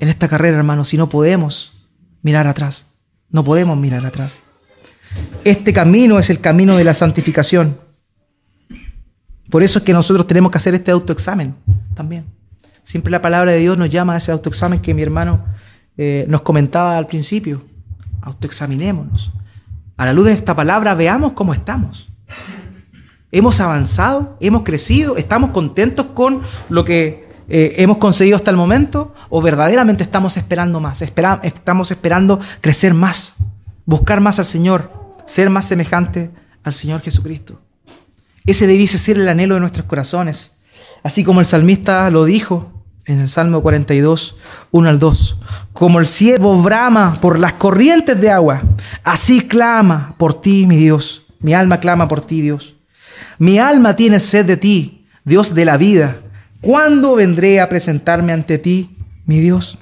en 0.00 0.08
esta 0.08 0.28
carrera, 0.28 0.56
hermanos, 0.56 0.94
y 0.94 0.96
no 0.96 1.10
podemos 1.10 1.86
mirar 2.22 2.48
atrás. 2.48 2.86
No 3.28 3.44
podemos 3.44 3.76
mirar 3.76 4.06
atrás. 4.06 4.40
Este 5.44 5.74
camino 5.74 6.18
es 6.18 6.30
el 6.30 6.40
camino 6.40 6.78
de 6.78 6.84
la 6.84 6.94
santificación. 6.94 7.76
Por 9.52 9.62
eso 9.62 9.80
es 9.80 9.84
que 9.84 9.92
nosotros 9.92 10.26
tenemos 10.26 10.50
que 10.50 10.56
hacer 10.56 10.74
este 10.74 10.90
autoexamen 10.90 11.54
también. 11.92 12.24
Siempre 12.82 13.10
la 13.10 13.20
palabra 13.20 13.52
de 13.52 13.58
Dios 13.58 13.76
nos 13.76 13.90
llama 13.90 14.14
a 14.14 14.16
ese 14.16 14.32
autoexamen 14.32 14.80
que 14.80 14.94
mi 14.94 15.02
hermano 15.02 15.44
eh, 15.98 16.24
nos 16.26 16.40
comentaba 16.40 16.96
al 16.96 17.06
principio. 17.06 17.62
Autoexaminémonos. 18.22 19.30
A 19.98 20.06
la 20.06 20.14
luz 20.14 20.24
de 20.24 20.32
esta 20.32 20.56
palabra 20.56 20.94
veamos 20.94 21.32
cómo 21.32 21.52
estamos. 21.52 22.08
¿Hemos 23.30 23.60
avanzado? 23.60 24.38
¿Hemos 24.40 24.62
crecido? 24.62 25.18
¿Estamos 25.18 25.50
contentos 25.50 26.06
con 26.14 26.40
lo 26.70 26.86
que 26.86 27.28
eh, 27.50 27.74
hemos 27.76 27.98
conseguido 27.98 28.36
hasta 28.36 28.50
el 28.50 28.56
momento? 28.56 29.14
¿O 29.28 29.42
verdaderamente 29.42 30.02
estamos 30.02 30.38
esperando 30.38 30.80
más? 30.80 31.02
estamos 31.02 31.90
esperando 31.90 32.40
crecer 32.62 32.94
más, 32.94 33.34
buscar 33.84 34.22
más 34.22 34.38
al 34.38 34.46
Señor, 34.46 34.90
ser 35.26 35.50
más 35.50 35.66
semejante 35.66 36.30
al 36.64 36.72
Señor 36.72 37.02
Jesucristo. 37.02 37.60
Ese 38.44 38.66
debiese 38.66 38.98
ser 38.98 39.18
el 39.18 39.28
anhelo 39.28 39.54
de 39.54 39.60
nuestros 39.60 39.86
corazones. 39.86 40.52
Así 41.02 41.24
como 41.24 41.40
el 41.40 41.46
salmista 41.46 42.10
lo 42.10 42.24
dijo 42.24 42.72
en 43.06 43.20
el 43.20 43.28
Salmo 43.28 43.62
42, 43.62 44.36
1 44.70 44.88
al 44.88 44.98
2. 44.98 45.38
Como 45.72 46.00
el 46.00 46.06
siervo 46.06 46.60
brama 46.62 47.18
por 47.20 47.38
las 47.38 47.54
corrientes 47.54 48.20
de 48.20 48.30
agua, 48.30 48.62
así 49.04 49.40
clama 49.46 50.14
por 50.18 50.40
ti, 50.40 50.66
mi 50.66 50.76
Dios. 50.76 51.22
Mi 51.40 51.54
alma 51.54 51.80
clama 51.80 52.08
por 52.08 52.20
ti, 52.20 52.40
Dios. 52.40 52.76
Mi 53.38 53.58
alma 53.58 53.96
tiene 53.96 54.20
sed 54.20 54.46
de 54.46 54.56
ti, 54.56 55.06
Dios 55.24 55.54
de 55.54 55.64
la 55.64 55.76
vida. 55.76 56.20
¿Cuándo 56.60 57.16
vendré 57.16 57.60
a 57.60 57.68
presentarme 57.68 58.32
ante 58.32 58.58
ti, 58.58 58.96
mi 59.26 59.40
Dios? 59.40 59.78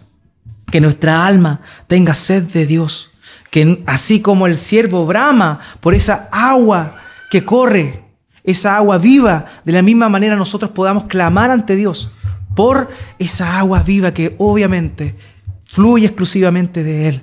Que 0.71 0.81
nuestra 0.81 1.27
alma 1.27 1.61
tenga 1.87 2.15
sed 2.15 2.45
de 2.45 2.67
Dios. 2.67 3.11
Que 3.51 3.83
así 3.87 4.21
como 4.21 4.47
el 4.47 4.57
siervo 4.57 5.05
brama 5.05 5.61
por 5.81 5.95
esa 5.95 6.29
agua 6.33 6.97
que 7.31 7.45
corre, 7.45 8.10
esa 8.51 8.77
agua 8.77 8.99
viva, 8.99 9.47
de 9.65 9.73
la 9.73 9.83
misma 9.83 10.09
manera 10.09 10.37
nosotros 10.37 10.71
podamos 10.71 11.05
clamar 11.05 11.51
ante 11.51 11.77
Dios 11.77 12.11
por 12.55 12.91
esa 13.19 13.59
agua 13.59 13.83
viva 13.83 14.13
que 14.13 14.35
obviamente 14.39 15.17
fluye 15.65 16.07
exclusivamente 16.07 16.83
de 16.83 17.09
Él. 17.09 17.23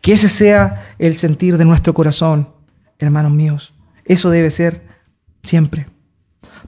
Que 0.00 0.12
ese 0.12 0.28
sea 0.28 0.94
el 0.98 1.14
sentir 1.14 1.58
de 1.58 1.64
nuestro 1.64 1.94
corazón, 1.94 2.48
hermanos 2.98 3.32
míos. 3.32 3.74
Eso 4.04 4.30
debe 4.30 4.50
ser 4.50 4.86
siempre. 5.42 5.86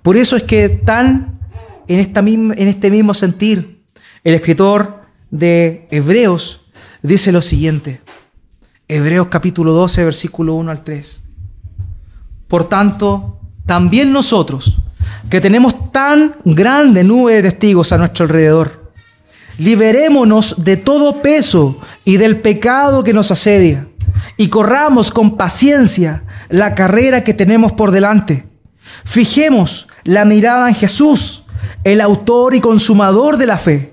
Por 0.03 0.17
eso 0.17 0.37
es 0.37 0.43
que 0.43 0.69
tan 0.69 1.41
en, 1.87 2.01
esta 2.01 2.21
en 2.21 2.69
este 2.69 2.91
mismo 2.91 3.15
sentir, 3.15 3.83
el 4.25 4.35
escritor 4.35 5.03
de 5.31 5.87
Hebreos 5.91 6.69
dice 7.03 7.33
lo 7.33 7.43
siguiente. 7.43 8.01
Hebreos 8.89 9.29
capítulo 9.29 9.73
12, 9.73 10.05
versículo 10.05 10.55
1 10.55 10.71
al 10.71 10.85
3. 10.85 11.21
Por 12.49 12.69
tanto, 12.69 13.41
también 13.69 14.15
nosotros, 14.15 14.79
que 15.29 15.43
tenemos 15.43 15.93
tan 15.93 16.37
grande 16.47 17.05
nube 17.05 17.35
de 17.35 17.43
testigos 17.43 17.93
a 17.93 17.99
nuestro 17.99 18.25
alrededor, 18.25 18.91
liberémonos 19.59 20.65
de 20.65 20.79
todo 20.79 21.21
peso 21.21 21.79
y 22.03 22.17
del 22.17 22.41
pecado 22.41 23.05
que 23.05 23.13
nos 23.13 23.31
asedia, 23.31 23.87
y 24.39 24.49
corramos 24.49 25.11
con 25.11 25.37
paciencia 25.37 26.25
la 26.49 26.75
carrera 26.75 27.25
que 27.25 27.35
tenemos 27.35 27.73
por 27.73 27.91
delante. 27.91 28.49
Fijemos 29.05 29.87
la 30.03 30.25
mirada 30.25 30.71
en 30.71 30.75
Jesús, 30.75 31.45
el 31.85 32.01
autor 32.01 32.55
y 32.55 32.63
consumador 32.63 33.37
de 33.37 33.47
la 33.47 33.59
fe, 33.59 33.93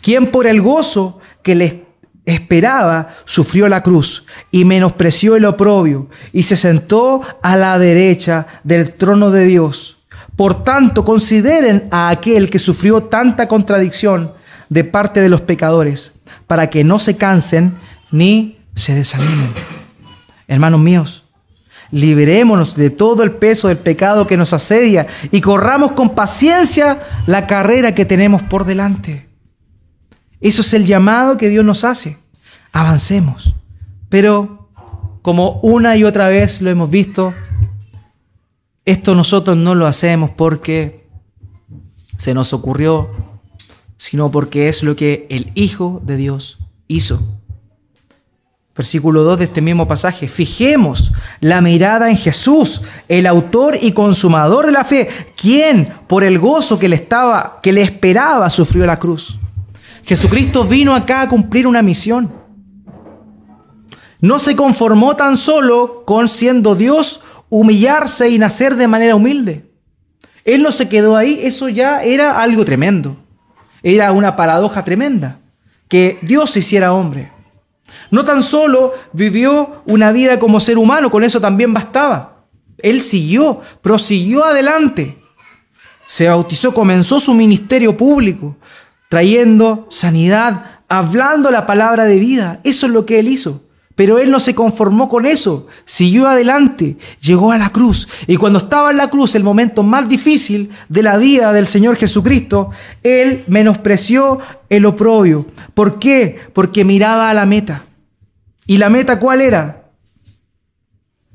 quien 0.00 0.30
por 0.30 0.46
el 0.46 0.62
gozo 0.62 1.18
que 1.42 1.54
le 1.54 1.89
esperaba, 2.24 3.14
sufrió 3.24 3.68
la 3.68 3.82
cruz 3.82 4.24
y 4.50 4.64
menospreció 4.64 5.36
el 5.36 5.44
oprobio 5.44 6.08
y 6.32 6.42
se 6.42 6.56
sentó 6.56 7.22
a 7.42 7.56
la 7.56 7.78
derecha 7.78 8.46
del 8.64 8.92
trono 8.94 9.30
de 9.30 9.46
Dios. 9.46 10.04
Por 10.36 10.64
tanto, 10.64 11.04
consideren 11.04 11.88
a 11.90 12.08
aquel 12.08 12.50
que 12.50 12.58
sufrió 12.58 13.02
tanta 13.04 13.48
contradicción 13.48 14.32
de 14.68 14.84
parte 14.84 15.20
de 15.20 15.28
los 15.28 15.40
pecadores, 15.40 16.14
para 16.46 16.70
que 16.70 16.84
no 16.84 16.98
se 16.98 17.16
cansen 17.16 17.78
ni 18.10 18.58
se 18.74 18.94
desanimen. 18.94 19.52
Hermanos 20.48 20.80
míos, 20.80 21.24
liberémonos 21.90 22.76
de 22.76 22.90
todo 22.90 23.22
el 23.22 23.32
peso 23.32 23.68
del 23.68 23.78
pecado 23.78 24.26
que 24.26 24.36
nos 24.36 24.52
asedia 24.52 25.06
y 25.30 25.40
corramos 25.40 25.92
con 25.92 26.10
paciencia 26.10 27.00
la 27.26 27.46
carrera 27.46 27.94
que 27.94 28.04
tenemos 28.04 28.42
por 28.42 28.64
delante. 28.64 29.29
Eso 30.40 30.62
es 30.62 30.72
el 30.74 30.86
llamado 30.86 31.36
que 31.36 31.48
Dios 31.48 31.64
nos 31.64 31.84
hace. 31.84 32.18
Avancemos. 32.72 33.54
Pero 34.08 34.68
como 35.22 35.60
una 35.62 35.96
y 35.96 36.04
otra 36.04 36.28
vez 36.28 36.62
lo 36.62 36.70
hemos 36.70 36.90
visto, 36.90 37.34
esto 38.84 39.14
nosotros 39.14 39.56
no 39.56 39.74
lo 39.74 39.86
hacemos 39.86 40.30
porque 40.30 41.06
se 42.16 42.34
nos 42.34 42.52
ocurrió, 42.52 43.10
sino 43.96 44.30
porque 44.30 44.68
es 44.68 44.82
lo 44.82 44.96
que 44.96 45.26
el 45.30 45.52
Hijo 45.54 46.00
de 46.04 46.16
Dios 46.16 46.58
hizo. 46.88 47.22
Versículo 48.74 49.24
2 49.24 49.40
de 49.40 49.44
este 49.44 49.60
mismo 49.60 49.86
pasaje. 49.86 50.26
Fijemos 50.26 51.12
la 51.40 51.60
mirada 51.60 52.08
en 52.08 52.16
Jesús, 52.16 52.80
el 53.08 53.26
autor 53.26 53.76
y 53.80 53.92
consumador 53.92 54.64
de 54.64 54.72
la 54.72 54.84
fe, 54.84 55.08
quien 55.36 55.92
por 56.06 56.24
el 56.24 56.38
gozo 56.38 56.78
que 56.78 56.88
le 56.88 56.96
estaba 56.96 57.60
que 57.62 57.72
le 57.72 57.82
esperaba 57.82 58.48
sufrió 58.48 58.86
la 58.86 58.98
cruz. 58.98 59.38
Jesucristo 60.04 60.64
vino 60.64 60.94
acá 60.94 61.22
a 61.22 61.28
cumplir 61.28 61.66
una 61.66 61.82
misión. 61.82 62.32
No 64.20 64.38
se 64.38 64.54
conformó 64.54 65.16
tan 65.16 65.36
solo 65.36 66.04
con 66.04 66.28
siendo 66.28 66.74
Dios, 66.74 67.22
humillarse 67.48 68.28
y 68.28 68.38
nacer 68.38 68.76
de 68.76 68.88
manera 68.88 69.16
humilde. 69.16 69.70
Él 70.44 70.62
no 70.62 70.72
se 70.72 70.88
quedó 70.88 71.16
ahí, 71.16 71.40
eso 71.42 71.68
ya 71.68 72.02
era 72.02 72.40
algo 72.40 72.64
tremendo. 72.64 73.16
Era 73.82 74.12
una 74.12 74.36
paradoja 74.36 74.84
tremenda, 74.84 75.40
que 75.88 76.18
Dios 76.22 76.50
se 76.50 76.60
hiciera 76.60 76.92
hombre. 76.92 77.30
No 78.10 78.24
tan 78.24 78.42
solo 78.42 78.94
vivió 79.12 79.82
una 79.86 80.12
vida 80.12 80.38
como 80.38 80.60
ser 80.60 80.78
humano, 80.78 81.10
con 81.10 81.24
eso 81.24 81.40
también 81.40 81.72
bastaba. 81.72 82.44
Él 82.78 83.00
siguió, 83.02 83.60
prosiguió 83.80 84.44
adelante. 84.44 85.16
Se 86.06 86.28
bautizó, 86.28 86.74
comenzó 86.74 87.20
su 87.20 87.34
ministerio 87.34 87.96
público, 87.96 88.56
trayendo 89.10 89.88
sanidad, 89.90 90.82
hablando 90.88 91.50
la 91.50 91.66
palabra 91.66 92.06
de 92.06 92.20
vida. 92.20 92.60
Eso 92.62 92.86
es 92.86 92.92
lo 92.92 93.04
que 93.04 93.18
él 93.18 93.28
hizo. 93.28 93.60
Pero 93.96 94.18
él 94.18 94.30
no 94.30 94.38
se 94.40 94.54
conformó 94.54 95.10
con 95.10 95.26
eso, 95.26 95.66
siguió 95.84 96.26
adelante, 96.26 96.96
llegó 97.20 97.52
a 97.52 97.58
la 97.58 97.70
cruz. 97.70 98.08
Y 98.28 98.36
cuando 98.36 98.60
estaba 98.60 98.92
en 98.92 98.96
la 98.96 99.10
cruz, 99.10 99.34
el 99.34 99.42
momento 99.42 99.82
más 99.82 100.08
difícil 100.08 100.70
de 100.88 101.02
la 101.02 101.18
vida 101.18 101.52
del 101.52 101.66
Señor 101.66 101.96
Jesucristo, 101.96 102.70
él 103.02 103.42
menospreció 103.48 104.38
el 104.70 104.86
oprobio. 104.86 105.44
¿Por 105.74 105.98
qué? 105.98 106.38
Porque 106.54 106.84
miraba 106.84 107.28
a 107.28 107.34
la 107.34 107.46
meta. 107.46 107.82
¿Y 108.64 108.78
la 108.78 108.88
meta 108.90 109.18
cuál 109.18 109.40
era? 109.40 109.90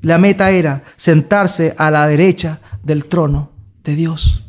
La 0.00 0.16
meta 0.18 0.50
era 0.50 0.82
sentarse 0.96 1.74
a 1.76 1.90
la 1.90 2.08
derecha 2.08 2.58
del 2.82 3.04
trono 3.04 3.52
de 3.84 3.94
Dios. 3.94 4.45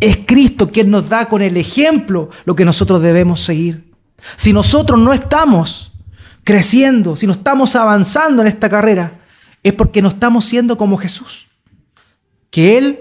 Es 0.00 0.18
Cristo 0.26 0.70
quien 0.70 0.90
nos 0.90 1.08
da 1.08 1.28
con 1.28 1.42
el 1.42 1.56
ejemplo 1.56 2.30
lo 2.44 2.54
que 2.54 2.64
nosotros 2.64 3.02
debemos 3.02 3.40
seguir. 3.40 3.92
Si 4.36 4.52
nosotros 4.52 4.98
no 4.98 5.12
estamos 5.12 5.92
creciendo, 6.44 7.16
si 7.16 7.26
no 7.26 7.32
estamos 7.32 7.76
avanzando 7.76 8.42
en 8.42 8.48
esta 8.48 8.68
carrera, 8.68 9.20
es 9.62 9.72
porque 9.72 10.02
no 10.02 10.08
estamos 10.08 10.44
siendo 10.44 10.78
como 10.78 10.96
Jesús. 10.96 11.48
Que 12.50 12.78
Él 12.78 13.00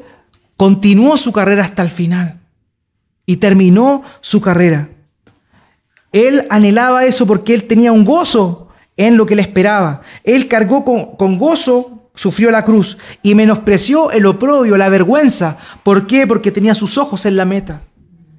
continuó 0.57 1.17
su 1.17 1.31
carrera 1.31 1.63
hasta 1.63 1.83
el 1.83 1.91
final 1.91 2.39
y 3.25 3.37
terminó 3.37 4.03
su 4.21 4.41
carrera. 4.41 4.89
Él 6.11 6.47
anhelaba 6.49 7.05
eso 7.05 7.27
porque 7.27 7.53
Él 7.53 7.65
tenía 7.65 7.91
un 7.91 8.05
gozo 8.05 8.69
en 8.97 9.17
lo 9.17 9.25
que 9.25 9.35
le 9.35 9.41
esperaba. 9.41 10.01
Él 10.23 10.47
cargó 10.47 10.85
con, 10.85 11.15
con 11.15 11.37
gozo 11.37 11.94
sufrió 12.15 12.49
la 12.49 12.65
cruz 12.65 12.97
y 13.21 13.35
menospreció 13.35 14.11
el 14.11 14.25
oprobio, 14.25 14.77
la 14.77 14.89
vergüenza. 14.89 15.57
¿Por 15.83 16.07
qué? 16.07 16.25
Porque 16.25 16.51
tenía 16.51 16.73
sus 16.73 16.97
ojos 16.97 17.25
en 17.25 17.35
la 17.35 17.45
meta. 17.45 17.81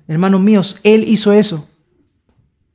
Hermanos 0.08 0.40
míos, 0.40 0.76
Él 0.82 1.04
hizo 1.06 1.32
eso 1.32 1.68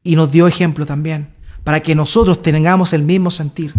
y 0.03 0.15
nos 0.15 0.31
dio 0.31 0.47
ejemplo 0.47 0.85
también, 0.85 1.33
para 1.63 1.79
que 1.79 1.95
nosotros 1.95 2.41
tengamos 2.41 2.93
el 2.93 3.03
mismo 3.03 3.31
sentir. 3.31 3.73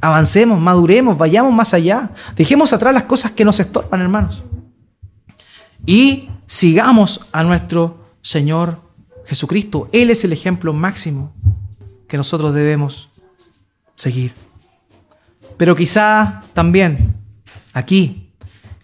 Avancemos, 0.00 0.60
maduremos, 0.60 1.16
vayamos 1.16 1.52
más 1.52 1.74
allá. 1.74 2.10
Dejemos 2.34 2.72
atrás 2.72 2.92
las 2.92 3.04
cosas 3.04 3.30
que 3.30 3.44
nos 3.44 3.60
estorban, 3.60 4.00
hermanos. 4.00 4.42
Y 5.86 6.28
sigamos 6.46 7.20
a 7.32 7.44
nuestro 7.44 8.04
Señor 8.20 8.80
Jesucristo. 9.26 9.88
Él 9.92 10.10
es 10.10 10.24
el 10.24 10.32
ejemplo 10.32 10.72
máximo 10.72 11.32
que 12.08 12.16
nosotros 12.16 12.52
debemos 12.52 13.08
seguir. 13.94 14.34
Pero 15.62 15.76
quizá 15.76 16.40
también 16.54 17.14
aquí, 17.72 18.32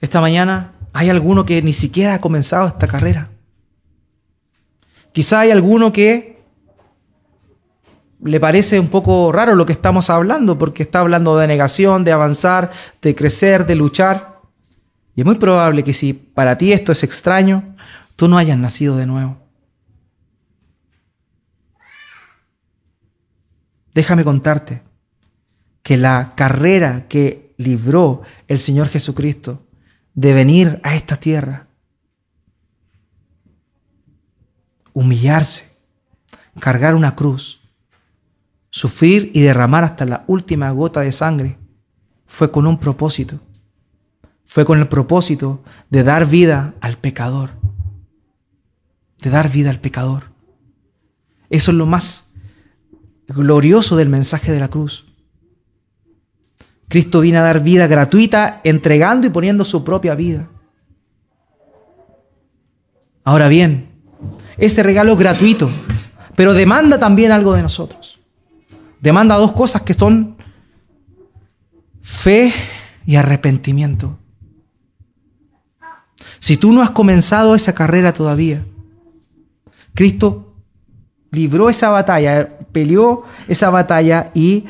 esta 0.01 0.21
mañana, 0.21 0.75
hay 0.93 1.11
alguno 1.11 1.45
que 1.45 1.61
ni 1.61 1.73
siquiera 1.73 2.15
ha 2.15 2.21
comenzado 2.21 2.69
esta 2.69 2.87
carrera. 2.87 3.31
Quizá 5.11 5.41
hay 5.41 5.51
alguno 5.51 5.93
que 5.93 6.41
le 8.23 8.39
parece 8.39 8.79
un 8.79 8.87
poco 8.87 9.33
raro 9.33 9.57
lo 9.57 9.67
que 9.67 9.73
estamos 9.73 10.09
hablando, 10.09 10.57
porque 10.57 10.85
está 10.85 11.01
hablando 11.01 11.37
de 11.37 11.49
negación, 11.49 12.05
de 12.05 12.13
avanzar, 12.13 12.71
de 13.03 13.13
crecer, 13.17 13.67
de 13.67 13.75
luchar. 13.75 14.43
Y 15.17 15.23
es 15.23 15.27
muy 15.27 15.35
probable 15.35 15.83
que 15.83 15.93
si 15.93 16.13
para 16.13 16.59
ti 16.59 16.73
esto 16.73 16.93
es 16.93 17.03
extraño, 17.03 17.75
tú 18.15 18.29
no 18.29 18.39
hayas 18.39 18.57
nacido 18.57 18.97
de 18.97 19.07
nuevo. 19.07 19.37
Déjame 23.93 24.23
contarte 24.23 24.87
que 25.89 25.97
la 25.97 26.35
carrera 26.35 27.09
que 27.09 27.55
libró 27.57 28.21
el 28.47 28.59
Señor 28.59 28.91
Jesucristo 28.91 29.67
de 30.13 30.35
venir 30.35 30.83
a 30.83 30.95
esta 30.95 31.17
tierra, 31.17 31.69
humillarse, 34.93 35.73
cargar 36.61 36.95
una 36.95 37.15
cruz, 37.15 37.63
sufrir 38.69 39.31
y 39.33 39.41
derramar 39.41 39.83
hasta 39.83 40.05
la 40.05 40.25
última 40.27 40.71
gota 40.73 41.01
de 41.01 41.11
sangre, 41.11 41.57
fue 42.27 42.51
con 42.51 42.67
un 42.67 42.79
propósito. 42.79 43.41
Fue 44.45 44.67
con 44.67 44.81
el 44.81 44.89
propósito 44.89 45.65
de 45.89 46.03
dar 46.03 46.27
vida 46.27 46.75
al 46.83 46.99
pecador. 46.99 47.53
De 49.23 49.31
dar 49.31 49.51
vida 49.51 49.71
al 49.71 49.81
pecador. 49.81 50.25
Eso 51.49 51.71
es 51.71 51.79
lo 51.79 51.87
más 51.87 52.29
glorioso 53.27 53.97
del 53.97 54.11
mensaje 54.11 54.53
de 54.53 54.61
la 54.61 54.69
cruz. 54.69 55.08
Cristo 56.89 57.21
vino 57.21 57.39
a 57.39 57.43
dar 57.43 57.63
vida 57.63 57.87
gratuita, 57.87 58.61
entregando 58.65 59.27
y 59.27 59.31
poniendo 59.31 59.65
su 59.65 59.85
propia 59.85 60.15
vida. 60.15 60.49
Ahora 63.25 63.49
bien, 63.49 63.91
este 64.57 64.83
regalo 64.83 65.13
es 65.13 65.19
gratuito, 65.19 65.71
pero 66.35 66.55
demanda 66.55 66.99
también 66.99 67.31
algo 67.31 67.53
de 67.53 67.63
nosotros. 67.63 68.19
Demanda 69.01 69.37
dos 69.37 69.53
cosas 69.53 69.83
que 69.83 69.93
son 69.93 70.37
fe 72.01 72.53
y 73.05 73.17
arrepentimiento. 73.17 74.19
Si 76.41 76.57
tú 76.57 76.73
no 76.73 76.83
has 76.83 76.91
comenzado 76.91 77.55
esa 77.55 77.75
carrera 77.75 78.15
todavía, 78.15 78.65
Cristo 79.95 80.55
libró 81.31 81.69
esa 81.69 81.91
batalla, 81.91 82.49
peleó 82.73 83.25
esa 83.47 83.69
batalla 83.71 84.31
y 84.35 84.65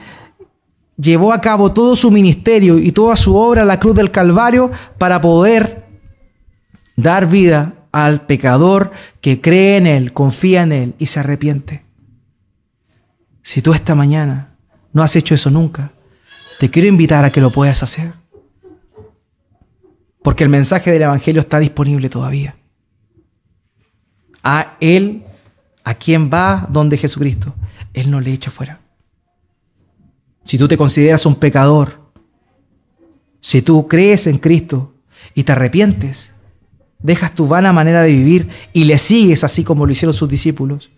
llevó 0.98 1.32
a 1.32 1.40
cabo 1.40 1.72
todo 1.72 1.96
su 1.96 2.10
ministerio 2.10 2.78
y 2.78 2.92
toda 2.92 3.16
su 3.16 3.36
obra 3.36 3.62
a 3.62 3.66
la 3.66 3.78
cruz 3.78 3.94
del 3.94 4.10
Calvario 4.10 4.70
para 4.98 5.20
poder 5.20 5.86
dar 6.96 7.28
vida 7.28 7.74
al 7.92 8.22
pecador 8.22 8.92
que 9.20 9.40
cree 9.40 9.76
en 9.76 9.86
Él, 9.86 10.12
confía 10.12 10.62
en 10.62 10.72
Él 10.72 10.94
y 10.98 11.06
se 11.06 11.20
arrepiente. 11.20 11.84
Si 13.42 13.62
tú 13.62 13.72
esta 13.72 13.94
mañana 13.94 14.56
no 14.92 15.02
has 15.02 15.16
hecho 15.16 15.34
eso 15.34 15.50
nunca, 15.50 15.92
te 16.58 16.70
quiero 16.70 16.88
invitar 16.88 17.24
a 17.24 17.30
que 17.30 17.40
lo 17.40 17.50
puedas 17.50 17.82
hacer. 17.82 18.12
Porque 20.22 20.44
el 20.44 20.50
mensaje 20.50 20.90
del 20.90 21.02
Evangelio 21.02 21.40
está 21.40 21.58
disponible 21.58 22.10
todavía. 22.10 22.56
A 24.42 24.76
Él, 24.80 25.24
a 25.84 25.94
quien 25.94 26.28
va 26.28 26.66
donde 26.68 26.98
Jesucristo, 26.98 27.54
Él 27.94 28.10
no 28.10 28.20
le 28.20 28.32
echa 28.32 28.50
fuera. 28.50 28.77
Si 30.48 30.56
tú 30.56 30.66
te 30.66 30.78
consideras 30.78 31.26
un 31.26 31.34
pecador, 31.34 32.00
si 33.38 33.60
tú 33.60 33.86
crees 33.86 34.26
en 34.26 34.38
Cristo 34.38 34.94
y 35.34 35.44
te 35.44 35.52
arrepientes, 35.52 36.32
dejas 37.00 37.34
tu 37.34 37.46
vana 37.46 37.70
manera 37.74 38.00
de 38.00 38.12
vivir 38.12 38.48
y 38.72 38.84
le 38.84 38.96
sigues 38.96 39.44
así 39.44 39.62
como 39.62 39.84
lo 39.84 39.92
hicieron 39.92 40.14
sus 40.14 40.26
discípulos, 40.26 40.88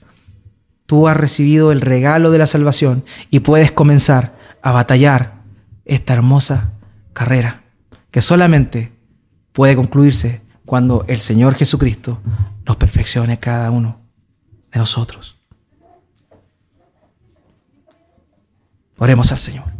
tú 0.86 1.08
has 1.08 1.16
recibido 1.16 1.72
el 1.72 1.80
regalo 1.80 2.30
de 2.30 2.38
la 2.38 2.46
salvación 2.46 3.04
y 3.28 3.40
puedes 3.40 3.72
comenzar 3.72 4.38
a 4.62 4.70
batallar 4.70 5.42
esta 5.84 6.12
hermosa 6.12 6.74
carrera 7.12 7.64
que 8.12 8.22
solamente 8.22 8.92
puede 9.50 9.74
concluirse 9.74 10.42
cuando 10.64 11.04
el 11.08 11.18
Señor 11.18 11.56
Jesucristo 11.56 12.20
nos 12.64 12.76
perfeccione 12.76 13.40
cada 13.40 13.72
uno 13.72 13.98
de 14.70 14.78
nosotros. 14.78 15.39
Oremos 19.00 19.32
al 19.32 19.38
Señor. 19.38 19.79